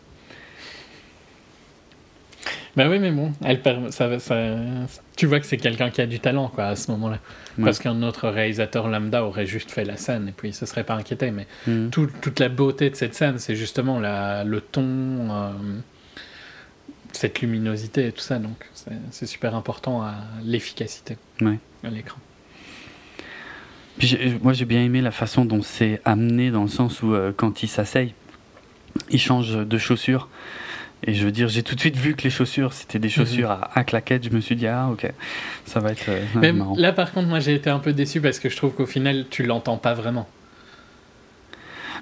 [2.77, 3.61] Bah oui, mais bon, elle
[3.91, 4.57] ça, ça-
[5.15, 7.19] tu vois que c'est quelqu'un qui a du talent, quoi, à ce moment-là.
[7.57, 7.64] Ouais.
[7.64, 10.84] Parce qu'un autre réalisateur lambda aurait juste fait la scène et puis il se serait
[10.84, 11.31] pas inquiété.
[11.31, 11.89] Mais Mhm.
[11.89, 15.52] tout- toute la beauté de cette scène, c'est justement la, le ton, euh,
[17.14, 18.69] cette luminosité et tout ça, donc
[19.10, 21.60] c'est super important à l'efficacité Ouais.
[21.85, 22.18] à l'écran.
[24.43, 27.64] Moi j'ai bien aimé la façon dont c'est amené dans le sens où euh, quand
[27.64, 28.14] il s'asseye,
[29.10, 30.27] il change de chaussures.
[31.07, 33.52] Et je veux dire, j'ai tout de suite vu que les chaussures c'était des chaussures
[33.52, 34.23] à, à claquettes.
[34.23, 35.11] Je me suis dit, ah ok,
[35.65, 36.76] ça va être euh, Même marrant.
[36.77, 39.26] là, par contre, moi j'ai été un peu déçu parce que je trouve qu'au final,
[39.30, 40.27] tu l'entends pas vraiment.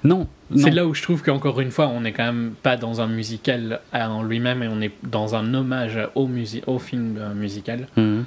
[0.04, 0.26] Non,
[0.56, 3.06] C'est là où je trouve qu'encore une fois, on n'est quand même pas dans un
[3.06, 7.88] musical en lui-même et on est dans un hommage au, musi- au film euh, musical,
[7.96, 8.24] Mhm.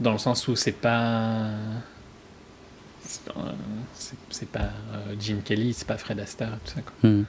[0.00, 1.46] dans le sens où c'est pas.
[3.02, 6.80] c'est, euh, pas euh, Gene Kelly, c'est pas Fred Astaire, tout ça.
[6.82, 7.10] quoi.
[7.10, 7.24] Mhm.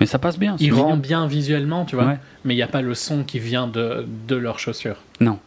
[0.00, 0.56] Mais ça passe bien.
[0.58, 2.18] Il rend bien visuellement, tu vois, Ouais.
[2.44, 5.02] mais il n'y a pas le son qui vient de, de leurs chaussures.
[5.20, 5.38] Non,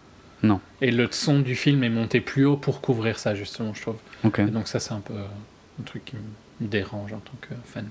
[0.44, 0.60] non.
[0.82, 3.98] Et le son du film est monté plus haut pour couvrir ça, justement, je trouve.
[4.24, 6.16] Ok, Et donc, ça, c'est un peu un truc qui
[6.62, 7.88] me dérange en tant que fan.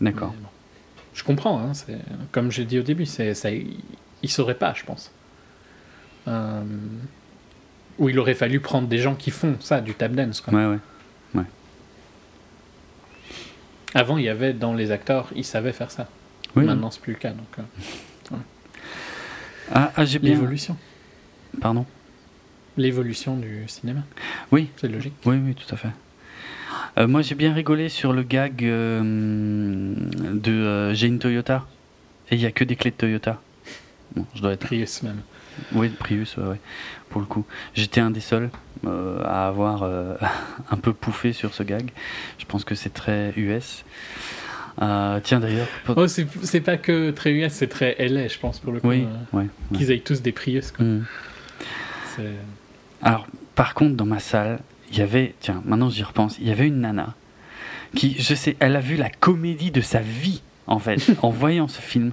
[0.00, 0.28] d'accord.
[0.40, 0.48] Bon.
[1.14, 1.72] Je comprends, hein,
[2.30, 3.78] comme j'ai dit au début, c'est, ça, il,
[4.22, 5.10] il saurait pas, je pense.
[6.28, 6.62] Euh,
[7.98, 10.40] ou il aurait fallu prendre des gens qui font ça, du tap dance.
[10.42, 10.52] Quoi.
[10.54, 10.66] Ouais,
[11.34, 11.42] ouais.
[13.96, 16.06] Avant, il y avait dans les acteurs, ils savaient faire ça.
[16.54, 16.66] Oui.
[16.66, 17.30] Maintenant, c'est plus le cas.
[17.30, 18.36] Donc, euh,
[19.72, 20.32] Ah, ah, j'ai bien.
[20.34, 20.76] l'évolution.
[21.62, 21.86] Pardon.
[22.76, 24.00] L'évolution du cinéma.
[24.52, 24.68] Oui.
[24.76, 25.14] C'est logique.
[25.24, 25.88] Oui, oui, tout à fait.
[26.98, 29.94] Euh, moi, j'ai bien rigolé sur le gag euh,
[30.34, 31.66] de j'ai une Toyota
[32.30, 33.40] et il y a que des clés de Toyota.
[34.14, 34.66] Bon, je dois être.
[34.66, 35.22] Prius même.
[35.72, 36.60] Oui, Prius, ouais, ouais,
[37.08, 37.46] pour le coup.
[37.74, 38.50] J'étais un des seuls
[38.86, 40.14] euh, à avoir euh,
[40.70, 41.90] un peu pouffé sur ce gag.
[42.38, 43.84] Je pense que c'est très US.
[44.82, 45.68] Euh, tiens, d'ailleurs.
[45.84, 48.88] pour- Oh, c'est, pas que très US, c'est très LA, je pense, pour le coup.
[48.88, 49.40] oui, ouais.
[49.40, 49.46] ouais.
[49.74, 50.70] Qu'ils aient tous des Prius.
[50.72, 50.84] Quoi.
[50.84, 51.04] Mm.
[53.02, 54.58] Alors, par contre, dans ma salle,
[54.90, 57.14] il y avait, tiens, maintenant j'y repense, il y avait une nana
[57.94, 61.68] qui, je sais, elle a vu la comédie de sa vie, en fait, en voyant
[61.68, 62.12] ce film.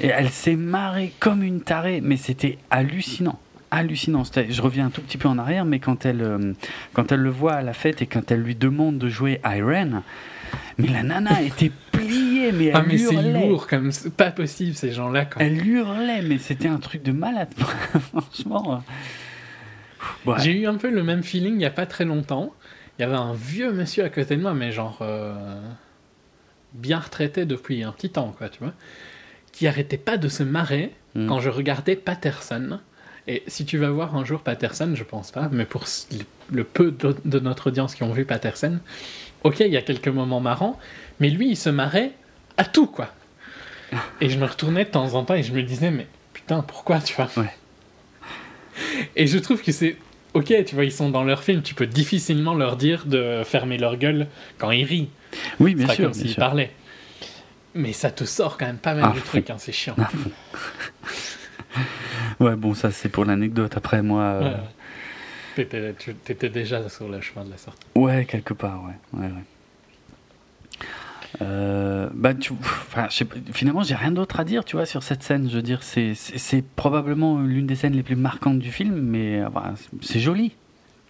[0.00, 3.38] Et elle s'est marrée comme une tarée, mais c'était hallucinant.
[3.70, 4.22] Hallucinant.
[4.24, 6.52] Je reviens un tout petit peu en arrière, mais quand elle, euh,
[6.92, 10.02] quand elle le voit à la fête et quand elle lui demande de jouer Irene,
[10.78, 14.92] mais la nana était pliée, mais elle Ah, mais c'est lourd, comme pas possible, ces
[14.92, 15.24] gens-là.
[15.26, 15.40] Quand...
[15.40, 17.52] Elle hurlait, mais c'était un truc de malade,
[18.12, 18.82] franchement.
[20.24, 20.36] Ouais.
[20.38, 22.54] J'ai eu un peu le même feeling il y a pas très longtemps.
[22.98, 25.60] Il y avait un vieux monsieur à côté de moi, mais genre euh,
[26.72, 28.72] bien retraité depuis un petit temps, quoi, tu vois,
[29.52, 31.26] qui arrêtait pas de se marrer Mm.
[31.26, 32.80] quand je regardais Patterson.
[33.28, 35.84] Et si tu vas voir un jour Patterson, je pense pas, mais pour
[36.50, 38.78] le peu de, notre audience qui ont vu Patterson,
[39.44, 40.80] ok, il y a quelques moments marrants,
[41.20, 42.12] mais lui, il se marrait
[42.56, 43.12] à tout, quoi.
[44.22, 47.00] Et je me retournais de temps en temps et je me disais, mais putain, pourquoi,
[47.00, 47.28] tu vois?
[47.36, 47.52] Ouais.
[49.14, 49.96] Et je trouve que c'est
[50.34, 53.76] ok, tu vois, ils sont dans leur film, tu peux difficilement leur dire de fermer
[53.76, 54.26] leur gueule
[54.56, 55.10] quand ils rient.
[55.60, 56.04] Oui, bien sûr.
[56.04, 56.72] comme s'ils parlaient.
[57.74, 59.96] Mais ça te sort quand même pas mal À du truc, hein, c'est chiant.
[62.44, 63.76] Ouais, bon, ça c'est pour l'anecdote.
[63.76, 64.56] Après, moi, euh,
[65.58, 67.80] Ouais, tu- déjà sur le chemin de la sortie.
[67.96, 69.20] ouais, quelque part, ouais.
[69.20, 69.30] ouais.
[71.42, 73.08] Euh, bah, tu, enfin,
[73.52, 75.48] finalement, j'ai rien d'autre à dire, tu vois, sur cette scène.
[75.50, 76.14] Je veux dire, c'est,
[76.76, 80.52] probablement l'une des scènes les plus marquantes du film, mais bah, c'est joli.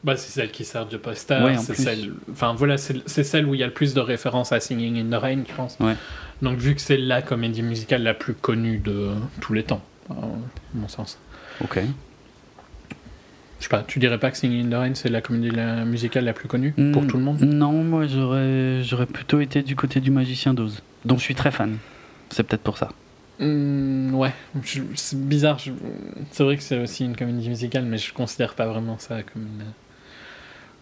[0.05, 1.43] Bah, c'est celle qui sert de poster.
[1.43, 4.53] Ouais, c'est celle, enfin voilà, c'est celle où il y a le plus de références
[4.53, 5.77] à Singing in the Rain, je pense.
[5.81, 5.95] Ouais.
[6.41, 9.11] Donc vu que c'est la comédie musicale la plus connue de
[9.41, 10.14] tous les temps, à
[10.74, 11.18] mon sens.
[11.60, 11.78] Ok.
[13.59, 15.85] Je sais pas, tu dirais pas que Singing in the Rain c'est la comédie la-
[15.85, 17.40] musicale la plus connue pour Mm, tout le monde?
[17.40, 21.51] Non, moi j'aurais, j'aurais plutôt été du côté du Magicien d'Oz, dont je suis très
[21.51, 21.78] fan.
[22.30, 22.90] C'est peut-être pour ça.
[23.40, 24.32] Hmm, ouais,
[24.62, 25.59] je- c'est bizarre.
[25.59, 25.72] je-
[26.30, 29.43] C'est vrai que c'est aussi une comédie musicale, mais je considère pas vraiment ça comme
[29.43, 29.70] une euh,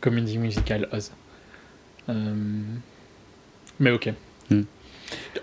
[0.00, 1.12] comédie musicale Oz.
[2.10, 2.34] Euh,
[3.80, 4.10] Mais ok.
[4.50, 4.62] Hmm.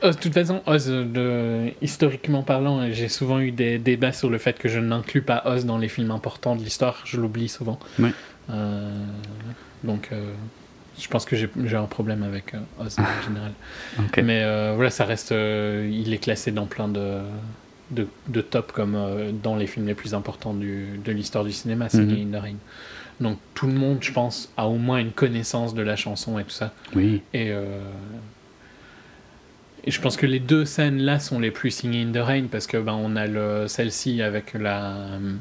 [0.04, 1.72] Oz, de toute façon, Oz, de...
[1.82, 5.66] historiquement parlant, j'ai souvent eu des débats sur le fait que je n'inclus pas Oz
[5.66, 7.02] dans les films importants de l'histoire.
[7.06, 7.80] Je l'oublie souvent.
[8.00, 8.10] Oui.
[8.50, 8.92] Euh,
[9.84, 10.32] Donc, euh,
[11.00, 13.52] je pense que j'ai un problème avec euh, Oz en général.
[14.22, 15.32] Mais euh, voilà, ça reste.
[15.32, 17.20] euh, il est classé dans plein de,
[17.92, 21.52] de, de top comme euh, dans les films les plus importants du, de l'histoire du
[21.52, 22.56] cinéma, in the Rain.
[23.22, 26.44] Donc tout le monde, je pense, a au moins une connaissance de la chanson et
[26.44, 26.74] tout ça.
[26.96, 27.22] Oui.
[27.34, 27.80] Et, euh,
[29.86, 32.46] et je pense que les deux scènes là sont les plus Singing in the Rain
[32.50, 34.94] parce que ben, on a le, celle-ci avec la.
[34.94, 35.34] euh,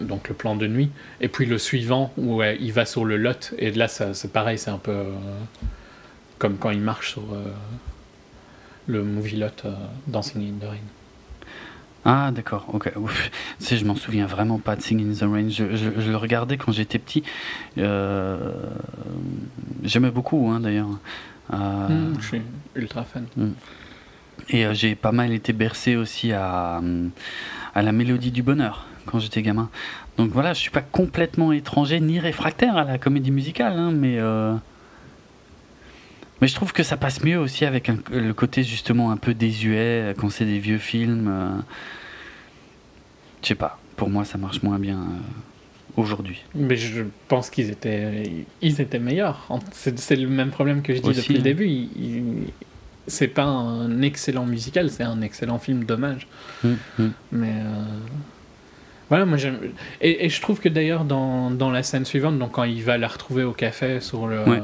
[0.00, 0.90] donc le plan de nuit,
[1.20, 4.58] et puis le suivant où il va sur le lot, et là ça, c'est pareil,
[4.58, 5.12] c'est un peu euh,
[6.38, 7.44] comme quand il marche sur euh,
[8.88, 9.64] le movie lot
[10.08, 10.78] dans Singing in the Rain.
[12.04, 12.92] Ah d'accord, ok.
[12.96, 13.30] Ouf.
[13.60, 15.48] Je m'en souviens vraiment pas de Singing in the Rain.
[15.48, 17.24] Je, le regardais quand j'étais petit.
[19.82, 20.88] J'aimais beaucoup, hein, d'ailleurs.
[21.52, 22.42] Euh, Mm, je suis
[22.74, 23.26] ultra fan.
[24.50, 27.10] Et euh, j'ai pas mal été bercé aussi à, hum,
[27.74, 29.70] à la mélodie du bonheur quand j'étais gamin.
[30.18, 34.18] Donc voilà, je suis pas complètement étranger ni réfractaire à la comédie musicale, hein, mais
[34.18, 34.54] euh,
[36.40, 39.32] mais je trouve que ça passe mieux aussi avec un- le côté justement un peu
[39.34, 41.28] désuet quand c'est des vieux films.
[41.28, 41.50] euh,
[43.42, 45.45] je sais pas, pour moi ça marche moins bien euh,
[45.96, 46.44] aujourd'hui.
[46.54, 49.48] Mais je pense qu'ils étaient, ils étaient meilleurs.
[49.72, 51.42] C'est le même problème que je dis Aussi, depuis le hein.
[51.42, 51.88] début.
[53.08, 56.26] C'est pas un excellent musical, c'est un excellent film dommage.
[56.64, 57.12] Hum, hum.
[57.30, 57.84] Mais euh,
[59.08, 59.58] voilà, moi j'aime.
[60.00, 62.98] Et, et je trouve que d'ailleurs dans, dans la scène suivante, donc quand il va
[62.98, 64.40] la retrouver au café sur le.
[64.40, 64.58] Ouais.
[64.58, 64.60] euh,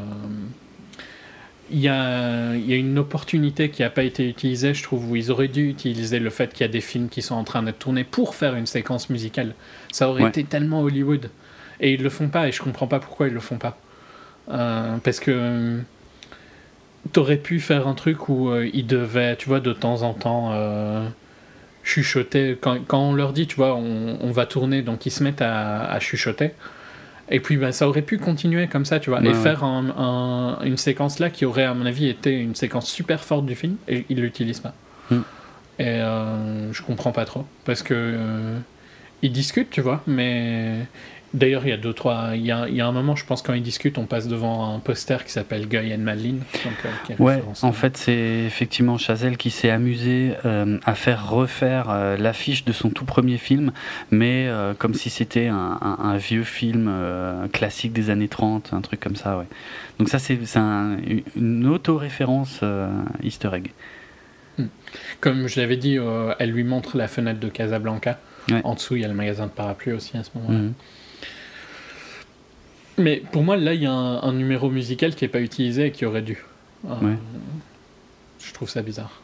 [1.73, 5.11] il y, a, il y a une opportunité qui n'a pas été utilisée, je trouve,
[5.11, 7.45] où ils auraient dû utiliser le fait qu'il y a des films qui sont en
[7.45, 9.55] train d'être tournés pour faire une séquence musicale.
[9.91, 10.29] Ça aurait Ouais.
[10.29, 11.31] été tellement Hollywood.
[11.81, 13.79] Et ils le font pas, et je comprends pas pourquoi ils le font pas.
[14.51, 15.81] Euh, parce que
[17.13, 20.51] t'aurais pu faire un truc où euh, ils devaient, tu vois, de temps en temps
[20.53, 21.07] euh,
[21.83, 22.57] chuchoter.
[22.61, 25.43] Quand, quand on leur dit, tu vois, on, on va tourner, donc ils se mettent
[25.43, 26.53] à, à chuchoter.
[27.35, 29.35] Et puis bah, ça aurait pu continuer comme ça, tu vois, Ouais, et ouais.
[29.35, 33.25] faire un- un- une séquence là qui aurait, à mon avis, été une séquence super
[33.25, 34.75] forte du film, et ils l'utilisent pas.
[35.11, 35.17] Mm.
[35.79, 38.59] Et euh, je comprends pas trop, parce que euh,
[39.23, 40.87] ils discutent, tu vois, mais
[41.35, 43.25] d'ailleurs il y a deux trois, il y a, il y a un moment, je
[43.25, 46.39] pense quand ils discutent, on passe devant un poster qui s'appelle Guy and Madeline.
[46.65, 51.87] Donc, euh, Ouais, en fait, c'est effectivement Chazelle qui s'est amusé euh, à faire refaire
[51.91, 53.73] euh, l'affiche de son tout premier film,
[54.11, 54.49] mais
[54.79, 56.91] comme si c'était un, un- un vieux film
[57.53, 59.47] classique des années 30, un truc comme ça, ouais.
[59.99, 60.97] Donc ça, c'est un-
[61.37, 62.61] une auto-référence
[63.23, 63.71] easter egg.
[65.21, 65.99] Comme je l'avais dit,
[66.39, 68.19] elle lui montre la fenêtre de Casablanca.
[68.51, 68.61] Ouais.
[68.65, 70.59] En dessous, il y a le magasin de parapluies aussi à ce moment-là.
[70.59, 70.73] Mhm.
[73.03, 75.87] Mais pour moi, là, il y a un, un numéro musical qui n'est pas utilisé
[75.87, 76.39] et qui aurait dû.
[76.89, 77.17] Euh, Ouais.
[78.45, 79.21] Je trouve ça bizarre.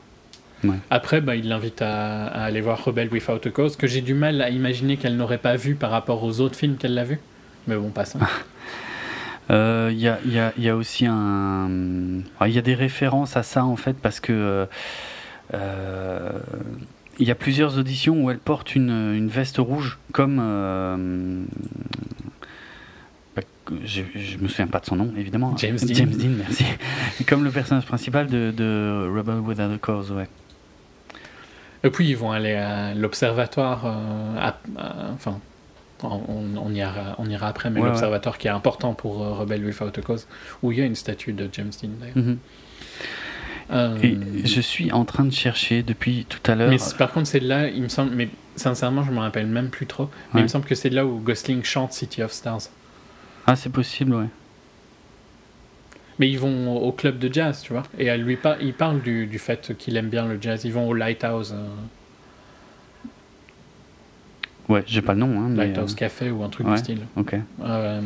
[0.65, 0.77] Ouais.
[0.91, 4.15] Après, bah, il l'invite à, à aller voir Rebel Without a Cause, que j'ai du
[4.15, 7.19] mal à imaginer qu'elle n'aurait pas vu par rapport aux autres films qu'elle l'a vu.
[7.67, 8.19] Mais bon, passons.
[9.51, 11.69] Euh, Il y, a, il y a- il y a aussi un.
[12.39, 14.33] ah, Il y a des références à ça en fait parce que.
[14.33, 14.67] euh,
[15.55, 16.31] euh,
[17.21, 20.39] il y a plusieurs auditions où elle porte une, une veste rouge comme.
[23.85, 25.57] Je, je me souviens pas de son nom évidemment.
[25.57, 25.95] James Dean.
[25.95, 26.65] James Dean, merci.
[27.27, 30.29] comme le personnage principal de, de Rebel Without a Cause, ouais.
[31.85, 33.87] Et puis, ils vont aller à l'observatoire.
[33.87, 34.51] euh,
[35.15, 35.39] enfin,
[36.03, 36.21] on,
[36.57, 39.97] on ira, on ira après, mais Ouais, l'observatoire qui est important pour euh, Rebel Without
[39.97, 40.27] a Cause,
[40.63, 42.17] où il y a une statue de James Dean d'ailleurs.
[42.17, 42.39] Mhm.
[43.71, 46.71] Euh, Et je suis en train de chercher depuis tout à l'heure.
[46.71, 49.87] Mais par contre, c'est là, il me semble, mais sincèrement, je me rappelle même plus
[49.87, 50.05] trop.
[50.33, 50.41] Mais Ouais.
[50.41, 52.63] il me semble que c'est là où Gosling chante City of Stars.
[53.51, 54.27] Ah, c'est possible, ouais.
[56.19, 57.85] Mais ils vont au club de jazz, tu vois.
[57.99, 60.65] Et elle lui par- il parle du, du fait qu'il aime bien le jazz.
[60.65, 61.67] Ils vont au Lighthouse, euh,
[64.69, 65.67] Ouais, j'ai pas le nom, hein, mais.
[65.69, 66.75] Lighthouse Café ou un truc ouais.
[66.75, 66.99] du style.
[67.17, 67.37] euh, ok.
[67.65, 68.01] Euh,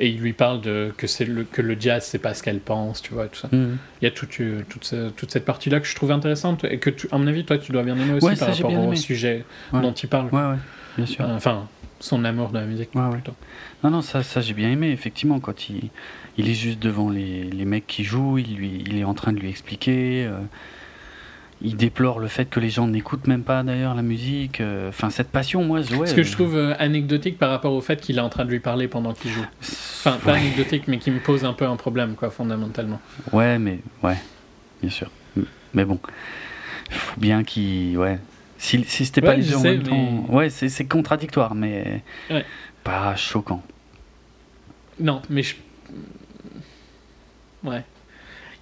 [0.00, 2.58] et il lui parle de que c'est le, que le jazz, c'est pas ce qu'elle
[2.58, 3.48] pense, tu vois, tout ça.
[3.52, 3.76] Mhm.
[4.02, 6.78] Il y a toute, euh, toute, ce- toute cette partie-là que je trouve intéressante et
[6.78, 8.82] que, tu- à mon avis, toi, tu dois bien aimer aussi Ouais, par rapport au
[8.88, 8.96] aimé.
[8.96, 9.80] sujet Ouais.
[9.80, 10.26] dont il parle.
[10.32, 10.56] Ouais, ouais,
[10.96, 11.24] bien sûr.
[11.24, 11.68] Euh, Enfin,
[12.00, 12.90] son amour de la musique.
[12.94, 13.10] Ouais, ouais.
[13.12, 13.34] plutôt.
[13.82, 15.90] Non, non, ça, ça j'ai bien aimé, effectivement, quand il,
[16.38, 19.32] il est juste devant les, les mecs qui jouent, il, lui, il est en train
[19.32, 20.26] de lui expliquer.
[20.26, 20.38] euh,
[21.62, 24.60] il déplore le fait que les gens n'écoutent même pas d'ailleurs la musique.
[24.60, 26.06] euh, Enfin, cette passion, moi, je- ouais.
[26.06, 28.50] Ce que je trouve euh, anecdotique par rapport au fait qu'il est en train de
[28.50, 29.46] lui parler pendant qu'il joue.
[29.62, 33.00] Enfin, pas ouais, anecdotique, mais qui me pose un peu un problème, quoi, fondamentalement.
[33.32, 34.16] ouais, mais ouais,
[34.82, 35.10] bien sûr.
[35.72, 35.98] Mais bon,
[36.90, 37.96] faut bien qu'il.
[37.96, 38.18] Ouais.
[38.64, 40.24] Si, si c'était pas les deux en temps.
[40.34, 42.44] Ouais, c'est c'est contradictoire, mais Ouais.
[42.82, 43.62] pas choquant.
[44.98, 45.56] Non, mais je.
[47.62, 47.84] Ouais.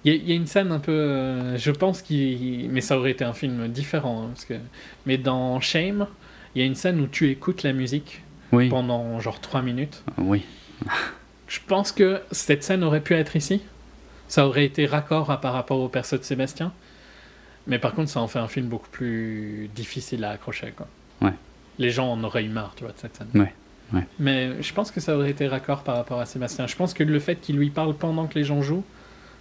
[0.05, 0.91] Il y, a- il y a une scène un peu.
[0.91, 2.69] euh, je pense qu'il.
[2.69, 4.23] Mais ça aurait été un film différent.
[4.23, 4.55] hein, parce que...
[5.05, 6.07] Mais dans Shame,
[6.55, 10.03] il y a une scène où tu écoutes la musique Oui, pendant genre 3 minutes.
[10.17, 10.43] oui.
[11.47, 13.61] Je pense que cette scène aurait pu être ici.
[14.27, 16.73] Ça aurait été raccord à, par rapport au perso de Sébastien.
[17.67, 20.73] Mais par contre, ça en fait un film beaucoup plus difficile à accrocher.
[20.75, 20.87] Quoi.
[21.21, 21.33] Ouais.
[21.79, 23.27] Les gens en auraient eu marre, tu vois, de cette scène.
[23.33, 23.53] Ouais,
[23.93, 24.05] ouais.
[24.19, 26.67] Mais je pense que ça aurait été raccord par rapport à Sébastien.
[26.67, 28.83] Je pense que le fait qu'il lui parle pendant que les gens jouent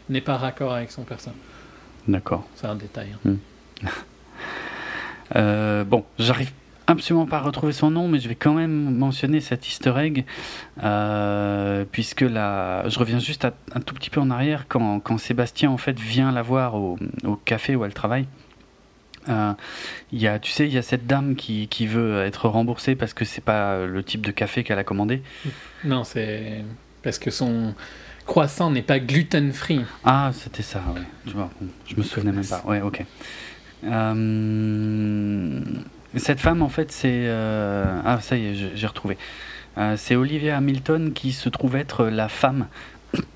[0.09, 1.31] n'est pas raccord avec son perso.
[2.09, 2.47] D'accord.
[2.55, 3.09] C'est un détail.
[3.27, 3.35] hein.
[5.35, 6.53] Euh, bon, j'arrive
[6.87, 10.25] absolument pas retrouver son nom, mais je vais quand même mentionner cet easter egg,
[10.83, 15.19] euh, puisque là, je reviens juste à- un tout petit peu en arrière, quand, quand
[15.19, 18.27] Sébastien en fait vient la voir au, au café où elle travaille.
[19.29, 19.53] euh,
[20.13, 22.95] Il y a, tu sais, il y a cette dame qui, qui veut être remboursée
[22.97, 25.23] parce que c'est pas le type de café qu'elle a commandé.
[25.85, 26.65] Non, c'est
[27.03, 27.75] parce que son
[28.27, 29.85] croissant n'est pas gluten free.
[30.05, 31.03] Ah, c'était ça, ouais.
[31.27, 31.49] Je, bon,
[31.87, 32.63] je me souvenais même pas.
[32.67, 33.05] Ouais, ok.
[33.85, 35.61] Euh,
[36.19, 37.09] cette femme, en fait, c'est.
[37.27, 39.17] euh, Ah, ça y est, j'ai retrouvé.
[39.79, 42.67] Euh, c'est Olivia Hamilton qui se trouve être la femme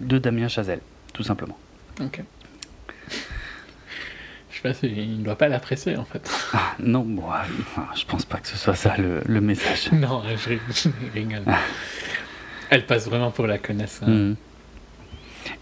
[0.01, 0.81] de Damien Chazelle,
[1.15, 1.59] tout simplement.
[2.01, 2.23] Ok.
[4.51, 6.31] Je sais pas si il ne doit pas l'apprécier en fait.
[6.55, 9.90] Ah, non, bon, ah, enfin, je pense pas que ce soit ça le, le message.
[9.93, 11.43] non, je, rig- je rigole.
[12.70, 14.01] Elle passe vraiment pour la connaisse.
[14.03, 14.07] hein.
[14.11, 14.36] Mhm.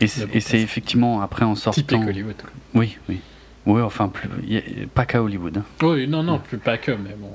[0.00, 0.06] Et
[0.40, 1.80] c'est effectivement après en sortant.
[1.80, 2.36] Typique Hollywood.
[2.72, 3.20] Oui, oui.
[3.66, 4.28] Oui, enfin, plus,
[4.94, 5.58] pas qu'à Hollywood.
[5.58, 5.64] hein.
[5.82, 7.30] Oui, non, non, plus pas que, mais bon.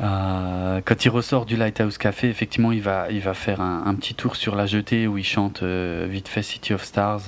[0.00, 3.94] Euh, quand il ressort du Lighthouse Café, effectivement, il va, il va faire un, un
[3.94, 7.20] petit tour sur la jetée où il chante euh, vite fait City of Stars,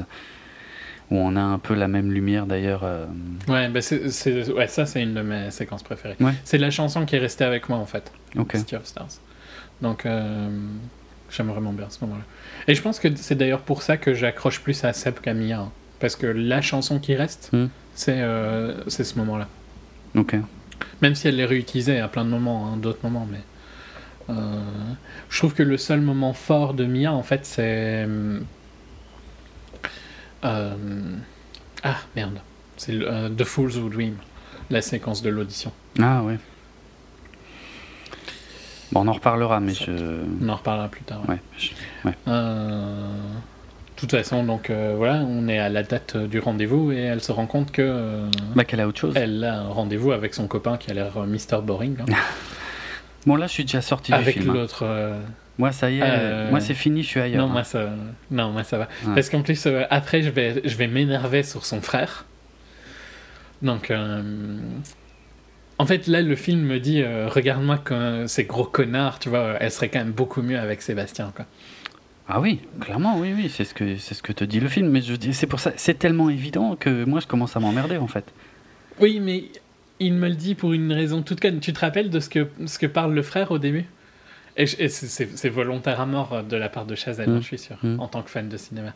[1.11, 2.81] où on a un peu la même lumière d'ailleurs.
[2.85, 3.05] euh,
[3.49, 6.17] Ouais, bah c'est, c'est- ouais, ça c'est une de mes séquences préférées.
[6.21, 6.33] Ouais.
[6.45, 8.57] C'est la chanson qui est restée avec moi en fait, Ok.
[8.57, 9.09] City of Stars.
[9.83, 10.49] Donc euh,
[11.31, 12.25] j'aime vraiment bien ce moment-là.
[12.67, 15.59] Et je pense que c'est d'ailleurs pour ça que j'accroche plus à Seb qu'à Mia.
[15.61, 15.73] hein.
[16.05, 17.69] Parce que la chanson qui reste, Hmm.
[17.95, 19.49] c'est, euh, c'est ce moment-là.
[20.15, 20.37] Ok.
[21.01, 23.41] Même si elle l'est réutilisée à plein de moments, hein, d'autres moments, mais.
[24.29, 24.61] euh,
[25.31, 28.05] je trouve que le seul moment fort de Mia, en fait, c'est.
[30.45, 31.17] euh,
[31.83, 32.39] ah, merde.
[32.77, 34.17] C'est euh, The Fool's Who Dream,
[34.69, 35.73] la séquence de l'audition.
[36.03, 36.39] Ah ouais.
[38.93, 40.21] Bon, on en reparlera, mais je.
[40.43, 41.23] On en reparlera plus tard.
[41.31, 41.41] ouais.
[42.05, 42.15] Ouais.
[42.27, 42.31] je-
[44.11, 47.33] toute façon, donc euh, voilà, on est à la date du rendez-vous et elle se
[47.33, 47.83] rend compte que.
[47.83, 49.15] euh, Bah, qu'elle a autre chose.
[49.17, 51.63] elle a un rendez-vous avec son copain qui a l'air euh, Mr.
[51.63, 51.97] Boring.
[52.01, 52.05] hein,
[53.27, 54.51] Bon, là, je suis déjà sorti du avec film.
[54.51, 54.55] hein.
[54.55, 55.15] l'autre.
[55.57, 56.03] Moi, ça y est.
[56.05, 57.43] Euh, Moi, c'est fini, je suis ailleurs.
[57.45, 57.53] Non, hein.
[57.53, 57.89] moi ça,
[58.31, 58.89] non, moi ça va.
[59.07, 59.15] Ouais.
[59.15, 62.25] Parce qu'en plus, euh, après, je vais, je vais m'énerver sur son frère.
[63.63, 64.21] Donc, euh,
[65.79, 67.79] en fait, là, le film me dit, regarde-moi
[68.27, 71.47] ces gros connards, tu vois, elle serait quand même beaucoup mieux avec Sébastien, quoi.
[72.29, 74.89] Ah oui, clairement, oui, oui, c'est ce que c'est ce que te dit le film.
[74.89, 77.97] Mais je dis, c'est pour ça, c'est tellement évident que moi, je commence à m'emmerder
[77.99, 78.25] en fait.
[79.01, 79.45] Oui, mais
[80.01, 81.61] il me le dit pour une raison toute conne.
[81.61, 83.85] Tu te rappelles de ce que, ce que parle le frère au début?
[84.57, 87.77] Et, c'est- volontaire à mort euh, de la part de Chazelle, hein, je suis sûr,
[87.83, 87.99] Mm.
[88.01, 88.93] en tant que fan de cinéma.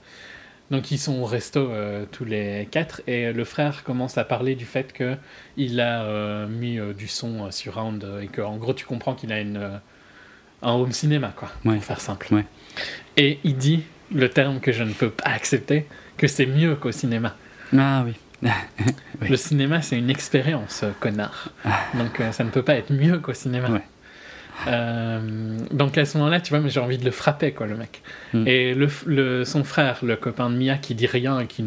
[0.70, 4.54] Donc ils sont au resto euh, tous les quatre et le frère commence à parler
[4.54, 5.16] du fait que
[5.56, 9.14] il a euh, mis euh, du son euh, surround et que en gros tu comprends
[9.14, 9.80] qu'il a une
[10.62, 11.76] un home cinéma quoi, Ouais.
[11.76, 12.32] pour faire simple.
[12.34, 12.44] Ouais.
[13.16, 13.82] Et il dit
[14.14, 15.86] le terme que je ne peux pas accepter
[16.16, 17.36] que c'est mieux qu'au cinéma.
[17.76, 18.14] Ah oui.
[19.20, 19.28] Oui.
[19.30, 21.48] Le cinéma, c'est une expérience, connard.
[21.94, 23.68] Donc, euh, ça ne peut pas être mieux qu'au cinéma.
[23.68, 23.82] Ouais.
[24.68, 27.76] Euh, donc, à ce moment-là, tu vois, mais j'ai envie de le frapper, quoi, le
[27.76, 28.02] mec.
[28.32, 28.46] Mm.
[28.46, 31.64] Et le, le- son frère, le copain de Mia, qui dit rien et qui,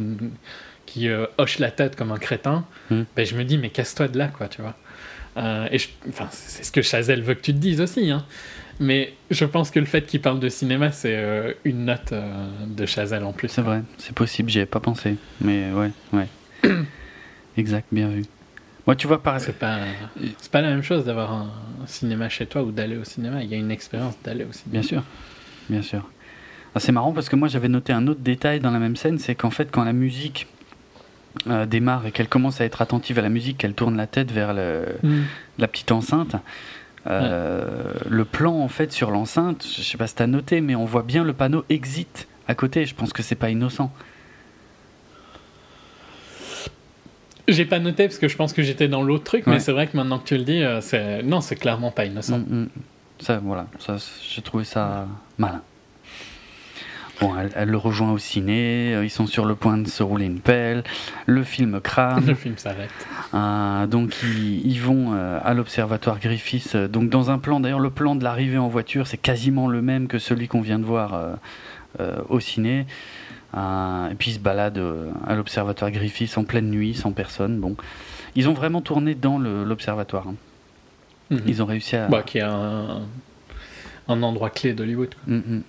[0.85, 3.01] qui euh, hoche la tête comme un crétin, Mm.
[3.15, 4.75] ben, je me dis, mais casse-toi de là, quoi, tu vois.
[5.37, 5.77] Euh, et
[6.09, 8.25] enfin, c'est ce que Chazelle veut que tu te dises aussi, hein.
[8.81, 12.47] Mais je pense que le fait qu'il parle de cinéma, c'est euh, une note euh,
[12.65, 13.47] de Chazelle en plus.
[13.47, 15.17] C'est vrai, c'est possible, j'y avais pas pensé.
[15.39, 16.27] Mais ouais, ouais.
[17.57, 18.25] exact, bien vu.
[18.87, 19.77] Moi, tu vois, par C'est pas,
[20.39, 21.51] c'est pas la même chose d'avoir un,
[21.85, 23.43] cinéma chez toi ou d'aller au cinéma.
[23.43, 24.71] Il y a une expérience d'aller au cinéma.
[24.71, 25.03] Bien sûr,
[25.69, 26.09] bien sûr.
[26.73, 29.19] Ah, c'est marrant parce que moi j'avais noté un autre détail dans la même scène,
[29.19, 30.47] c'est qu'en fait quand la musique
[31.47, 34.31] euh, démarre et qu'elle commence à être attentive à la musique, qu'elle tourne la tête
[34.31, 34.85] vers le-
[35.59, 36.35] la petite enceinte,
[37.07, 40.85] euh, le plan en fait sur l'enceinte, je sais pas si t'as noté, mais on
[40.85, 42.85] voit bien le panneau exit à côté.
[42.85, 43.91] Je pense que c'est pas innocent.
[47.47, 49.53] J'ai pas noté parce que je pense que j'étais dans l'autre truc, Ouais.
[49.53, 52.05] mais c'est vrai que maintenant que tu le dis, euh, c'est non, c'est clairement pas
[52.05, 52.37] innocent.
[52.39, 52.69] Mm, mm.
[53.19, 53.97] Ça, voilà, ça,
[54.33, 55.07] j'ai trouvé ça
[55.37, 55.61] malin.
[57.21, 60.01] Bon, elle, elle le rejoint au ciné, euh, ils sont sur le point de se
[60.01, 60.83] rouler une pelle,
[61.27, 62.25] le film crame.
[62.25, 62.89] Le film s'arrête.
[63.35, 66.73] Euh, donc ils, ils vont euh, à l'observatoire Griffiths.
[66.75, 69.81] euh, donc dans un plan, d'ailleurs le plan de l'arrivée en voiture, c'est quasiment le
[69.83, 71.37] même que celui qu'on vient de voir
[72.29, 72.85] au ciné.
[73.55, 74.81] Euh, et puis ils se baladent
[75.27, 77.59] à l'observatoire Griffiths en pleine nuit, sans personne.
[77.59, 77.75] Bon,
[78.35, 80.27] ils ont vraiment tourné dans l'observatoire.
[80.29, 80.35] hein.
[81.29, 81.41] Mhm.
[81.47, 82.07] Ils ont réussi à.
[82.07, 83.01] Bah, qui est un,
[84.07, 85.13] un endroit clé d'Hollywood.
[85.27, 85.59] Mm.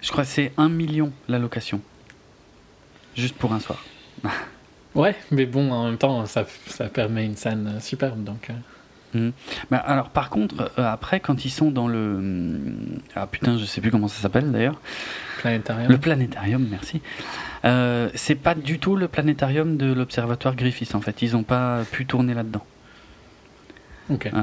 [0.00, 1.80] Je crois que c'est un million la location,
[3.16, 3.84] juste pour un soir.
[4.94, 8.24] Ouais, mais bon, en même temps, ça, ça permet une scène superbe.
[8.24, 8.50] Donc,
[9.14, 9.30] euh,
[9.70, 13.64] Bah, alors par contre, euh, après quand ils sont dans le hum, ah putain, je
[13.64, 14.80] sais plus comment ça s'appelle d'ailleurs.
[15.40, 15.90] planétarium.
[15.92, 17.00] Le planétarium, merci.
[17.64, 21.22] Euh, c'est pas du tout le planétarium de l'observatoire Griffiths en fait.
[21.22, 22.64] Ils ont pas pu tourner là-dedans.
[24.10, 24.30] Ok.
[24.32, 24.40] Ouais.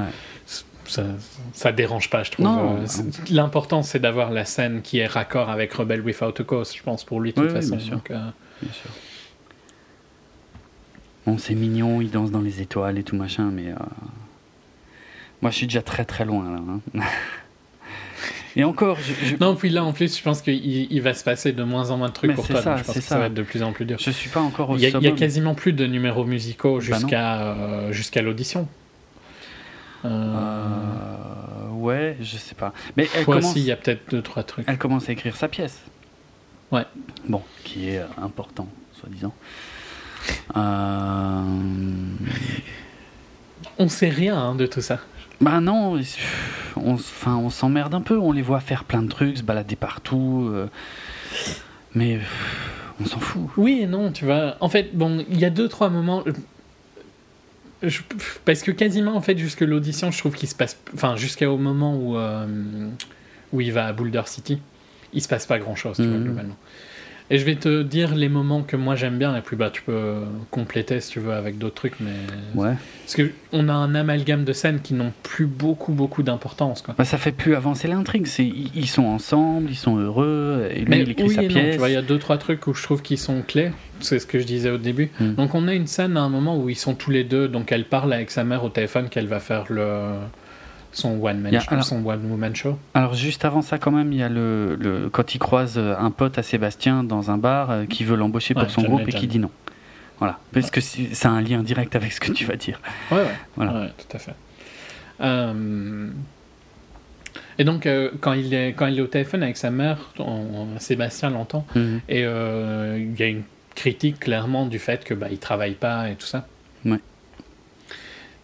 [0.88, 1.04] Ça,
[1.52, 2.44] ça dérange pas, je trouve.
[2.46, 2.78] Non.
[2.82, 2.86] Euh,
[3.30, 7.04] L'important, c'est d'avoir la scène qui est raccord avec Rebel Without a Cause, je pense,
[7.04, 7.76] pour lui, de toute Oui, façon.
[7.76, 7.94] bien sûr.
[7.96, 8.18] Donc, euh,
[8.62, 8.90] Bien sûr.
[11.26, 13.74] Bon, c'est mignon, ils dansent dans les étoiles et tout machin, mais euh,
[15.42, 16.60] moi je suis déjà très très loin là.
[16.98, 17.00] hein.
[18.58, 20.54] Et encore, je, je, Non, puis là, en plus, je pense qu'il
[20.90, 22.62] il va se passer de moins en moins de trucs Mais pour toi.
[22.62, 23.14] ça, donc je pense c'est que ça.
[23.16, 23.18] ça.
[23.18, 23.98] va être de plus en plus dur.
[24.00, 25.14] je suis pas encore au Il y, a, il y a summum.
[25.18, 28.66] quasiment plus de numéros musicaux Bah jusqu'à euh, jusqu'à l'audition.
[30.06, 32.72] Euh, ouais, je sais pas.
[32.96, 34.64] Mais elle commence, si, il y a peut-être deux, trois trucs.
[34.68, 35.80] elle commence à écrire sa pièce.
[36.72, 36.84] Ouais.
[37.28, 38.68] Bon, qui est euh, important,
[38.98, 39.34] soi-disant.
[40.56, 41.42] Euh...
[43.78, 45.00] On sait rien hein, de tout ça.
[45.40, 46.00] Bah non,
[46.76, 49.76] on, enfin, on s'emmerde un peu, on les voit faire plein de trucs, se balader
[49.76, 50.68] partout, euh,
[51.94, 52.20] mais
[53.00, 53.48] on s'en fout.
[53.56, 54.56] Oui et non, tu vois.
[54.60, 56.24] En fait, bon, il y a deux, trois moments.
[57.82, 58.00] Je-
[58.44, 60.76] parce que quasiment, en fait, jusque l'audition, je trouve qu'il se passe.
[60.94, 62.46] Enfin, jusqu'au moment où, euh,
[63.52, 64.60] où il va à Boulder City,
[65.12, 66.24] il se passe pas grand chose, tu vois, Mhm.
[66.24, 66.56] globalement.
[67.28, 69.82] Et je vais te dire les moments que moi j'aime bien, et puis bah, tu
[69.82, 70.14] peux
[70.50, 72.12] compléter si tu veux avec d'autres trucs, mais.
[72.54, 72.74] Ouais.
[73.04, 76.94] Parce qu'on a un amalgame de scènes qui n'ont plus beaucoup, beaucoup d'importance, quoi.
[76.96, 80.86] Bah ça fait plus avancer l'intrigue, c'est ils sont ensemble, ils sont heureux, et lui
[80.88, 81.72] Mais il écrit oui sa et non, pièce.
[81.72, 83.70] tu vois, il y a deux, trois trucs où je trouve qu'ils sont clés.
[84.00, 85.10] C'est ce que je disais au début.
[85.18, 85.34] Mm.
[85.34, 87.48] Donc, on a une scène à un moment où ils sont tous les deux.
[87.48, 90.12] Donc, elle parle avec sa mère au téléphone qu'elle va faire le,
[90.96, 92.78] son y a- show, alors- son one-woman show.
[92.94, 95.94] Alors juste avant ça quand même, il y a le, le quand il croise euh,
[95.98, 98.90] un pote à Sébastien dans un bar euh, qui veut l'embaucher pour Ouais, son John
[98.90, 99.50] groupe et qui dit non.
[100.18, 102.80] Voilà, parce que c'est- ça a un lien direct avec ce que tu vas dire.
[103.10, 103.26] Ouais, ouais.
[103.56, 103.72] Voilà.
[103.74, 104.34] Ouais, tout à fait.
[105.20, 106.08] Euh,
[107.58, 110.78] Et donc, euh, quand, il est, quand il est au téléphone avec sa mère, on-
[110.78, 111.66] Sébastien l'entend.
[111.74, 112.00] Mhm.
[112.08, 113.42] Et euh, il y a une
[113.74, 116.46] critique clairement du fait que bah, il travaille pas et tout ça.
[116.86, 117.00] Ouais.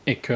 [0.07, 0.35] Et que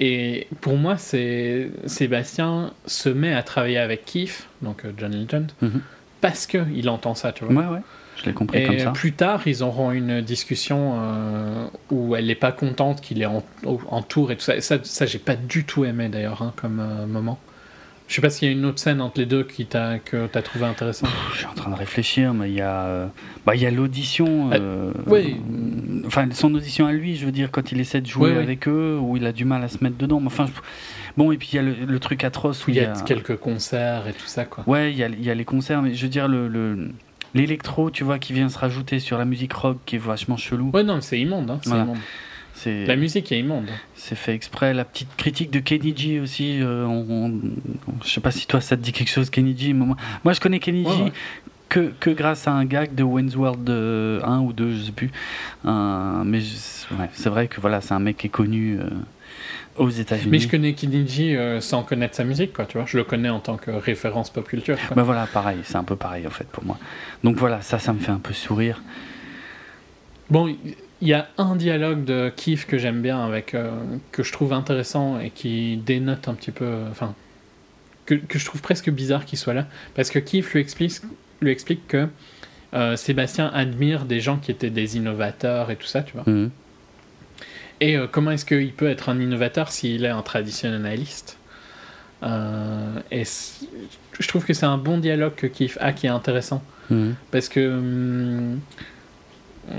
[0.00, 5.52] et pour moi, c'est Sébastien se met à travailler avec Keith, donc euh, John Legend,
[5.60, 5.82] Mhm.
[6.22, 7.52] parce que il entend ça, tu vois.
[7.54, 7.82] Ouais, ouais,
[8.16, 8.90] je l'ai compris Et comme ça.
[8.92, 13.42] plus tard, ils auront une discussion euh, où elle n'est pas contente qu'il est en,
[14.02, 14.56] tour et tout ça.
[14.56, 17.38] Et ça, ça j'ai pas du tout aimé d'ailleurs hein, comme euh, moment.
[18.10, 20.26] Je sais pas s'il y a une autre scène entre les deux qui t'a, que
[20.26, 21.08] tu as trouvé intéressante.
[21.32, 23.06] Je suis en train de réfléchir, mais il y a, euh,
[23.46, 24.50] bah, il y a l'audition.
[24.52, 25.36] euh, oui.
[25.48, 28.36] euh, Enfin, son audition à lui, je veux dire, quand il essaie de jouer Oui,
[28.38, 28.42] oui.
[28.42, 30.18] avec eux, où il a du mal à se mettre dedans.
[30.18, 30.60] Mais Enfin, je-
[31.16, 33.36] bon, et puis il y a le, le truc atroce où Il y a quelques
[33.36, 34.64] concerts et tout ça, quoi.
[34.66, 36.90] Ouais, il y a, il y a les concerts, mais je veux dire, le, le-
[37.34, 40.72] l'électro, tu vois, qui vient se rajouter sur la musique rock, qui est vachement chelou.
[40.74, 41.48] Ouais, non, mais c'est immonde.
[41.48, 41.84] Hein, c'est Voilà.
[41.84, 41.98] immonde.
[42.66, 43.66] La musique est immonde.
[43.94, 44.74] c'est fait exprès.
[44.74, 46.60] La petite critique de Kenny G aussi.
[46.60, 47.40] euh, on- on-
[48.04, 49.72] je sais pas si toi ça te dit quelque chose, Kenny G.
[49.72, 51.12] Moi, moi, je connais Kenny Ouais, G ouais.
[51.68, 54.92] Que, que grâce à un gag de Wayne's World euh, 1 ou 2, je sais
[54.92, 55.10] plus.
[55.66, 58.88] Euh, mais ouais, c'est vrai que voilà, c'est un mec qui est connu euh,
[59.76, 60.30] aux États-Unis.
[60.32, 62.86] Mais je connais Kidinji euh, sans connaître sa musique, quoi, tu vois.
[62.88, 64.76] Je le connais en tant que référence pop culture.
[64.88, 64.96] quoi.
[64.96, 66.76] Bah voilà, pareil, c'est un peu pareil en fait pour moi.
[67.22, 68.82] Donc voilà, ça, ça me fait un peu sourire.
[70.28, 70.52] Bon,
[71.00, 73.70] il y a un dialogue de Keith que j'aime bien, avec, euh,
[74.12, 76.82] que je trouve intéressant et qui dénote un petit peu.
[76.90, 77.14] Enfin,
[78.06, 79.66] que, que je trouve presque bizarre qu'il soit là.
[79.94, 81.00] Parce que Keith lui explique,
[81.40, 82.08] lui explique que
[82.74, 86.24] euh, Sébastien admire des gens qui étaient des innovateurs et tout ça, tu vois.
[86.26, 86.50] Mhm.
[87.80, 91.38] Et euh, comment est-ce qu'il peut être un innovateur s'il est un traditionnaliste?
[92.22, 96.62] Euh, Et je trouve que c'est un bon dialogue que Keith a qui est intéressant.
[96.90, 97.14] Mhm.
[97.30, 98.60] Parce que hum,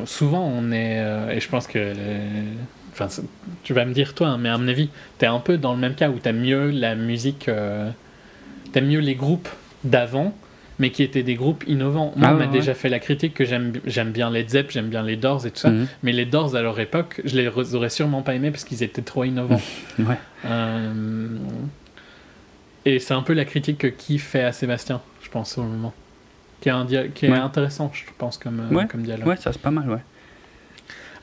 [0.05, 0.99] souvent on est.
[0.99, 1.93] euh, et je pense que.
[2.93, 3.07] Enfin,
[3.63, 5.79] tu vas me dire toi, hein, mais à mon avis, t'es un peu dans le
[5.79, 7.47] même cas où t'aimes mieux la musique.
[7.47, 7.89] euh,
[8.73, 9.47] t'aimes mieux les groupes
[9.85, 10.33] d'avant,
[10.77, 12.11] mais qui étaient des groupes innovants.
[12.17, 14.71] Moi, Ah on m'a ouais, déjà fait la critique que j'aime j'aime bien les Zepp,
[14.71, 15.69] j'aime bien les Doors et tout ça.
[15.69, 15.87] Mhm.
[16.03, 19.01] Mais les Doors à leur époque, je les aurais sûrement pas aimés parce qu'ils étaient
[19.01, 19.61] trop innovants.
[19.99, 20.17] Ouais.
[20.45, 21.27] Euh,
[22.85, 25.93] Et c'est un peu la critique que qui fait à Sébastien, je pense, au moment.
[26.61, 27.37] Qui est, un dia- qui est Ouais.
[27.37, 28.87] intéressant, je pense, comme, euh, Ouais.
[28.87, 29.27] comme dialogue.
[29.27, 30.03] Ouais, ça c'est pas mal, ouais.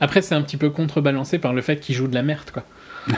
[0.01, 2.63] Après, c'est un petit peu contrebalancé par le fait qu'il joue de la merde, quoi.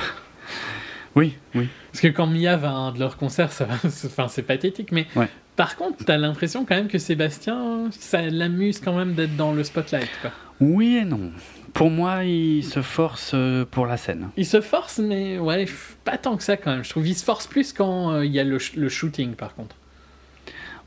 [1.16, 1.68] Oui, oui.
[1.92, 4.44] Parce que quand Mia va à un de leurs concerts, ça va, c'est- enfin, c'est
[4.44, 5.28] pathétique, mais Ouais.
[5.58, 9.64] par contre, t'as l'impression quand même que Sébastien, ça l'amuse quand même d'être dans le
[9.66, 10.32] spotlight, quoi.
[10.62, 11.32] Oui et non.
[11.74, 14.30] Pour moi, il se force euh, pour la scène.
[14.38, 15.66] Il se force, mais ouais,
[16.06, 16.84] pas tant que ça quand même.
[16.84, 19.34] Je trouve qu'il se force plus quand euh, il y a le, sh- le shooting,
[19.34, 19.76] par contre.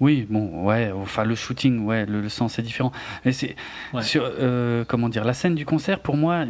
[0.01, 2.91] Oui, bon, ouais, enfin le shooting, ouais, le, le sens est différent.
[3.25, 3.55] Mais c'est
[3.93, 4.03] Ouais.
[4.03, 6.45] sur, euh, comment dire, la scène du concert, pour moi,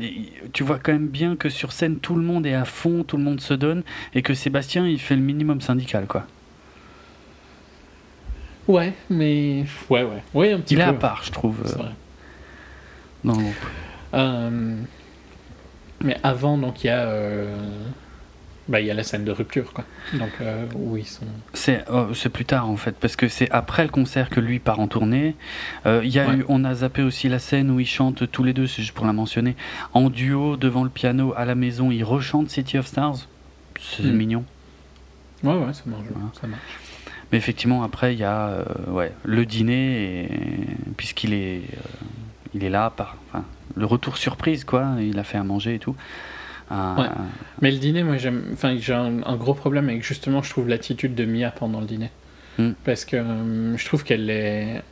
[0.53, 3.17] tu vois quand même bien que sur scène tout le monde est à fond, tout
[3.19, 3.83] le monde se donne,
[4.15, 6.27] et que Sébastien, il fait le minimum syndical, quoi.
[8.67, 10.91] Ouais, mais ouais, ouais, ouais, un petit Il est peu.
[10.91, 11.91] à part, je trouve, C'est euh, vrai.
[13.25, 13.55] dans le groupe.
[14.15, 14.77] Euh,
[16.03, 17.55] mais avant, donc il y a, euh,
[18.69, 19.85] bah, il y a la scène de rupture, quoi.
[20.15, 21.27] Donc euh, où ils sont.
[21.53, 24.59] C'est oh, c'est plus tard en fait, parce que c'est après le concert que lui
[24.59, 25.37] part en tournée.
[25.87, 26.37] Euh, y a Ouais.
[26.37, 28.95] eu, on a zappé aussi la scène où ils chantent tous les deux, c'est juste
[28.95, 29.55] pour la mentionner,
[29.93, 31.91] en duo devant le piano à la maison.
[31.91, 33.29] Ils rechantent City of Stars.
[33.81, 34.13] C'est Mm.
[34.17, 34.45] mignon.
[35.43, 36.05] Ouais, ouais, ça marche.
[36.11, 36.31] Voilà.
[36.41, 36.63] Ça marche.
[37.33, 40.29] Mais effectivement, après, il y a euh, ouais, le dîner, et,
[40.97, 41.81] puisqu'il est, euh,
[42.55, 43.45] il est là, par, enfin,
[43.77, 44.93] le retour surprise, quoi.
[45.01, 45.97] Il a fait à manger et tout.
[46.75, 47.09] Euh, Ouais.
[47.63, 48.43] Mais le dîner, moi, j'aime.
[48.53, 51.87] Enfin, j'ai un, un gros problème avec justement, je trouve l'attitude de Mia pendant le
[51.87, 52.11] dîner.
[52.59, 52.71] Mm.
[52.85, 54.83] Parce que euh, je trouve qu'elle est.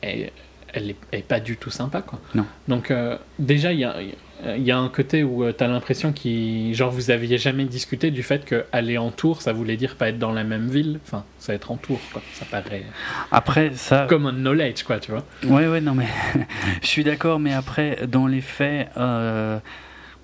[0.00, 0.30] Elle,
[0.72, 2.20] elle est, elle est pas du tout sympa, quoi.
[2.34, 2.44] Non.
[2.68, 3.96] Donc, euh, déjà, il y a,
[4.56, 6.74] il y a un côté où tu as l'impression qu'il.
[6.74, 10.18] Genre, vous aviez jamais discuté du fait qu'aller en tour, ça voulait dire pas être
[10.18, 11.00] dans la même ville.
[11.06, 12.22] Enfin, ça être en tour, quoi.
[12.34, 12.84] Ça paraît.
[13.32, 14.06] Après, ça.
[14.08, 15.24] Common knowledge, quoi, tu vois.
[15.44, 16.06] Ouais, ouais, non, mais
[16.82, 19.58] je suis d'accord, mais après, dans les faits, euh,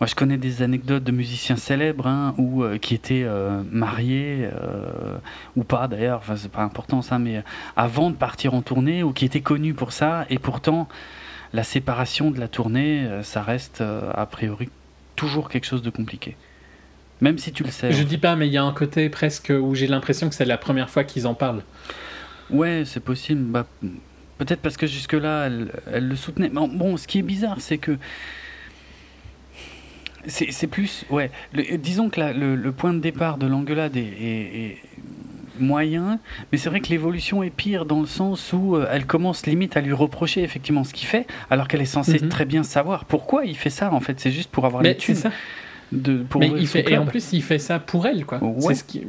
[0.01, 4.49] moi je connais des anecdotes de musiciens célèbres hein, ou euh, qui étaient euh, mariés
[4.53, 5.19] euh,
[5.57, 7.43] ou pas d'ailleurs, enfin c'est pas important ça, mais
[7.77, 10.89] avant de partir en tournée ou qui étaient connus pour ça, et pourtant
[11.53, 14.69] la séparation de la tournée, ça reste a priori
[15.15, 16.37] toujours quelque chose de compliqué.
[17.21, 17.93] Même si tu le sais.
[17.93, 20.45] Je dis pas, mais il y a un côté presque où j'ai l'impression que c'est
[20.45, 21.63] la première fois qu'ils en parlent.
[22.51, 23.43] Ouais, c'est possible.
[23.45, 23.67] Bah,
[24.39, 26.49] Peut-être parce que jusque-là, elle, elle le soutenait.
[26.49, 27.97] Bon, bon, ce qui est bizarre, c'est que.
[30.27, 31.05] C'est plus.
[31.11, 31.31] Ouais.
[31.53, 34.79] le- disons que la- le, le point de départ de l'engueulade est, est- est
[35.61, 36.19] moyen,
[36.51, 39.77] mais c'est vrai que l'évolution est pire dans le sens où euh, elle commence limite
[39.77, 42.29] à lui reprocher effectivement ce qu'il fait, alors qu'elle est censée Mhm.
[42.29, 43.93] très bien savoir pourquoi il fait ça.
[43.93, 45.31] En fait, c'est juste pour avoir Mais les thunes ça.
[45.93, 48.43] de pour Mais il fait, et en plus, il fait ça pour elle, quoi.
[48.43, 48.55] Ouais.
[48.61, 49.03] C'est ce qui,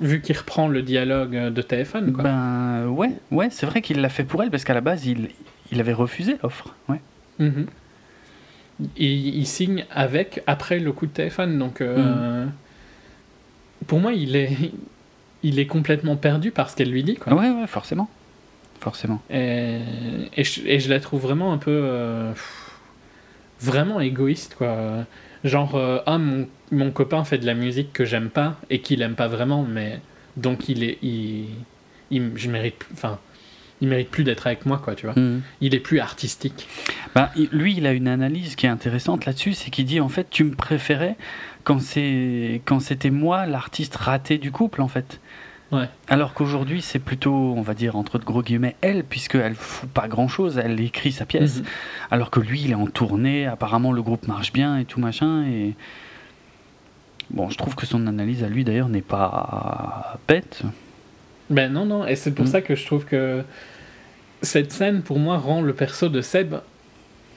[0.00, 2.24] vu qu'il reprend le dialogue euh, de téléphone, quoi.
[2.24, 5.28] Ben ouais, ouais, c'est vrai qu'il l'a fait pour elle parce qu'à la base il,
[5.72, 6.74] il avait refusé l'offre.
[6.88, 7.00] Ouais.
[7.38, 7.66] Mhm.
[8.96, 12.46] Il signe avec après le coup de téléphone, donc euh,
[13.86, 14.56] pour moi, il est,
[15.42, 17.34] il est complètement perdu par ce qu'elle lui dit, quoi.
[17.34, 18.08] Ouais, ouais, forcément.
[18.80, 19.20] Forcément.
[19.30, 19.78] Et,
[20.36, 21.70] et, je, et je la trouve vraiment un peu.
[21.70, 22.32] euh,
[23.60, 25.04] vraiment égoïste, quoi.
[25.44, 29.02] Genre, euh, ah, mon, mon copain fait de la musique que j'aime pas et qu'il
[29.02, 30.00] aime pas vraiment, mais.
[30.36, 30.98] Donc, il est.
[31.02, 31.46] Il,
[32.10, 32.76] il, je mérite.
[32.76, 33.18] plus- Enfin.
[33.82, 35.14] Il mérite plus d'être avec moi, quoi, tu vois.
[35.18, 35.42] Mhm.
[35.60, 36.66] Il est plus artistique.
[37.36, 40.28] Il- lui, il a une analyse qui est intéressante là-dessus, c'est qu'il dit en fait,
[40.30, 41.16] tu me préférais
[41.64, 45.20] quand c'est quand c'était moi l'artiste raté du couple en fait.
[45.72, 45.88] Ouais.
[46.06, 50.06] Alors qu'aujourd'hui, c'est plutôt, on va dire entre de gros guillemets, elle, puisqu'elle fout pas
[50.06, 51.58] grand-chose, elle écrit sa pièce.
[51.58, 51.64] Mhm.
[52.10, 55.44] Alors que lui, il est en tournée, apparemment le groupe marche bien et tout machin.
[55.46, 55.74] Et
[57.30, 60.62] bon, je trouve que son analyse à lui d'ailleurs n'est pas bête.
[61.50, 62.48] Ben non, non, et c'est pour Mm.
[62.48, 63.42] ça que je trouve que
[64.42, 66.56] cette scène, pour moi, rend le perso de Seb,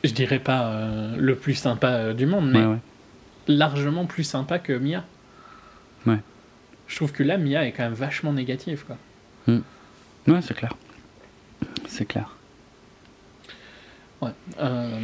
[0.04, 2.78] je dirais pas euh, le plus sympa euh, du monde, mais Ouais, ouais.
[3.48, 5.04] largement plus sympa que Mia.
[6.06, 6.20] Ouais.
[6.88, 8.98] Je trouve que là, Mia est quand même vachement négative, quoi.
[10.28, 10.74] Ouais, c'est clair.
[11.88, 12.30] C'est clair.
[14.22, 14.32] Ouais.
[14.60, 15.00] Euh,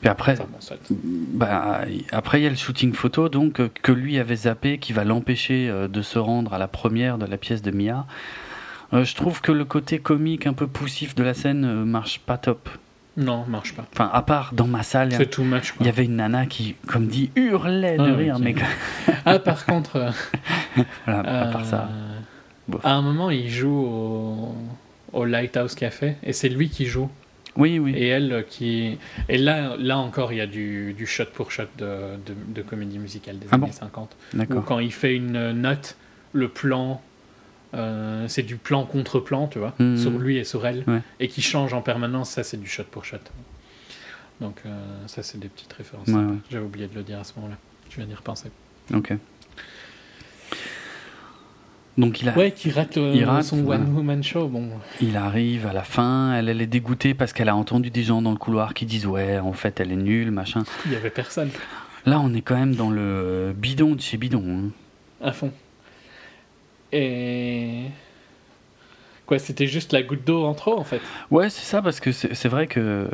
[0.00, 3.68] Puis après, enfin, bon, ça- Bah, après, il y a le shooting photo donc euh,
[3.82, 7.36] que lui avait zappé, qui va l'empêcher de se rendre à la première de la
[7.36, 8.06] pièce de Mia.
[8.92, 12.20] Euh, je trouve que le côté comique un peu poussif de la scène euh, marche
[12.20, 12.68] pas top.
[13.16, 13.86] Non, marche pas.
[13.94, 15.08] Enfin, à part dans ma salle,
[15.80, 18.54] il y avait une nana qui, comme dit, hurlait de Ah, rire, mais
[19.24, 20.10] Ah, par contre, euh,
[21.06, 21.88] voilà, à part ça.
[21.90, 22.18] euh,
[22.68, 22.84] bof.
[22.84, 24.54] à un moment, il joue au,
[25.14, 27.10] au Lighthouse Café, et c'est lui qui joue.
[27.56, 27.94] Oui, oui.
[27.96, 28.98] Et elle qui.
[29.30, 31.86] Et là, là encore, il y a du, du shot pour shot de,
[32.26, 34.14] de, de comédie musicale des Ah années bon 50.
[34.34, 34.64] Où D'accord.
[34.66, 35.96] quand il fait une note,
[36.34, 37.00] le plan.
[37.74, 39.96] Euh, c'est du plan contre plan, tu vois, Mhm.
[39.98, 41.00] sur lui et sur elle, Ouais.
[41.20, 42.30] et qui change en permanence.
[42.30, 43.16] Ça, c'est du shot pour shot.
[44.40, 44.70] Donc, euh,
[45.06, 46.08] ça, c'est des petites références.
[46.08, 46.22] Ouais.
[46.50, 47.56] J'avais oublié de le dire à ce moment-là.
[47.90, 48.50] Je viens d'y repenser.
[48.94, 49.14] Ok.
[51.98, 53.82] Donc il, a, Ouais, qui rate, euh, Il rate, son voilà.
[53.82, 54.48] one-woman show.
[54.48, 54.68] Bon,
[55.00, 58.20] il arrive à la fin, elle, elle est dégoûtée parce qu'elle a entendu des gens
[58.20, 60.64] dans le couloir qui disent ouais, en fait, elle est nulle, machin.
[60.84, 61.48] il y avait personne
[62.04, 64.44] Là, on est quand même dans le bidon de chez bidon.
[64.46, 64.70] hein.
[65.26, 65.50] à fond.
[66.92, 67.82] Et.
[69.26, 71.00] Quoi, c'était juste la goutte d'eau en trop, en fait?
[71.32, 73.08] Ouais, c'est ça, parce que c'est vrai que.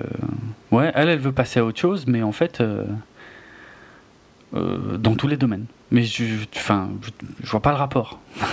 [0.70, 2.60] Ouais, elle, elle veut passer à autre chose, mais en fait.
[2.60, 2.84] euh,
[4.54, 5.64] euh, dans tous les domaines.
[5.90, 6.24] Mais je,
[6.56, 7.10] enfin, je,
[7.42, 8.18] je vois pas le rapport.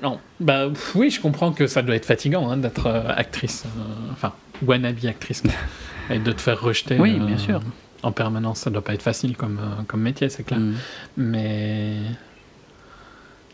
[0.00, 3.64] Non, bah oui, je comprends que ça doit être fatigant hein, d'être euh, actrice,
[4.12, 4.32] enfin
[4.64, 5.42] wannabe actrice,
[6.10, 7.00] et de te faire rejeter.
[7.00, 7.60] Oui, bien sûr.
[8.04, 9.58] En permanence, ça doit pas être facile comme,
[9.88, 10.60] comme métier, c'est clair.
[10.60, 10.74] Mm.
[11.16, 11.96] Mais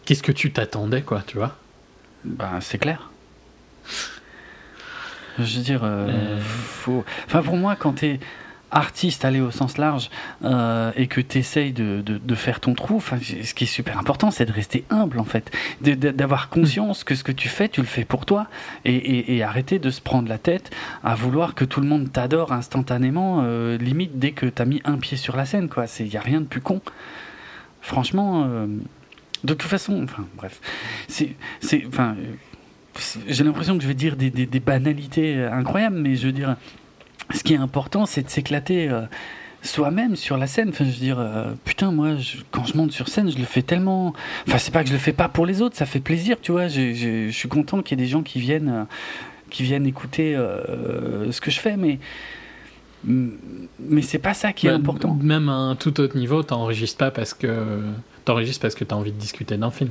[0.09, 1.55] qu'est-ce que tu t'attendais, quoi, tu vois?
[2.25, 3.11] Bah, c'est clair.
[5.39, 6.41] Je veux dire, euh, Euh.
[6.41, 7.05] faut.
[7.27, 8.19] Enfin, pour moi, quand t'es
[8.71, 10.09] artiste, aller au sens large,
[10.45, 13.99] euh, et que t'essayes de, de, de faire ton trou, enfin, ce qui est super
[13.99, 15.51] important, c'est de rester humble, en fait.
[15.83, 18.47] D'avoir conscience que ce que tu fais, tu le fais pour toi.
[18.87, 20.71] Et, et, et arrêter de se prendre la tête
[21.05, 24.97] à vouloir que tout le monde t'adore instantanément, euh, limite dès que t'as mis un
[24.97, 25.85] pied sur la scène, quoi.
[26.01, 26.81] Il n'y a rien de plus con.
[27.83, 28.67] Franchement.
[29.45, 30.61] De toute façon, enfin, bref,
[31.09, 32.17] c'est, c'est, enfin,
[33.29, 36.33] j'ai l'impression que je vais dire des, des- des banalités euh, incroyables, mais je veux
[36.33, 36.57] dire,
[37.35, 39.03] ce qui est important, c'est de s'éclater euh,
[39.63, 40.71] soi-même sur la scène.
[40.71, 43.45] Enfin, je veux dire, euh, putain, moi, je- quand je monte sur scène, je le
[43.45, 44.13] fais tellement.
[44.49, 46.51] Enfin, c'est pas que je le fais pas pour les autres, ça fait plaisir, tu
[46.53, 46.67] vois.
[46.69, 48.85] Je, je- je suis content qu'il y ait des gens qui viennent, euh,
[49.51, 50.35] qui viennent écouter
[51.31, 51.99] ce que je fais, mais.
[53.05, 55.15] Mais c'est pas ça qui est Bah, important.
[55.23, 57.81] Même à un tout autre niveau, t'enregistres pas parce que
[58.29, 59.91] t'enregistres parce que t'as envie de discuter d'un film.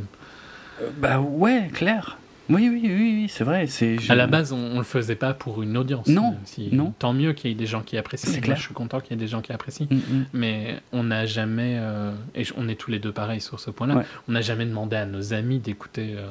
[0.81, 2.17] Euh, Bah ouais, clair.
[2.49, 3.67] Oui, oui, oui, oui, c'est vrai.
[3.67, 6.07] C'est je- À la base, on, on le faisait pas pour une audience.
[6.07, 6.93] Non, si- non.
[6.97, 8.31] Tant mieux qu'il y ait des gens qui apprécient.
[8.31, 8.55] C'est clair.
[8.55, 9.87] je suis content qu'il y ait des gens qui apprécient.
[9.91, 10.25] Mm, mm.
[10.31, 13.95] Mais on n'a jamais, euh, et on est tous les deux pareils sur ce point-là,
[13.97, 14.05] Ouais.
[14.29, 16.25] on n'a jamais demandé à nos amis d'écouter euh,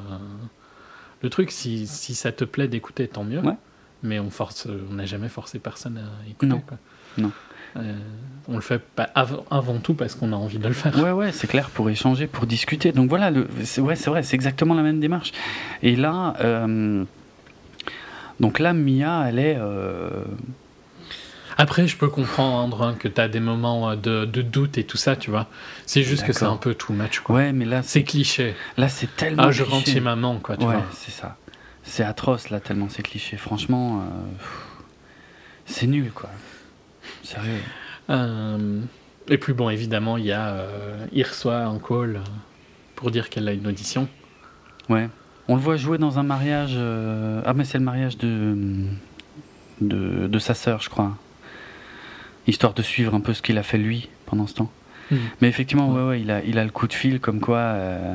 [1.23, 1.51] le truc.
[1.51, 3.41] Si, si ça te plaît d'écouter, tant mieux.
[3.41, 3.53] Ouais.
[4.03, 6.47] Mais on force, on n'a jamais forcé personne à écouter.
[6.47, 6.61] Non.
[6.61, 6.79] quoi.
[7.19, 7.31] Non.
[7.77, 7.95] Euh,
[8.49, 8.81] on le fait
[9.15, 10.97] avant tout parce qu'on a envie de le faire.
[11.03, 12.93] Ouais, ouais, c'est clair, pour échanger, pour discuter.
[12.93, 15.33] Donc voilà, le, c'est, ouais, c'est vrai, c'est exactement la même démarche.
[15.83, 17.05] Et là, euh,
[18.39, 19.57] donc là, Mia, elle est.
[19.59, 20.11] euh,
[21.59, 24.97] Après, je peux comprendre hein, que tu as des moments de, de doute et tout
[24.99, 25.49] ça, tu vois.
[25.85, 27.35] C'est juste que c'est un peu too much, quoi.
[27.37, 28.55] Ouais, mais là, c'est, C'est cliché.
[28.77, 29.43] là, c'est tellement.
[29.45, 29.95] Ah, je rentre cliché.
[29.95, 30.85] chez maman, quoi, tu Ouais, vois.
[30.93, 31.37] c'est ça.
[31.83, 33.37] C'est atroce, là, tellement c'est cliché.
[33.37, 34.35] Franchement, euh,
[35.67, 36.31] c'est nul, quoi.
[37.23, 37.61] Sérieux.
[38.11, 38.81] Euh,
[39.29, 42.21] et puis bon, évidemment, il y a, euh, il reçoit un call
[42.95, 44.09] pour dire qu'elle a une audition.
[44.89, 45.09] Ouais.
[45.49, 46.75] On le voit jouer dans un mariage.
[46.77, 48.57] euh, Ah, mais c'est le mariage de,
[49.81, 51.17] de, de sa sœur, je crois.
[52.47, 54.71] Histoire de suivre un peu ce qu'il a fait lui pendant ce temps.
[55.11, 55.17] Hmm.
[55.41, 58.15] Mais effectivement, ouais, ouais, il a, il a le coup de fil comme quoi euh,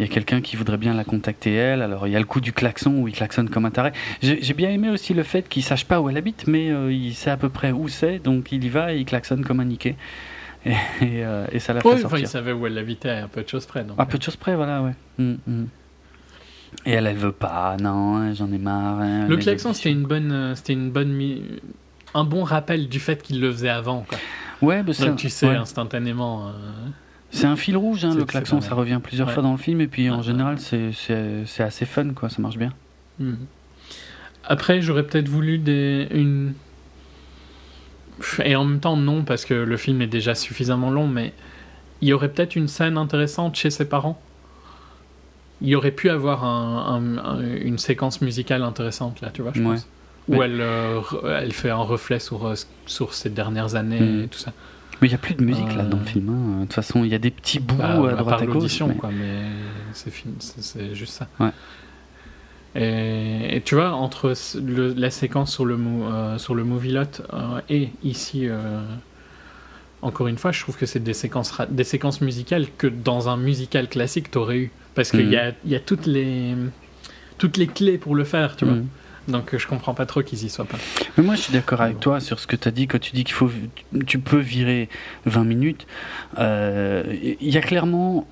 [0.00, 1.82] il y a quelqu'un qui voudrait bien la contacter elle.
[1.82, 3.92] Alors il y a le coup du klaxon où il klaxonne comme un taré.
[4.22, 7.14] J'ai bien aimé aussi le fait qu'il sache pas où elle habite, mais euh, il
[7.14, 9.66] sait à peu près où c'est, donc il y va et il klaxonne comme un
[9.66, 9.96] niqué.
[10.66, 10.76] Et, et,
[11.24, 12.18] euh, et ça la fait Oui, enfin, sortir.
[12.18, 13.82] il savait où elle habitait à un peu de choses près.
[13.82, 14.92] Donc, À peu de choses près, voilà, ouais.
[15.18, 15.64] Mm, mm.
[16.86, 19.00] Et elle, elle veut pas, non, j'en ai marre.
[19.00, 21.40] hein, Le klaxon, c'était une bonne, euh, c'était une bonne,
[22.14, 24.04] un bon rappel du fait qu'il le faisait avant.
[24.08, 24.18] Quoi.
[24.60, 25.56] Ouais, bah, Donc tu sais ouais.
[25.56, 26.48] instantanément.
[26.48, 26.52] euh,
[27.30, 29.34] C'est un fil rouge, hein, le klaxon, ça revient plusieurs Ouais.
[29.34, 30.90] fois dans le film, et puis en général, c'est-
[31.62, 32.72] assez fun, quoi, ça marche bien.
[33.18, 33.38] Mhm.
[34.44, 36.54] Après, j'aurais peut-être voulu des, une.
[38.44, 41.32] Et en même temps, non, parce que le film est déjà suffisamment long, mais
[42.00, 44.20] il y aurait peut-être une scène intéressante chez ses parents.
[45.62, 49.52] Il y aurait pu avoir un- un- un- une séquence musicale intéressante, là, tu vois,
[49.54, 49.66] je Ouais.
[49.74, 49.86] pense.
[50.28, 51.00] Où Mais- elle, euh,
[51.40, 52.54] elle fait un reflet sur, euh,
[52.86, 54.22] sur ces dernières années Mhm.
[54.24, 54.52] et tout ça.
[55.00, 55.88] Mais il n'y a plus de musique là Euh.
[55.88, 56.28] dans le film.
[56.28, 56.56] hein.
[56.60, 58.80] De toute façon, il y a des petits bouts Bah, à à droite à gauche.
[58.82, 59.42] mais- quoi, mais
[59.94, 61.26] c'est c'est- c'est juste ça.
[61.40, 61.50] Ouais.
[62.76, 67.22] Et, et tu vois, entre le- la séquence sur le, euh, sur le movie lot
[67.32, 68.80] euh, et ici, euh,
[70.02, 73.28] encore une fois, je trouve que c'est des séquences, ra- des séquences musicales que dans
[73.28, 74.70] un musical classique, t'aurais eu.
[74.94, 75.32] Parce qu'il Mhm.
[75.32, 76.54] y, a, il y a toutes les,
[77.38, 78.74] toutes les clés pour le faire, tu vois.
[79.28, 80.78] Donc euh, je comprends pas trop qu'ils y soient pas.
[81.16, 83.12] Mais moi, je suis d'accord avec toi sur ce que tu as dit quand tu
[83.12, 83.50] dis qu'il faut,
[84.06, 84.88] tu peux virer
[85.26, 85.86] 20 minutes.
[86.38, 87.04] Euh,
[87.40, 88.26] Il y a clairement,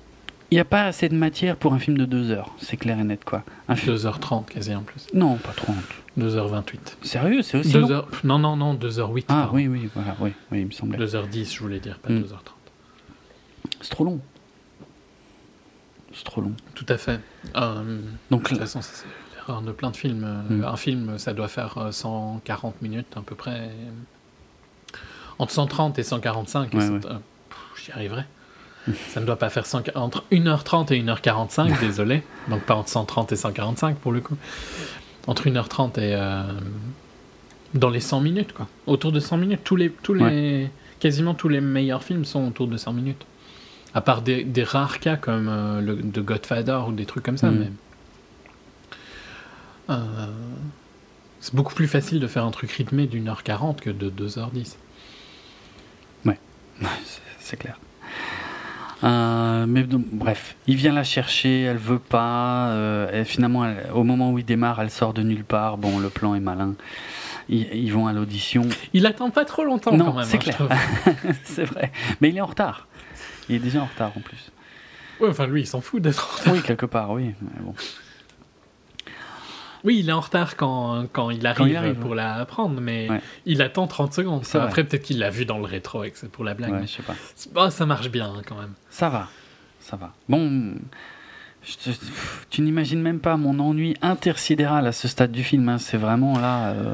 [0.51, 2.53] il n'y a pas assez de matière pour un film de 2 heures.
[2.59, 3.43] C'est clair et net, quoi.
[3.67, 3.95] Un film...
[3.95, 5.05] 2h30 quasi en plus.
[5.13, 5.75] Non, pas 30.
[6.17, 6.63] 2h28.
[7.03, 7.91] Sérieux, c'est aussi 2 long.
[7.91, 8.07] heures...
[8.23, 9.25] Non, non, non, 2h08.
[9.29, 9.55] Ah pardon.
[9.55, 10.97] oui, oui, voilà, oui, oui, il me semblait.
[11.05, 12.21] 2h10, je voulais dire, pas Mm.
[12.23, 12.25] 2h30.
[13.81, 14.19] C'est trop long.
[16.13, 16.53] C'est trop long.
[16.73, 17.19] Tout à fait.
[17.55, 17.99] Euh,
[18.31, 19.05] Donc, de toute façon, c'est
[19.65, 20.23] de plein de films.
[20.25, 20.63] Euh, Mm.
[20.65, 23.69] Un film, ça doit faire euh, 140 minutes à peu près.
[25.37, 26.73] Entre 130 et 145.
[26.73, 26.99] et Ouais, c'est- ouais.
[27.05, 27.13] euh,
[27.49, 28.23] pff, J'y arriverai.
[29.09, 32.23] ça ne doit pas faire 100 entre 1h30 et 1h45, désolé.
[32.49, 34.35] Donc pas entre 130 et 145 pour le coup.
[35.27, 36.13] Entre 1h30 et...
[36.15, 36.43] euh,
[37.75, 38.67] dans les 100 minutes, quoi.
[38.87, 39.61] Autour de 100 minutes.
[39.63, 40.69] Tous les, tous les,
[40.99, 43.25] Quasiment tous les meilleurs films sont autour de 100 minutes.
[43.93, 47.37] À part des, des rares cas comme euh, le, de Godfather ou des trucs comme
[47.37, 47.57] ça, Mm.
[47.59, 47.69] mais...
[49.89, 50.27] Euh,
[51.39, 54.75] c'est beaucoup plus facile de faire un truc rythmé d'une heure 40 que de 2h10.
[56.81, 57.77] c'est- c'est clair.
[59.03, 62.69] Euh, mais donc, bref, il vient la chercher, elle veut pas.
[62.69, 65.77] euh, et finalement, elle- au moment où il démarre, elle sort de nulle part.
[65.77, 66.75] Bon, le plan est malin.
[67.47, 68.67] Ils, ils vont à l'audition.
[68.93, 70.25] Il attend pas trop longtemps Non, quand même.
[70.25, 70.67] c'est hein, clair.
[71.43, 71.91] c'est vrai.
[72.21, 72.87] Mais il est en retard.
[73.47, 74.51] Il est déjà en retard en plus.
[75.19, 76.53] Ouais, enfin, lui, il s'en fout d'être en retard.
[76.53, 77.33] Oui, quelque part, oui.
[77.41, 77.73] mais bon.
[79.83, 82.81] Oui, il est en retard quand, quand il arrive, Quand il arrive, pour la prendre,
[82.81, 83.21] mais Ouais.
[83.45, 84.43] il attend 30 secondes.
[84.55, 86.71] Après, peut-être qu'il l'a vu dans le rétro et que c'est pour la blague.
[86.71, 87.69] Ouais, mais- je sais pas.
[87.71, 88.73] Ça marche bien hein, quand même.
[88.89, 89.27] Ça va.
[89.79, 90.13] Ça va.
[90.27, 90.73] Bon.
[91.63, 91.91] je
[92.49, 95.67] tu n'imagines même pas mon ennui intersidéral à ce stade du film.
[95.69, 95.77] hein.
[95.77, 96.69] C'est vraiment là.
[96.69, 96.93] euh,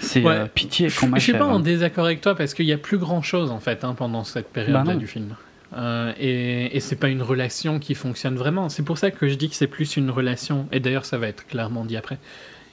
[0.00, 1.38] c'est euh, pitié Je qu'on je suis m'achève.
[1.38, 1.60] pas en hein.
[1.60, 4.50] désaccord avec toi parce qu'il y a plus grand chose en fait hein, pendant cette
[4.52, 4.94] période Bah non.
[4.94, 5.36] du film.
[5.72, 8.68] Euh, et, et c'est pas une relation qui fonctionne vraiment.
[8.68, 10.66] C'est pour ça que je dis que c'est plus une relation.
[10.72, 12.18] Et d'ailleurs, ça va être clairement dit après.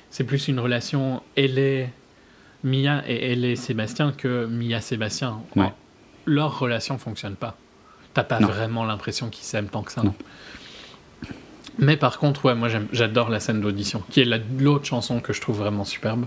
[0.09, 1.89] C'est plus une relation elle est
[2.63, 5.39] Mia et elle est Sébastien que Mia Sébastien.
[5.55, 5.71] Ouais.
[6.25, 7.55] Leur relation fonctionne pas.
[8.15, 8.47] T'as pas Non.
[8.47, 10.01] vraiment l'impression qu'ils s'aiment tant que ça.
[10.01, 10.15] Non.
[11.77, 15.33] Mais par contre, ouais, moi j'adore la scène d'audition, qui est la- l'autre chanson que
[15.33, 16.25] je trouve vraiment superbe.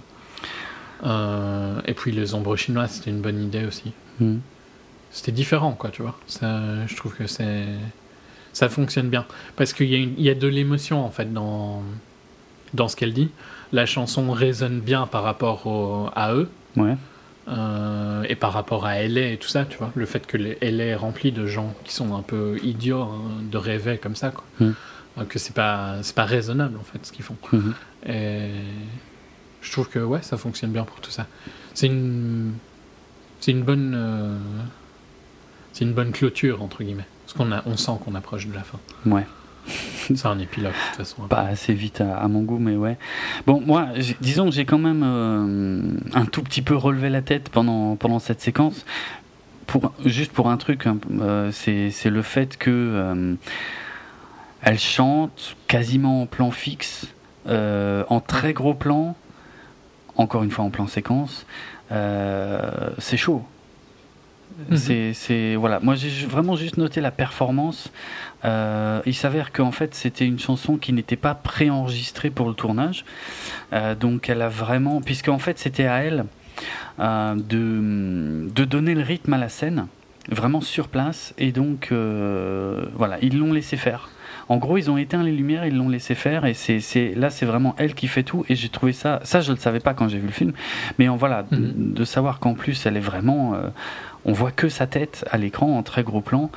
[1.05, 3.93] Euh, et puis les ombres chinoises, c'était une bonne idée aussi.
[4.21, 4.41] Mhm.
[5.11, 6.19] C'était différent, quoi, tu vois.
[6.27, 7.67] Ça, je trouve que c'est
[8.53, 9.27] ça fonctionne bien
[9.57, 11.83] parce qu'il y, y a de l'émotion en fait dans
[12.75, 13.31] dans ce qu'elle dit.
[13.73, 16.97] La chanson résonne bien par rapport au- à eux Ouais.
[17.49, 19.91] euh, et par rapport à LA et tout ça, tu vois.
[19.95, 23.21] Le fait que LA est rempli de gens qui sont un peu idiots hein,
[23.51, 24.45] de rêver comme ça, quoi.
[24.61, 24.75] Mhm.
[25.19, 27.37] Euh, que c'est pas c'est pas raisonnable en fait ce qu'ils font.
[27.53, 27.75] Mhm.
[28.07, 28.51] Et
[29.63, 31.27] je trouve que ouais, ça fonctionne bien pour tout ça.
[31.75, 32.53] C'est une
[33.41, 34.37] c'est une bonne euh,
[35.73, 37.07] c'est une bonne clôture entre guillemets.
[37.27, 38.79] Parce qu'on a on sent qu'on approche de la fin.
[39.07, 39.25] Ouais.
[40.15, 41.23] C'est un épilogue de toute façon.
[41.29, 42.99] Pas assez vite à, à mon goût, mais ouais.
[43.47, 43.89] Bon, moi,
[44.21, 48.19] disons que j'ai quand même euh, un tout petit peu relevé la tête pendant, pendant
[48.19, 48.85] cette séquence.
[49.67, 53.35] Pour, juste pour un truc, hein, euh, c'est c'est le fait que euh,
[54.63, 57.07] elle chante quasiment en plan fixe,
[57.47, 59.17] en très gros plan,
[60.17, 61.47] encore une fois en plan séquence.
[61.91, 63.45] C'est chaud.
[64.69, 64.77] Mhm.
[64.77, 65.81] C'est, c'est- voilà.
[65.81, 67.91] Moi, j'ai vraiment juste noté la performance.
[68.45, 73.05] Euh, il s'avère qu'en fait, c'était une chanson qui n'était pas préenregistrée pour le tournage.
[73.73, 76.25] Euh, donc, elle a vraiment, puisqu'en fait, c'était à elle
[76.99, 79.87] euh, de, de donner le rythme à la scène,
[80.31, 81.35] vraiment sur place.
[81.39, 84.09] Et donc, voilà, ils l'ont laissé faire.
[84.49, 87.47] En gros, ils ont éteint les lumières, ils l'ont laissé faire, et c'est, là, c'est
[87.47, 88.45] vraiment elle qui fait tout.
[88.49, 90.53] Et j'ai trouvé ça, ça, je le savais pas quand j'ai vu le film,
[90.99, 91.93] mais en voilà, de- Mhm.
[91.95, 93.55] de, savoir qu'en plus, elle est vraiment,
[94.25, 96.51] on voit que sa tête à l'écran en très gros plan.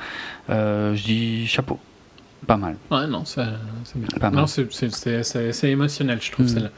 [0.50, 1.78] euh, je dis chapeau,
[2.46, 2.76] pas mal.
[2.90, 3.54] Ouais, non, ça-
[3.84, 4.08] c'est bien.
[4.20, 4.40] Pas mal.
[4.40, 6.52] Non, c'est- c'est- c'est c'est- c'est émotionnel, je trouve, Mhm.
[6.52, 6.70] celle-là.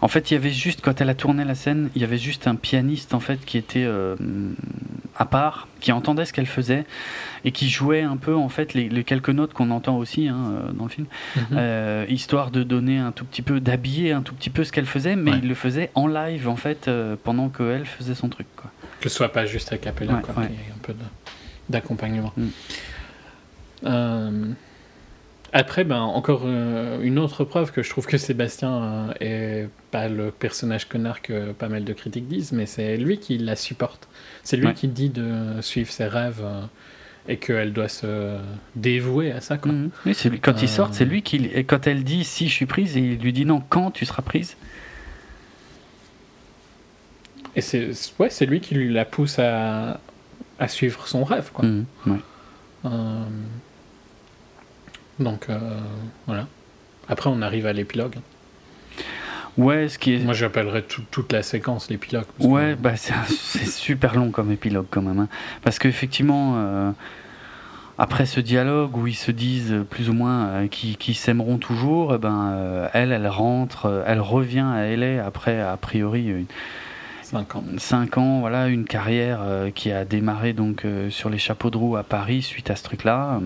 [0.00, 2.18] En fait, il y avait juste, quand elle a tourné la scène, il y avait
[2.18, 4.14] juste un pianiste en fait qui était euh,
[5.16, 6.84] à part, qui entendait ce qu'elle faisait
[7.44, 10.36] et qui jouait un peu en fait les, les quelques notes qu'on entend aussi hein,
[10.68, 11.42] euh, dans le film, Mhm.
[11.52, 14.86] euh, histoire de donner un tout petit peu, d'habiller un tout petit peu ce qu'elle
[14.86, 15.38] faisait, mais Ouais.
[15.42, 18.46] il le faisait en live en fait euh, pendant qu'elle faisait son truc.
[18.56, 18.70] Quoi.
[19.04, 20.46] Que ce soit pas juste à capella, Ouais, quoi, ouais.
[20.46, 20.94] qu'il y ait un peu
[21.68, 22.32] d'accompagnement.
[22.38, 22.46] Mm.
[23.84, 24.46] Euh,
[25.52, 30.08] après, ben, encore euh, une autre preuve que je trouve que Sébastien euh, est pas
[30.08, 34.08] le personnage connard que pas mal de critiques disent, mais c'est lui qui la supporte.
[34.42, 34.74] C'est lui Ouais.
[34.74, 36.42] qui dit de suivre ses rêves
[37.28, 38.38] et qu'elle doit se
[38.74, 39.58] dévouer à ça.
[39.58, 39.72] Quoi.
[39.72, 39.90] Mhm.
[40.06, 40.30] Oui, c'est.
[40.38, 40.60] Quand Euh.
[40.62, 41.36] ils sortent, c'est lui qui.
[41.54, 44.22] Et quand elle dit si je suis prise, il lui dit non, quand tu seras
[44.22, 44.56] prise?
[47.56, 50.00] Et c'est ouais, c'est lui qui lui la pousse à,
[50.58, 51.50] à suivre son rêve.
[51.52, 51.64] Quoi.
[52.06, 52.18] Ouais.
[52.86, 53.24] Euh,
[55.18, 55.58] donc euh,
[56.26, 56.46] voilà.
[57.08, 58.16] Après, on arrive à l'épilogue.
[59.56, 60.18] Ouais, ce qui est.
[60.18, 62.24] Moi, j'appellerais tout- toute la séquence l'épilogue.
[62.40, 65.20] Ouais, que- bah c'est super long comme épilogue quand même.
[65.20, 65.28] hein.
[65.62, 66.90] Parce qu'effectivement, euh,
[67.96, 71.58] après ce dialogue où ils se disent euh, plus ou moins euh, qu'ils qu'ils s'aimeront
[71.58, 76.26] toujours, eh ben, euh, elle, elle rentre, euh, elle revient à LA après, a priori,
[76.26, 76.46] une,
[77.34, 77.64] 5 ans.
[77.76, 81.76] 5 ans, voilà, une carrière euh, qui a démarré donc euh, sur les chapeaux de
[81.76, 83.40] roue à Paris suite à ce truc-là.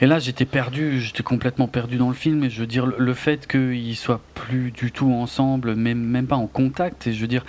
[0.00, 2.44] Et là, j'étais perdu, j'étais complètement perdu dans le film.
[2.44, 6.36] Et je veux dire, le, fait qu'ils soient plus du tout ensemble, même, même pas
[6.36, 7.44] en contact, et je veux dire,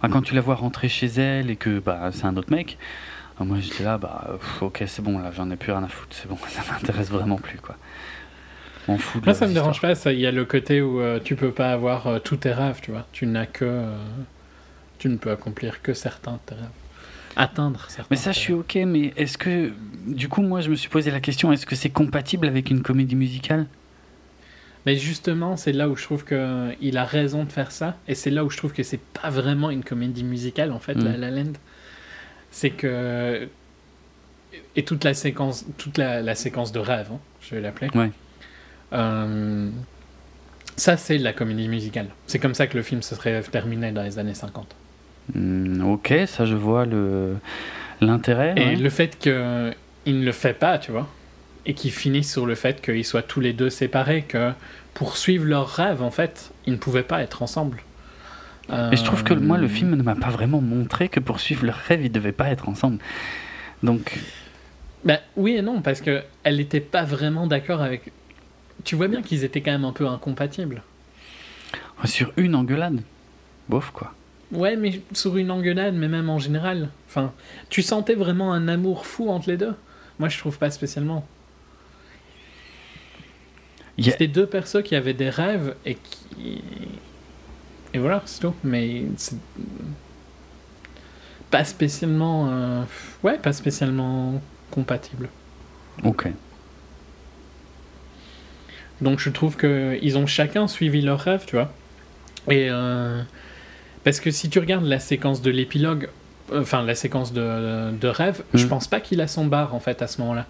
[0.00, 2.78] enfin, quand tu la vois rentrer chez elle et que bah, c'est un autre mec,
[3.38, 6.28] moi j'étais là, bah, ok, c'est bon, là, j'en ai plus rien à foutre, c'est
[6.28, 7.76] bon, ça m'intéresse vraiment plus, quoi.
[8.88, 9.92] M'en fous de Moi, ça me dérange pas.
[10.12, 12.80] Il y a le côté où euh, tu peux pas avoir euh, tous tes rêves,
[12.82, 13.06] tu vois.
[13.12, 13.64] Tu n'as que.
[13.64, 13.96] euh,
[14.98, 16.64] tu ne peux accomplir que certains de tes rêves.
[17.36, 18.08] Atteindre certains.
[18.10, 19.72] Mais ça, je suis ok, mais est-ce que,
[20.06, 22.82] du coup, moi, je me suis posé la question, est-ce que c'est compatible avec une
[22.82, 23.66] comédie musicale?
[24.86, 27.96] Mais justement, c'est là où je trouve que il a raison de faire ça.
[28.06, 30.94] Et c'est là où je trouve que c'est pas vraiment une comédie musicale, en fait,
[30.94, 31.04] Mm.
[31.04, 31.52] La La Land.
[32.50, 33.48] C'est que.
[34.76, 37.88] Et toute la séquence, toute la, la séquence de rêve, hein, je vais l'appeler.
[37.94, 38.10] Ouais.
[38.92, 39.68] Euh,
[40.76, 42.08] Ça, c'est de la comédie musicale.
[42.26, 44.74] C'est comme ça que le film se serait terminé dans les années 50.
[45.34, 47.36] Hmm, Ok, ça, je vois le
[48.00, 48.54] l'intérêt.
[48.56, 48.76] Et ouais.
[48.76, 51.08] le fait qu'il ne le fait pas, tu vois,
[51.64, 54.52] et qu'ils finissent sur le fait qu'ils soient tous les deux séparés, que
[54.94, 57.78] pour suivre leur rêve, en fait, ils ne pouvaient pas être ensemble.
[58.92, 61.38] Et je trouve que moi, le Euh, film ne m'a pas vraiment montré que pour
[61.40, 62.98] suivre leur rêve, ils devaient pas être ensemble.
[63.82, 64.18] Donc,
[65.04, 68.10] Ben, oui et non, parce que elle n'était pas vraiment d'accord avec.
[68.82, 70.82] Tu vois bien qu'ils étaient quand même un peu incompatibles.
[72.04, 73.00] sur une engueulade,
[73.68, 74.12] bof quoi.
[74.52, 76.90] Ouais, mais sur une engueulade, mais même en général.
[77.08, 77.32] Enfin,
[77.70, 79.74] tu sentais vraiment un amour fou entre les deux
[80.18, 81.26] Moi, je trouve pas spécialement.
[83.98, 86.62] C'était deux persos qui avaient des rêves et qui.
[87.94, 88.54] Et voilà, c'est tout.
[88.64, 89.36] Mais c'est.
[91.50, 92.48] Pas spécialement.
[92.50, 92.82] euh,
[93.22, 94.40] Ouais, pas spécialement
[94.70, 95.28] compatible.
[96.02, 96.28] Ok.
[99.00, 101.72] Donc je trouve que ils ont chacun suivi leur rêve, tu vois.
[102.50, 103.22] Et euh,
[104.04, 106.08] parce que si tu regardes la séquence de l'épilogue,
[106.54, 108.68] enfin la séquence de, de rêve, je Mhm.
[108.68, 110.46] pense pas qu'il a son bar en fait à ce moment-là.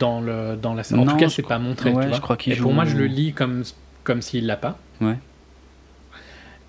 [0.00, 1.90] Dans le dans la en Non, tout cas c'est pas montré.
[1.90, 2.16] ouais, tu vois.
[2.16, 3.62] je crois qu'il Et pour moi je le lis comme
[4.04, 4.78] comme s'il l'a pas.
[5.00, 5.16] Ouais.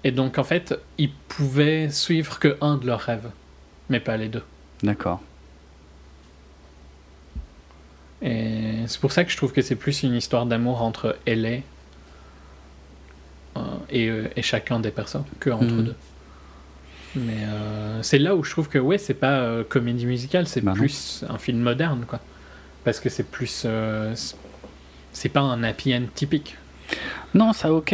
[0.03, 3.29] Et donc en fait ils pouvaient suivre que un de leurs rêves,
[3.89, 4.43] mais pas les deux.
[4.83, 5.21] D'accord.
[8.21, 11.61] Et c'est pour ça que je trouve que c'est plus une histoire d'amour entre Ellie
[13.57, 15.83] euh, et, euh, et chacun des personnes que entre Mhm.
[15.85, 15.95] deux.
[17.15, 20.61] Mais euh, c'est là où je trouve que ouais, c'est pas euh, comédie musicale, c'est
[20.61, 20.77] Bah non.
[20.77, 22.19] plus un film moderne, quoi.
[22.83, 23.63] Parce que c'est plus.
[23.65, 24.13] euh,
[25.11, 26.57] c'est- pas un happy end typique.
[27.33, 27.91] Non, ça ok.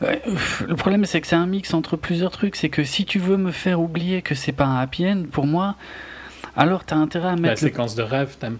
[0.00, 2.56] le problème, c'est que c'est un mix entre plusieurs trucs.
[2.56, 5.46] C'est que si tu veux me faire oublier que c'est pas un happy end, pour
[5.46, 5.76] moi,
[6.56, 7.62] alors t'as intérêt à La mettre.
[7.62, 8.58] le- séquence de rêve, t'aimes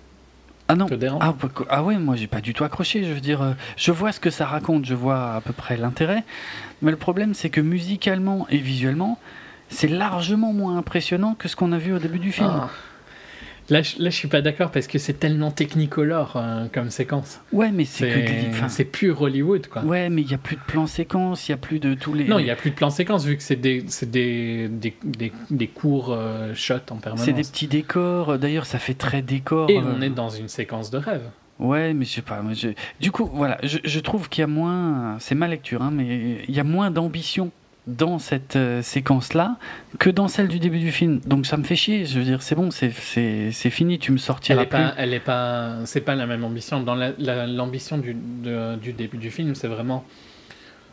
[0.73, 0.87] Ah non.
[1.21, 3.05] Ah, bah, ah ouais, moi j'ai pas du tout accroché.
[3.05, 5.77] Je veux dire, euh, je vois ce que ça raconte, je vois à peu près
[5.77, 6.25] l'intérêt.
[6.81, 9.19] Mais le problème, c'est que musicalement et visuellement,
[9.69, 12.51] c'est largement moins impressionnant que ce qu'on a vu au début du film.
[12.51, 12.71] Ah.
[13.73, 17.41] Là, je, là, je suis pas d'accord parce que c'est tellement technicolore euh, comme séquence.
[17.55, 18.27] Ouais, mais c'est que des.
[18.43, 19.83] C'est enfin, c'est pur Hollywood, quoi.
[19.83, 22.13] Ouais, mais il y a plus de plans séquences, il y a plus de tous
[22.13, 22.25] les.
[22.27, 25.67] Non, il n'y a plus de plan séquence vu que c'est des, des, des, des,
[25.69, 27.25] courts euh, shots en permanence.
[27.25, 28.39] C'est des petits décors.
[28.39, 29.71] D'ailleurs, ça fait très décor.
[29.71, 31.23] Et euh, on est dans une séquence de rêve.
[31.59, 32.43] Ouais, mais je sais pas.
[32.43, 32.69] moi, je-
[33.01, 35.17] Du coup, voilà, je, je trouve qu'il y a moins.
[35.19, 37.51] C'est ma lecture, hein, mais il y a moins d'ambition
[37.89, 39.57] dans cette euh, séquence-là
[39.99, 41.21] que dans celle du début du film.
[41.27, 42.05] Donc ça me fait chier.
[42.07, 43.99] Je veux dire, c'est bon, c'est fini.
[43.99, 44.79] Tu me Elle sortiras est plus.
[44.79, 46.81] pas, elle est pas, c'est pas la même ambition.
[46.81, 50.05] Dans la- la- l'ambition du, de- du début du film, c'est vraiment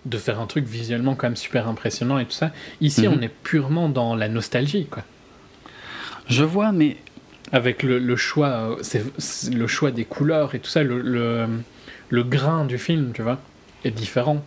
[0.06, 2.52] de faire un truc visuellement quand même super impressionnant et tout ça.
[2.82, 3.16] Ici, Mhm.
[3.18, 5.04] on est purement dans la nostalgie, quoi.
[6.28, 6.98] Je vois, mais
[7.52, 9.04] Avec le, le choix, c'est
[9.52, 11.48] le choix des couleurs et tout ça, le, le,
[12.10, 13.40] le grain du film, tu vois,
[13.84, 14.44] est différent.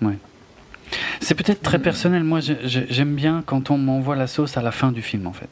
[1.20, 2.24] C'est peut-être très personnel.
[2.24, 5.48] Moi, j'aime bien quand on m'envoie la sauce à la fin du film, en fait.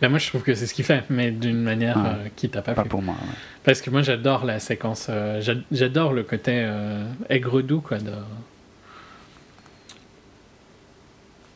[0.00, 2.02] Ben, moi, je trouve que c'est ce qu'il fait, mais d'une manière Ouais.
[2.08, 2.90] euh, qui t'a pas, Pas plu.
[2.90, 3.14] pour moi.
[3.20, 3.34] ouais.
[3.64, 5.06] Parce que moi, j'adore la séquence.
[5.10, 8.12] euh, j'a- j'adore le côté euh, aigre-doux, quoi, de...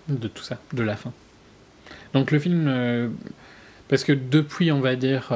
[0.08, 1.12] de tout ça, de la fin.
[2.14, 3.12] Donc, le film.
[3.88, 5.28] parce que depuis, on va dire.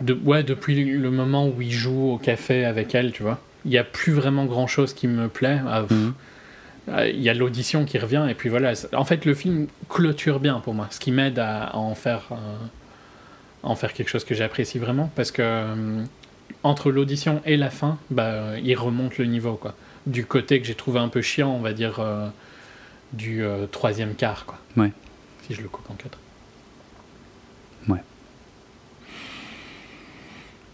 [0.00, 3.70] De- ouais, depuis le moment où il joue au café avec elle, tu vois, il
[3.70, 5.60] n'y a plus vraiment grand chose qui me plaît.
[5.68, 6.14] Ah, Mhm.
[6.88, 8.72] euh, Il y a l'audition qui revient, et puis voilà.
[8.94, 12.22] En fait, le film clôture bien pour moi, ce qui m'aide à, à en faire,
[12.32, 12.36] euh,
[13.62, 16.02] à en faire quelque chose que j'apprécie vraiment, parce que euh,
[16.64, 19.74] entre l'audition et la fin, bah, il remonte le niveau, quoi.
[20.06, 22.26] Du côté que j'ai trouvé un peu chiant, on va dire, euh,
[23.12, 24.58] du troisième quart, quoi.
[24.76, 24.90] Ouais.
[25.46, 26.18] Si je le coupe en quatre.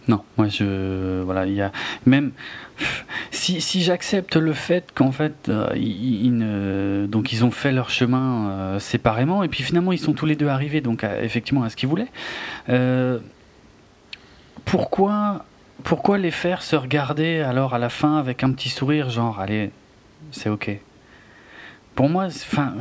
[0.09, 1.71] Non, moi je voilà, il y a
[2.05, 2.31] même
[3.31, 8.79] si, j'accepte le fait qu'en fait euh, ils, donc ils ont fait leur chemin euh,
[8.79, 11.89] séparément et puis finalement ils sont tous les deux arrivés donc effectivement à ce qu'ils
[11.89, 12.11] voulaient.
[12.69, 13.19] euh,
[14.65, 15.45] pourquoi
[15.83, 19.71] pourquoi les faire se regarder alors à la fin avec un petit sourire genre allez
[20.31, 20.71] c'est ok?
[21.95, 22.75] Pour moi, enfin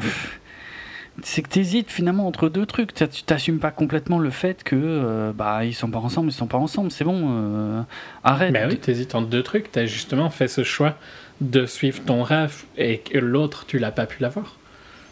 [1.22, 2.94] c'est que t'hésites finalement entre deux trucs.
[2.94, 6.46] Tu t'assumes pas complètement le fait que euh, bah ils sont pas ensemble, ils sont
[6.46, 6.90] pas ensemble.
[6.90, 7.82] C'est bon, euh,
[8.24, 8.52] arrête.
[8.52, 9.70] Bah oui, t'hésites entre deux trucs.
[9.72, 10.96] T'as justement fait ce choix
[11.40, 14.56] de suivre ton rêve et que l'autre, tu l'as pas pu l'avoir.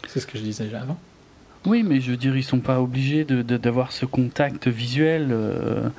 [0.07, 0.97] C'est ce que je disais déjà avant.
[1.65, 5.27] Oui, mais je veux dire, ils sont pas obligés de de- d'avoir ce contact visuel.
[5.31, 5.89] euh,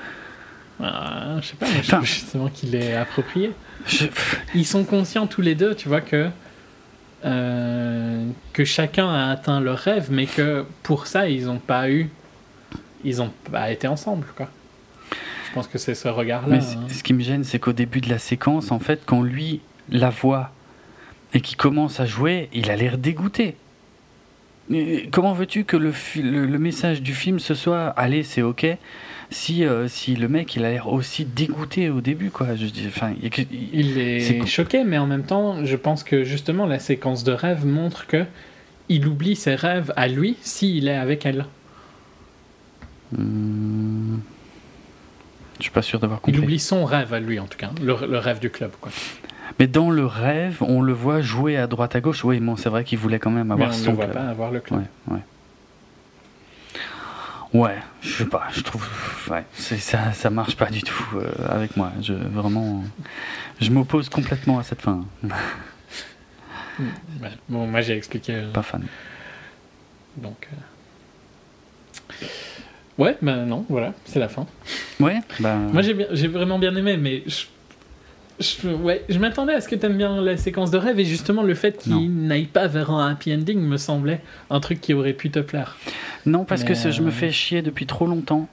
[0.80, 3.50] Ah, je sais pas, moi, je Enfin- trouve justement qu'il est approprié.
[3.86, 4.06] je-
[4.54, 6.28] Ils sont conscients tous les deux, tu vois, que,
[7.24, 12.08] euh, que chacun a atteint leur rêve, mais que pour ça, ils n'ont pas eu.
[13.04, 14.48] Ils n'ont pas été ensemble, quoi.
[15.48, 16.56] Je pense que c'est ce regard-là.
[16.56, 16.88] Hein.
[16.88, 20.10] ce qui me gêne, c'est qu'au début de la séquence, en fait, quand lui la
[20.10, 20.50] voit
[21.32, 23.56] et qu'il commence à jouer, il a l'air dégoûté.
[24.68, 28.66] Mais Comment veux-tu que le, le message du film ce soit allez c'est ok
[29.30, 32.84] si euh, si le mec il a l'air aussi dégoûté au début quoi je dis
[32.88, 36.78] enfin il il- Il est, choqué, mais en même temps, je pense que justement, la
[36.78, 38.24] séquence de rêve montre que
[38.88, 41.44] il oublie ses rêves à lui s'il est avec elle.
[43.16, 44.18] Hmm.
[45.58, 47.70] je suis pas sûr d'avoir Il compris oublie son rêve à lui, en tout cas.
[47.82, 48.90] Le, le rêve du club, quoi.
[49.58, 52.22] Mais dans le rêve, on le voit jouer à droite à gauche.
[52.24, 54.04] Oui, bon, c'est vrai qu'il voulait quand même Mais avoir on ne son le voit
[54.04, 54.16] club.
[54.16, 54.80] pas avoir le club.
[54.80, 55.20] Ouais, ouais.
[57.54, 58.86] Ouais, je sais pas, je trouve.
[59.30, 61.92] Ouais, c'est- ça, ça marche pas du tout euh, avec moi.
[62.02, 62.84] Je, vraiment.
[63.60, 65.04] Je m'oppose complètement à cette fin.
[67.48, 68.34] Bon, moi j'ai expliqué.
[68.34, 68.84] euh, Pas fan.
[70.16, 70.46] donc.
[70.52, 72.26] euh.
[72.98, 74.46] Ouais, ben non, voilà, c'est la fin.
[75.00, 75.56] Ouais, bah.
[75.56, 77.46] Moi j'ai j'ai vraiment bien aimé, mais je,
[78.40, 81.04] je, ouais, je m'attendais à ce que tu aimes bien la séquence de rêve et
[81.04, 84.20] justement le fait qu'il n'aille pas vers un happy ending me semblait
[84.50, 85.76] un truc qui aurait pu te plaire.
[86.26, 88.48] Non, parce que je me euh, fais chier depuis trop longtemps.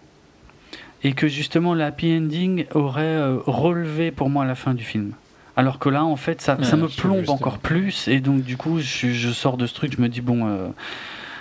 [1.03, 5.12] Et que justement, la happy ending aurait euh, relevé pour moi la fin du film.
[5.56, 7.36] Alors que là, en fait, ça, me plombe justement.
[7.36, 8.07] encore plus.
[8.07, 10.68] Et donc, du coup, je, je sors de ce truc, je me dis, bon, euh,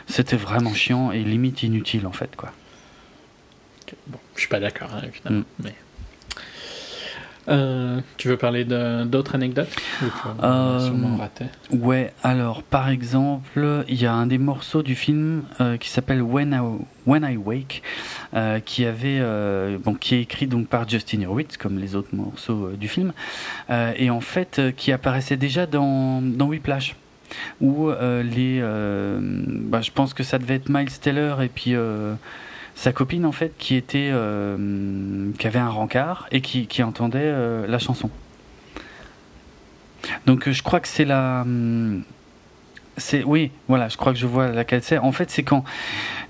[0.07, 2.53] c'était vraiment chiant et limite inutile, en fait, quoi.
[4.07, 5.41] Bon, je suis pas d'accord, hein, évidemment.
[5.41, 5.45] Mm.
[5.65, 5.75] Mais...
[7.49, 9.69] Euh, tu veux parler d'autres anecdotes
[10.43, 10.79] Euh,
[11.71, 16.23] Ouais, alors par exemple, il y a un des morceaux du film euh, qui s'appelle
[16.23, 16.61] When I,
[17.07, 17.83] When I Wake,
[18.35, 19.21] euh, qui avait,
[19.79, 23.13] bon, qui est écrit donc par Justin Hurwitz, comme les autres morceaux du film,
[23.71, 26.97] et en fait qui apparaissait déjà dans, dans Whiplash.
[27.61, 31.75] Où les, bah, je pense que ça devait être Miles Teller et puis
[32.75, 37.21] sa copine en fait qui était, euh, qui avait un rencard et qui, qui entendait
[37.23, 38.11] euh, la chanson.
[40.27, 41.43] Donc euh, je crois que c'est la.
[41.43, 42.03] hum,
[42.97, 44.99] C'est oui, voilà, je crois que je vois laquelle c'est.
[44.99, 45.65] En fait, c'est quand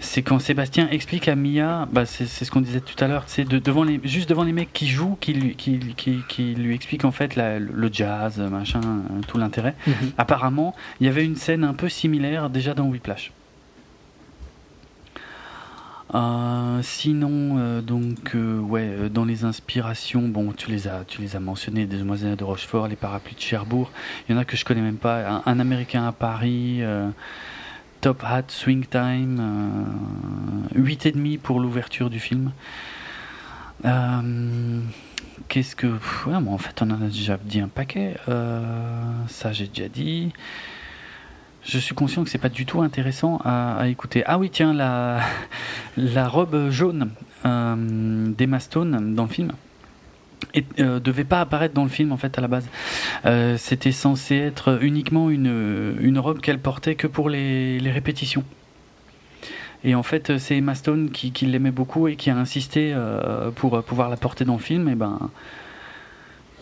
[0.01, 3.45] c'est quand Sébastien explique à Mia, bah c'est ce qu'on disait tout à l'heure, c'est
[3.45, 6.75] de, devant les juste devant les mecs qui jouent, qui lui qui, qui, qui lui
[6.75, 8.81] expliquent en fait la- le jazz, machin,
[9.27, 9.75] tout l'intérêt.
[9.87, 10.13] Mhm.
[10.19, 13.33] Apparemment, il y avait une scène un peu similaire déjà dans Whiplash.
[16.15, 21.21] Euh, sinon, euh, donc, euh, ouais, euh, dans les inspirations, bon, tu les as, tu
[21.21, 23.91] les as mentionnées, des de Rochefort, les Parapluies de Cherbourg.
[24.29, 25.43] Il y en a que je connais même pas.
[25.45, 26.83] Un, Américain à Paris,
[28.01, 29.39] Top Hat, Swing Time,
[30.77, 32.53] euh, 8 et demi pour l'ouverture du film.
[35.49, 38.17] Qu'est-ce que, en fait, on en a déjà dit un paquet.
[39.29, 40.33] Ça, j'ai déjà dit.
[41.65, 44.23] Je suis conscient que c'est pas du tout intéressant à, écouter.
[44.27, 44.75] Ah oui, tiens,
[45.97, 47.11] la, robe jaune
[47.47, 47.75] euh,
[48.37, 49.53] d'Emma Stone dans le film
[50.53, 52.69] et, euh, devait pas apparaître dans le film en fait à la base.
[53.25, 58.45] Euh, C'était censé être uniquement une, une robe qu'elle portait que pour les, les répétitions.
[59.85, 62.95] Et en fait, c'est Emma Stone qui, qui l'aimait beaucoup et qui a insisté
[63.57, 64.89] pour pouvoir la porter dans le film.
[64.89, 65.31] Et ben,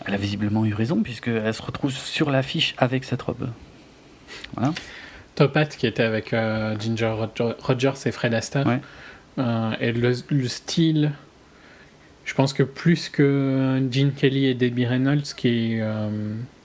[0.05, 3.49] elle a visiblement eu raison puisqu'elle se retrouve sur l'affiche avec cette robe.
[4.55, 4.73] Voilà.
[5.35, 8.67] Top Hat qui était avec euh, Ginger Roger- Rogers et Fred Astaire.
[8.67, 8.79] Ouais.
[9.39, 11.11] Euh, et le, le style,
[12.25, 16.07] je pense que plus que Gene Kelly et Debbie Reynolds qui euh,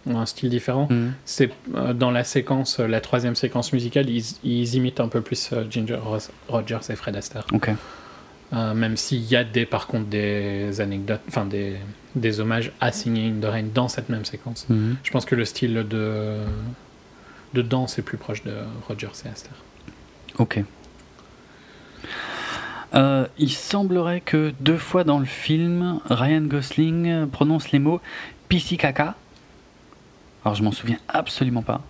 [0.07, 1.13] ont un style différent, Mhm.
[1.25, 5.21] c'est euh, dans la séquence, euh, la troisième séquence musicale, ils, ils imitent un peu
[5.23, 7.47] plus euh, Ginger Ros- Rogers et Fred Astaire.
[7.53, 7.71] Ok.
[8.55, 11.77] Euh, même s'il y a des, par contre des anecdotes, enfin des,
[12.15, 14.67] des hommages à Singing in the Rain dans cette même séquence.
[14.69, 14.97] Mhm.
[15.03, 16.37] Je pense que le style de,
[17.55, 18.55] de danse est plus proche de
[18.87, 19.51] Rogers et.
[20.39, 20.63] Ok.
[22.95, 28.01] Euh, il semblerait que deux fois dans le film, Ryan Gosling prononce les mots
[28.49, 29.15] pissi caca.
[30.45, 31.83] Alors je m'en souviens absolument pas.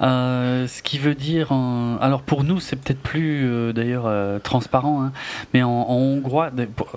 [0.00, 1.52] Euh, ce qui veut dire,
[2.00, 5.12] alors pour nous c'est peut-être plus euh, d'ailleurs euh, transparent, hein,
[5.54, 6.50] mais en, hongrois,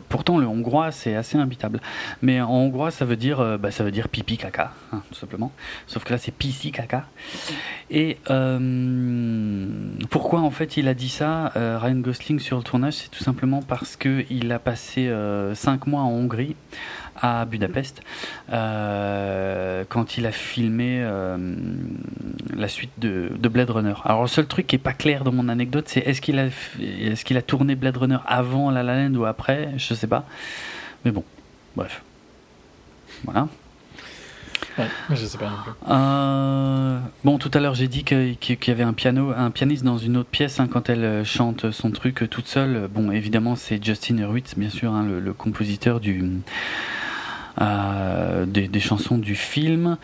[0.10, 1.80] pourtant le hongrois c'est assez imbitable,
[2.22, 5.52] mais en hongrois ça veut dire, bah, ça veut dire pipi caca, hein, tout simplement.
[5.88, 7.06] Sauf que là c'est pissi caca.
[7.92, 8.18] Et
[10.10, 13.62] pourquoi en fait il a dit ça, Ryan Gosling sur le tournage, c'est tout simplement
[13.62, 15.12] parce que il a passé
[15.54, 16.56] 5 mois en Hongrie
[17.22, 18.02] à Budapest
[18.52, 21.38] euh, quand il a filmé euh,
[22.56, 23.96] la suite de, de Blade Runner.
[24.06, 26.48] Alors le seul truc qui est pas clair dans mon anecdote, c'est est-ce qu'il a
[26.80, 30.26] est-ce qu'il a tourné Blade Runner avant La La Land ou après, je sais pas.
[31.06, 31.24] Mais bon,
[31.76, 32.02] bref.
[33.26, 33.48] Voilà.
[34.78, 35.52] Ouais, je sais pas.
[35.90, 39.98] Euh, bon, tout à l'heure j'ai dit qu'il y avait un piano, un pianiste dans
[39.98, 42.88] une autre pièce hein, quand elle chante son truc toute seule.
[42.88, 46.24] Bon, évidemment c'est Justin Hurwitz, bien sûr, hein, le, le compositeur du
[47.62, 49.98] euh, des, des chansons du film.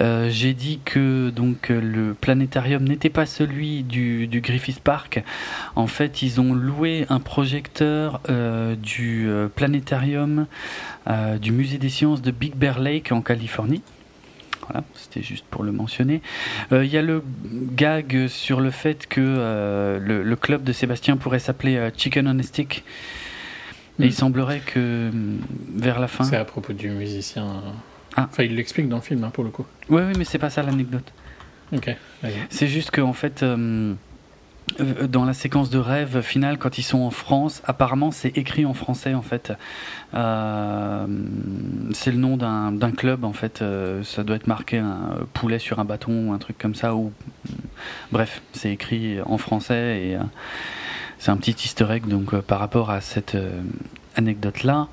[0.00, 5.22] Euh, j'ai dit que donc le planétarium n'était pas celui du, du Griffith Park.
[5.76, 10.46] En fait, ils ont loué un projecteur euh, du euh, planétarium
[11.40, 13.82] du musée des sciences de Big Bear Lake en Californie.
[14.68, 16.22] Voilà, c'était juste pour le mentionner.
[16.70, 17.24] Euh, Il y a le
[17.74, 22.28] gag sur le fait que euh, le, le club de Sébastien pourrait s'appeler euh, Chicken
[22.28, 22.84] on a Stick.
[24.00, 24.08] Et Mm.
[24.08, 25.38] il semblerait que mm,
[25.76, 26.24] vers la fin.
[26.24, 27.70] C'est à propos du musicien euh,
[28.16, 28.28] Ah.
[28.30, 29.64] Enfin, il l'explique dans le film, hein, pour le coup.
[29.88, 31.12] Oui, oui, mais c'est pas ça l'anecdote.
[31.72, 31.94] Ok.
[32.48, 33.94] C'est juste qu'en fait, euh,
[35.08, 38.74] dans la séquence de rêve finale, quand ils sont en France, apparemment c'est écrit en
[38.74, 39.52] français en fait.
[40.14, 41.06] Euh,
[41.92, 43.62] c'est le nom d'un d'un club en fait.
[43.62, 46.94] euh, ça doit être marqué un poulet sur un bâton ou un truc comme ça.
[46.94, 47.12] Ou
[48.12, 50.20] bref, c'est écrit en français et euh,
[51.20, 53.36] c'est un petit Easter egg donc euh, par rapport à cette
[54.16, 54.88] anecdote là.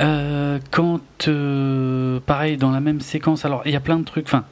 [0.00, 4.26] Euh, quand euh, pareil dans la même séquence, alors il y a plein de trucs,
[4.26, 4.44] enfin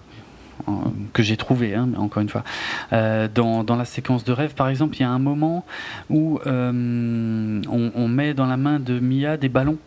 [0.68, 0.72] euh,
[1.12, 2.44] que j'ai trouvé, hein, encore une fois,
[2.92, 5.64] Euh, dans, la séquence de rêve, par exemple, il y a un moment
[6.10, 9.78] où euh, on, met dans la main de Mia des ballons.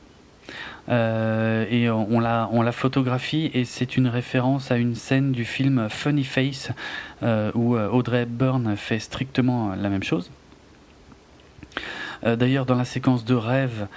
[0.87, 5.43] Euh, et on la, on la photographie et c'est une référence à une scène du
[5.43, 6.69] film Funny Face
[7.23, 10.29] euh, où euh, Audrey Hepburn fait strictement la même chose.
[12.23, 13.87] Euh, D'ailleurs, dans la séquence de rêve,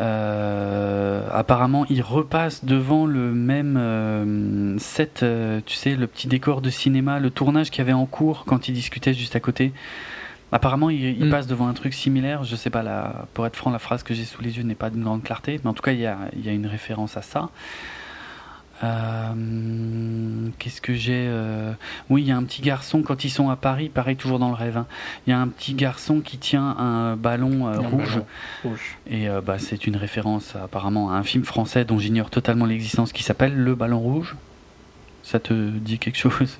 [0.00, 5.24] euh, apparemment, il repasse devant le même euh, set,
[5.66, 8.68] tu sais, le petit décor de cinéma, le tournage qu'il y avait en cours quand
[8.68, 9.72] ils discutaient juste à côté.
[10.54, 11.30] Apparemment, il, il Mm.
[11.30, 12.44] passe devant un truc similaire.
[12.44, 14.74] Je sais pas, la, pour être franc, la phrase que j'ai sous les yeux n'est
[14.74, 16.66] pas d'une grande clarté, mais en tout cas, il y a, il y a une
[16.66, 17.48] référence à ça.
[18.84, 19.32] Euh,
[20.58, 21.72] Qu'est-ce que j'ai euh,
[22.10, 24.48] Oui, il y a un petit garçon quand ils sont à Paris, pareil toujours dans
[24.48, 24.76] le rêve.
[24.76, 24.86] hein.
[25.26, 28.20] Il y a un petit garçon qui tient un ballon euh, rouge
[28.64, 28.76] ballon
[29.08, 33.22] et bah, c'est une référence apparemment à un film français dont j'ignore totalement l'existence qui
[33.22, 34.36] s'appelle Le Ballon Rouge.
[35.22, 36.56] Ça te dit quelque chose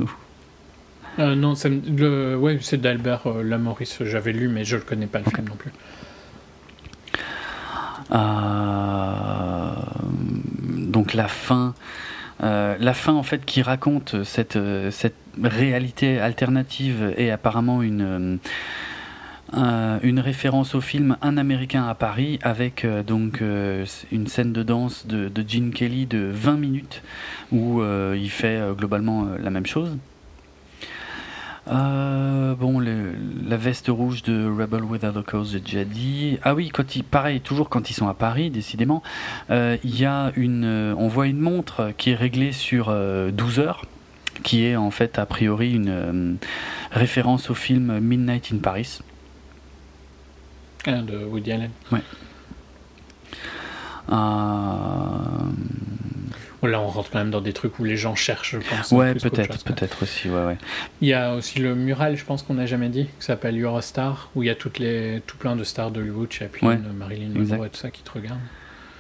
[1.19, 5.07] non, ça me- le, ouais, c'est d'Albert euh, Lamoris, j'avais lu, mais je le connais
[5.07, 5.71] pas le film non plus.
[10.89, 11.75] Donc la fin,
[12.43, 14.91] euh, la fin en fait qui raconte cette, euh,
[15.43, 18.37] réalité alternative est apparemment une, euh,
[19.53, 25.07] un- une référence au film Un Américain à Paris avec donc une scène de danse
[25.07, 27.03] de, Gene Kelly de 20 minutes
[27.53, 27.83] où
[28.15, 29.97] il fait globalement la même chose.
[31.69, 33.15] Euh, bon, le-
[33.47, 36.39] la veste rouge de Rebel Without a Cause, j'ai déjà dit.
[36.43, 39.03] Ah oui, quand ils, pareil, toujours quand ils sont à Paris, décidément,
[39.51, 43.31] euh, il y a une, euh, on voit une montre qui est réglée sur euh,
[43.31, 43.85] 12 heures,
[44.43, 46.35] qui est en fait a priori une euh,
[46.91, 48.99] référence au film Midnight in Paris.
[50.85, 51.71] Ah, de Woody Allen.
[51.93, 51.97] Euh,
[54.09, 55.92] Bon,
[56.69, 58.91] là, on rentre quand même dans des trucs où les gens cherchent, je pense.
[58.93, 60.59] ouais, peut-être, peut-être aussi, ouais, ouais.
[61.01, 63.77] Il y a aussi le mural, je pense qu'on n'a jamais dit, qui s'appelle You're
[63.77, 66.79] a Star, où il y a toutes les, tout plein de stars d'Hollywood, Chaplin, Ouais,
[66.95, 67.31] Marilyn.
[67.31, 68.41] Monroe et tout ça qui te regardent.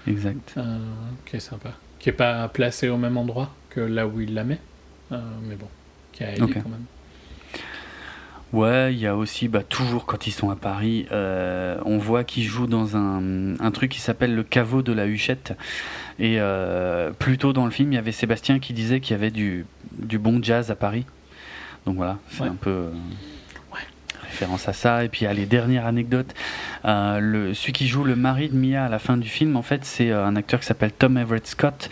[0.06, 0.54] Exact.
[0.56, 0.78] Euh,
[1.26, 1.70] qui est sympa.
[1.98, 4.58] Qui est pas placé au même endroit que là où il la met,
[5.12, 5.68] euh, mais bon,
[6.12, 6.84] qui a aidé quand même.
[8.52, 12.22] Ouais, il y a aussi, bah, toujours quand ils sont à Paris, euh, on voit
[12.22, 15.54] qu'ils jouent dans un, un truc qui s'appelle le caveau de la Huchette.
[16.18, 19.18] Et euh, plus tôt dans le film, il y avait Sébastien qui disait qu'il y
[19.18, 21.06] avait du, du bon jazz à Paris.
[21.86, 22.48] Donc voilà, c'est Ouais.
[22.48, 22.90] un peu euh,
[24.32, 25.04] référence à ça.
[25.04, 26.32] Et puis, allez, dernière anecdote.
[26.86, 29.62] Euh, le, celui qui joue le mari de Mia à la fin du film, en
[29.62, 31.90] fait, c'est euh, un acteur qui s'appelle Tom Everett Scott,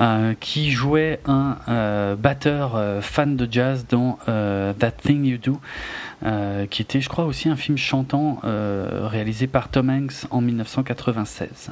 [0.00, 5.60] euh, qui jouait un euh, batteur fan de jazz dans That Thing You Do,
[6.70, 11.70] qui était, je crois, aussi un film chantant réalisé par Tom Hanks en 1996.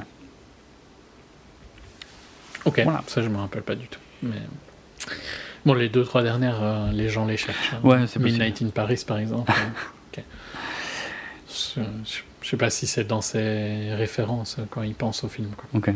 [2.65, 3.03] Ok, Voilà.
[3.07, 3.99] ça je me rappelle pas du tout.
[4.23, 4.41] Mais...
[5.65, 7.73] Bon, les deux, trois dernières, euh, les gens les cherchent.
[7.73, 7.79] hein.
[7.83, 8.23] Ouais, c'est possible.
[8.43, 9.51] Midnight in Paris, par exemple.
[11.75, 11.81] Je,
[12.41, 15.49] je sais pas si c'est dans ses références quand il pense au film.
[15.55, 15.65] Quoi.
[15.73, 15.91] Ok.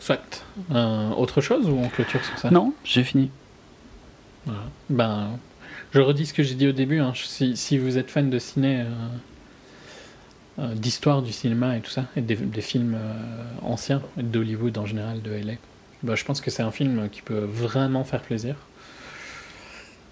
[0.00, 0.44] Soit.
[0.72, 2.50] Euh, autre chose ou on clôture sur ça?
[2.50, 3.30] Non, j'ai fini.
[4.44, 4.60] Voilà.
[4.90, 5.38] Ben,
[5.92, 7.00] je redis ce que j'ai dit au début.
[7.00, 7.12] hein.
[7.16, 8.84] Si, si vous êtes fan de ciné, euh,
[10.58, 13.14] euh, d'histoire du cinéma et tout ça, et des, des films euh,
[13.62, 15.54] anciens, d'Hollywood en général, de LA,
[16.02, 18.56] ben, je pense que c'est un film qui peut vraiment faire plaisir.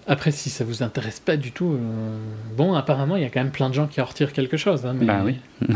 [0.07, 2.17] Après, si ça vous intéresse pas du tout, euh,
[2.57, 4.85] bon, apparemment, il y a quand même plein de gens qui en retirent quelque chose.
[4.85, 5.37] hein, mais Bah oui.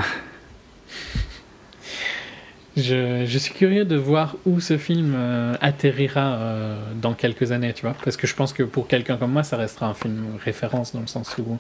[2.76, 7.74] je, je suis curieux de voir où ce film euh, atterrira euh, dans quelques années,
[7.74, 7.96] tu vois.
[8.04, 11.02] Parce que je pense que pour quelqu'un comme moi, ça restera un film référence dans
[11.02, 11.58] le sens où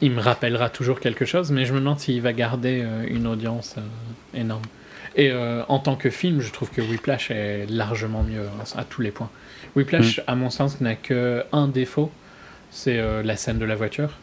[0.00, 3.76] il me rappellera toujours quelque chose, mais je me demande s'il va garder une audience
[4.34, 4.60] énorme.
[5.16, 9.00] Et en tant que film, je trouve que Whiplash est largement mieux hein, à tous
[9.00, 9.30] les points.
[9.76, 12.10] Whiplash, à mon sens, n'a que un défaut,
[12.70, 14.14] c'est euh, la scène de la voiture,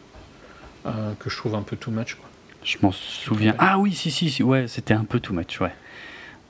[0.84, 2.16] euh, que je trouve un peu too much.
[2.16, 2.28] Quoi.
[2.64, 3.54] Je m'en souviens.
[3.58, 5.72] Ah oui, si, si, si, ouais, c'était un peu too much, ouais.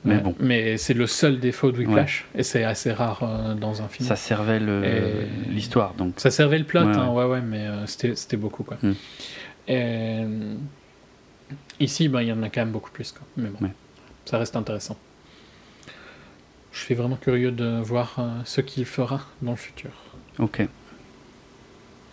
[0.03, 3.53] Mais Ouais, bon, Mais c'est le seul défaut de Whiplash, et c'est assez rare euh,
[3.53, 4.07] dans un film.
[4.07, 4.59] ça servait
[5.49, 6.15] l'histoire, donc.
[6.17, 8.77] Ça servait le plot, Ouais, hein, ouais, mais c'était beaucoup, quoi.
[8.81, 8.93] Hmm.
[9.67, 10.23] Et,
[11.79, 13.21] ici, ben, il y en a quand même beaucoup plus, quoi.
[13.37, 13.69] Mais bon,
[14.25, 14.97] ça reste intéressant.
[16.75, 19.91] Je suis vraiment curieux de voir euh, ce qu'il fera dans le futur.
[20.39, 20.67] Ok.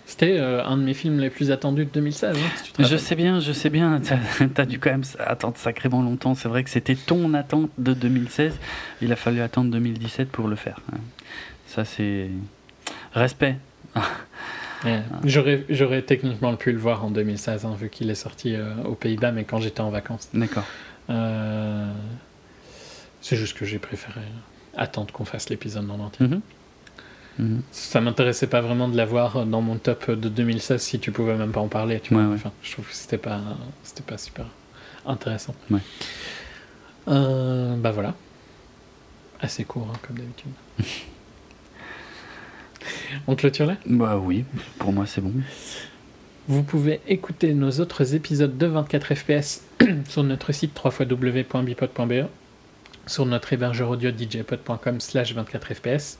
[0.06, 2.36] C'était euh, un de mes films les plus attendus de 2016.
[2.36, 4.00] hein, si tu te Je sais bien, je sais bien,
[4.54, 6.34] t'as as dû quand même attendre sacrément longtemps.
[6.34, 8.54] C'est vrai que c'était ton attente de 2016.
[9.00, 10.80] Il a fallu attendre 2017 pour le faire.
[11.66, 12.30] Ça, c'est.
[13.14, 13.56] Respect.
[14.84, 15.00] Ouais.
[15.24, 19.30] J'aurais, techniquement pu le voir en 2016, hein, vu qu'il est sorti euh, aux Pays-Bas,
[19.30, 20.28] mais quand j'étais en vacances.
[20.34, 20.64] D'accord.
[21.08, 21.88] Euh,
[23.20, 24.22] C'est juste que j'ai préféré
[24.76, 26.26] attendre qu'on fasse l'épisode en entier.
[26.26, 26.40] Mhm.
[27.38, 27.62] Mhm.
[27.70, 31.52] Ça m'intéressait pas vraiment de l'avoir dans mon top de 2016 si tu pouvais même
[31.52, 32.00] pas en parler.
[32.00, 32.22] Tu vois.
[32.24, 32.34] Ouais, ouais.
[32.34, 33.40] Enfin, je trouve que c'était pas,
[33.82, 34.46] c'était pas super
[35.06, 35.54] intéressant.
[35.70, 35.80] Ouais.
[37.08, 38.14] Euh, bah voilà.
[39.40, 40.50] Assez court, hein, comme d'habitude.
[43.26, 44.44] On clôture là Bah oui,
[44.78, 45.32] pour moi, c'est bon.
[46.48, 49.62] Vous pouvez écouter nos autres épisodes de 24 FPS
[50.08, 52.26] sur notre site www.bipod.be,
[53.06, 56.18] sur notre hébergeur audio djpod.com slash 24 FPS,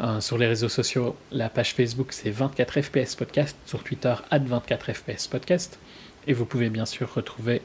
[0.00, 4.40] Euh, sur les réseaux sociaux, la page Facebook c'est 24 FPS Podcast, sur Twitter at
[4.40, 5.78] 24 FPS Podcast,
[6.26, 7.62] et vous pouvez bien sûr retrouver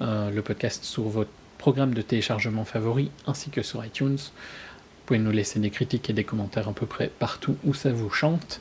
[0.00, 4.18] euh, le podcast sur votre programme de téléchargement favori ainsi que sur iTunes.
[5.02, 7.90] Vous pouvez nous laisser des critiques et des commentaires à peu près partout où ça
[7.92, 8.60] vous chante.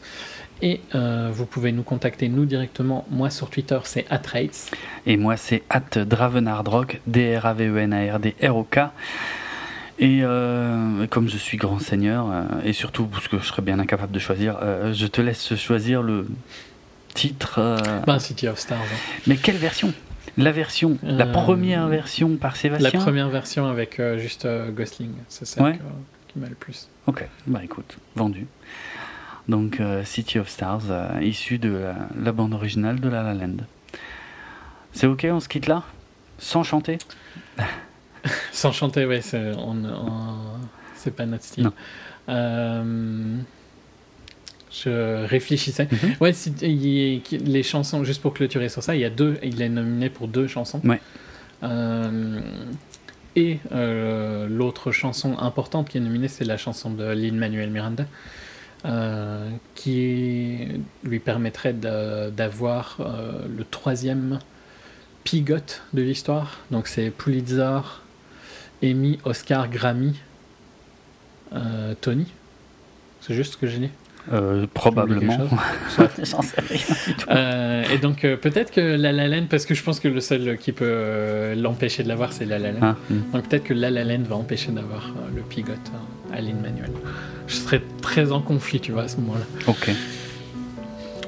[0.63, 3.05] Et euh, vous pouvez nous contacter nous directement.
[3.11, 4.71] Moi sur Twitter c'est atrates.
[5.05, 8.79] Et moi, c'est at Dravenardrock, D-R-A-V-E-N-A-R-D-R-O-K.
[9.99, 13.77] Et euh, comme je suis grand seigneur, euh, et surtout parce que je serais bien
[13.79, 14.57] incapable de choisir,
[14.93, 16.27] je te laisse choisir le
[17.13, 17.77] titre.
[18.07, 18.79] Ben, City of Stars.
[18.79, 19.21] hein.
[19.27, 19.93] Mais quelle version?
[20.37, 22.99] La version, la première version par La Sébastien?
[22.99, 25.11] première version avec juste Gosling.
[25.27, 25.73] C'est celle Ouais.
[25.73, 25.83] que-
[26.31, 26.87] qui m'a le plus.
[27.07, 28.47] Ok, bah écoute, vendu.
[29.47, 33.33] Donc euh, City of Stars, euh, issu de la, la bande originale de La La
[33.33, 33.57] Land.
[34.93, 35.83] C'est ok, on se quitte là?
[36.37, 36.97] Sans chanter?
[38.51, 40.59] Sans chanter, ouais, c'est on- on-
[40.95, 41.63] c'est pas notre style.
[41.63, 41.73] Non.
[42.29, 43.37] Euh,
[44.71, 45.87] je réfléchissais.
[45.91, 46.15] Mhm.
[46.21, 49.61] Ouais, si- il les chansons, juste pour clôturer sur ça, il y a deux, il
[49.61, 50.81] est nominé pour deux chansons.
[50.83, 51.01] Ouais.
[53.35, 58.05] Et euh, l'autre chanson importante qui est nominée, c'est la chanson de Lin Manuel Miranda,
[58.85, 60.67] euh, qui
[61.03, 64.39] lui permettrait d'avoir euh, le troisième
[65.23, 65.55] pigot
[65.93, 66.59] de l'histoire.
[66.71, 67.79] Donc c'est Pulitzer,
[68.83, 70.19] Emmy, Oscar, Grammy,
[72.01, 72.27] Tony.
[73.21, 73.89] C'est juste ce que j'ai dit.
[74.31, 75.37] Euh, Probablement.
[76.23, 76.77] J'en sais rien
[77.07, 77.29] du tout.
[77.29, 80.21] Euh, et donc euh, peut-être que La La Land, parce que je pense que le
[80.21, 82.79] seul qui peut euh, l'empêcher de l'avoir, c'est La La Land.
[82.81, 83.31] Ah, hmm.
[83.33, 85.71] Donc peut-être que La La Land va empêcher d'avoir euh, le pigot
[86.33, 86.91] à Lin Manuel.
[87.47, 89.43] Je serais très en conflit, tu vois, à ce moment-là.
[89.67, 89.89] Ok,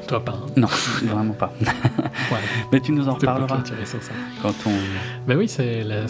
[0.07, 0.33] Toi pas.
[0.33, 0.51] hein.
[0.55, 0.67] non,
[1.03, 1.51] vraiment pas.
[1.61, 2.37] Ouais,
[2.71, 3.63] Mais tu nous en reparleras
[4.41, 4.71] quand on.
[5.27, 6.07] Ben oui, c'est la-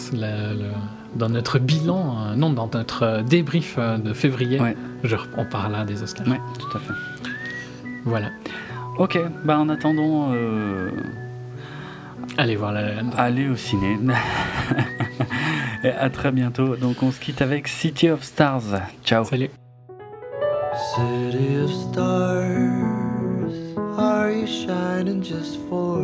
[1.16, 4.76] dans notre bilan, euh, non, dans notre euh, débrief euh, de février, Ouais.
[5.02, 6.26] je, on parlera des Oscars.
[6.28, 6.92] Ouais, tout à fait.
[8.04, 8.28] Voilà.
[8.98, 10.90] Ok, bah en attendant, euh,
[12.36, 13.96] Allez voir La allez au ciné.
[15.84, 16.74] Et à très bientôt.
[16.76, 18.62] Donc on se quitte avec City of Stars.
[19.04, 19.24] Ciao.
[19.24, 19.50] Salut.
[20.96, 22.72] City of stars,
[23.96, 26.02] are you shining just for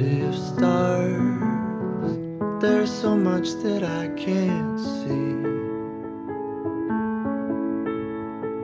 [0.00, 1.42] Of stars,
[2.60, 5.42] there's so much that I can't see.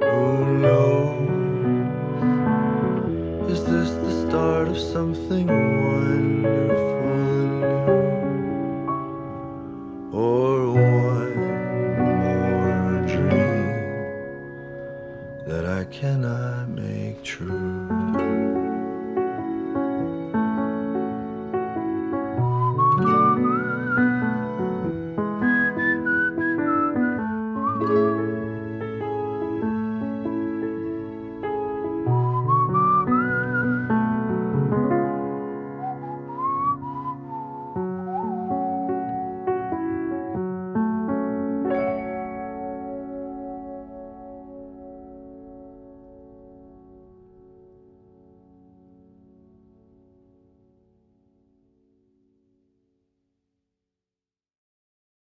[0.00, 1.30] Oh, Who knows?
[3.50, 7.16] Is this the start of something wonderful
[10.12, 10.16] new?
[10.16, 11.36] or one
[12.22, 13.74] more dream
[15.48, 17.83] that I cannot make true.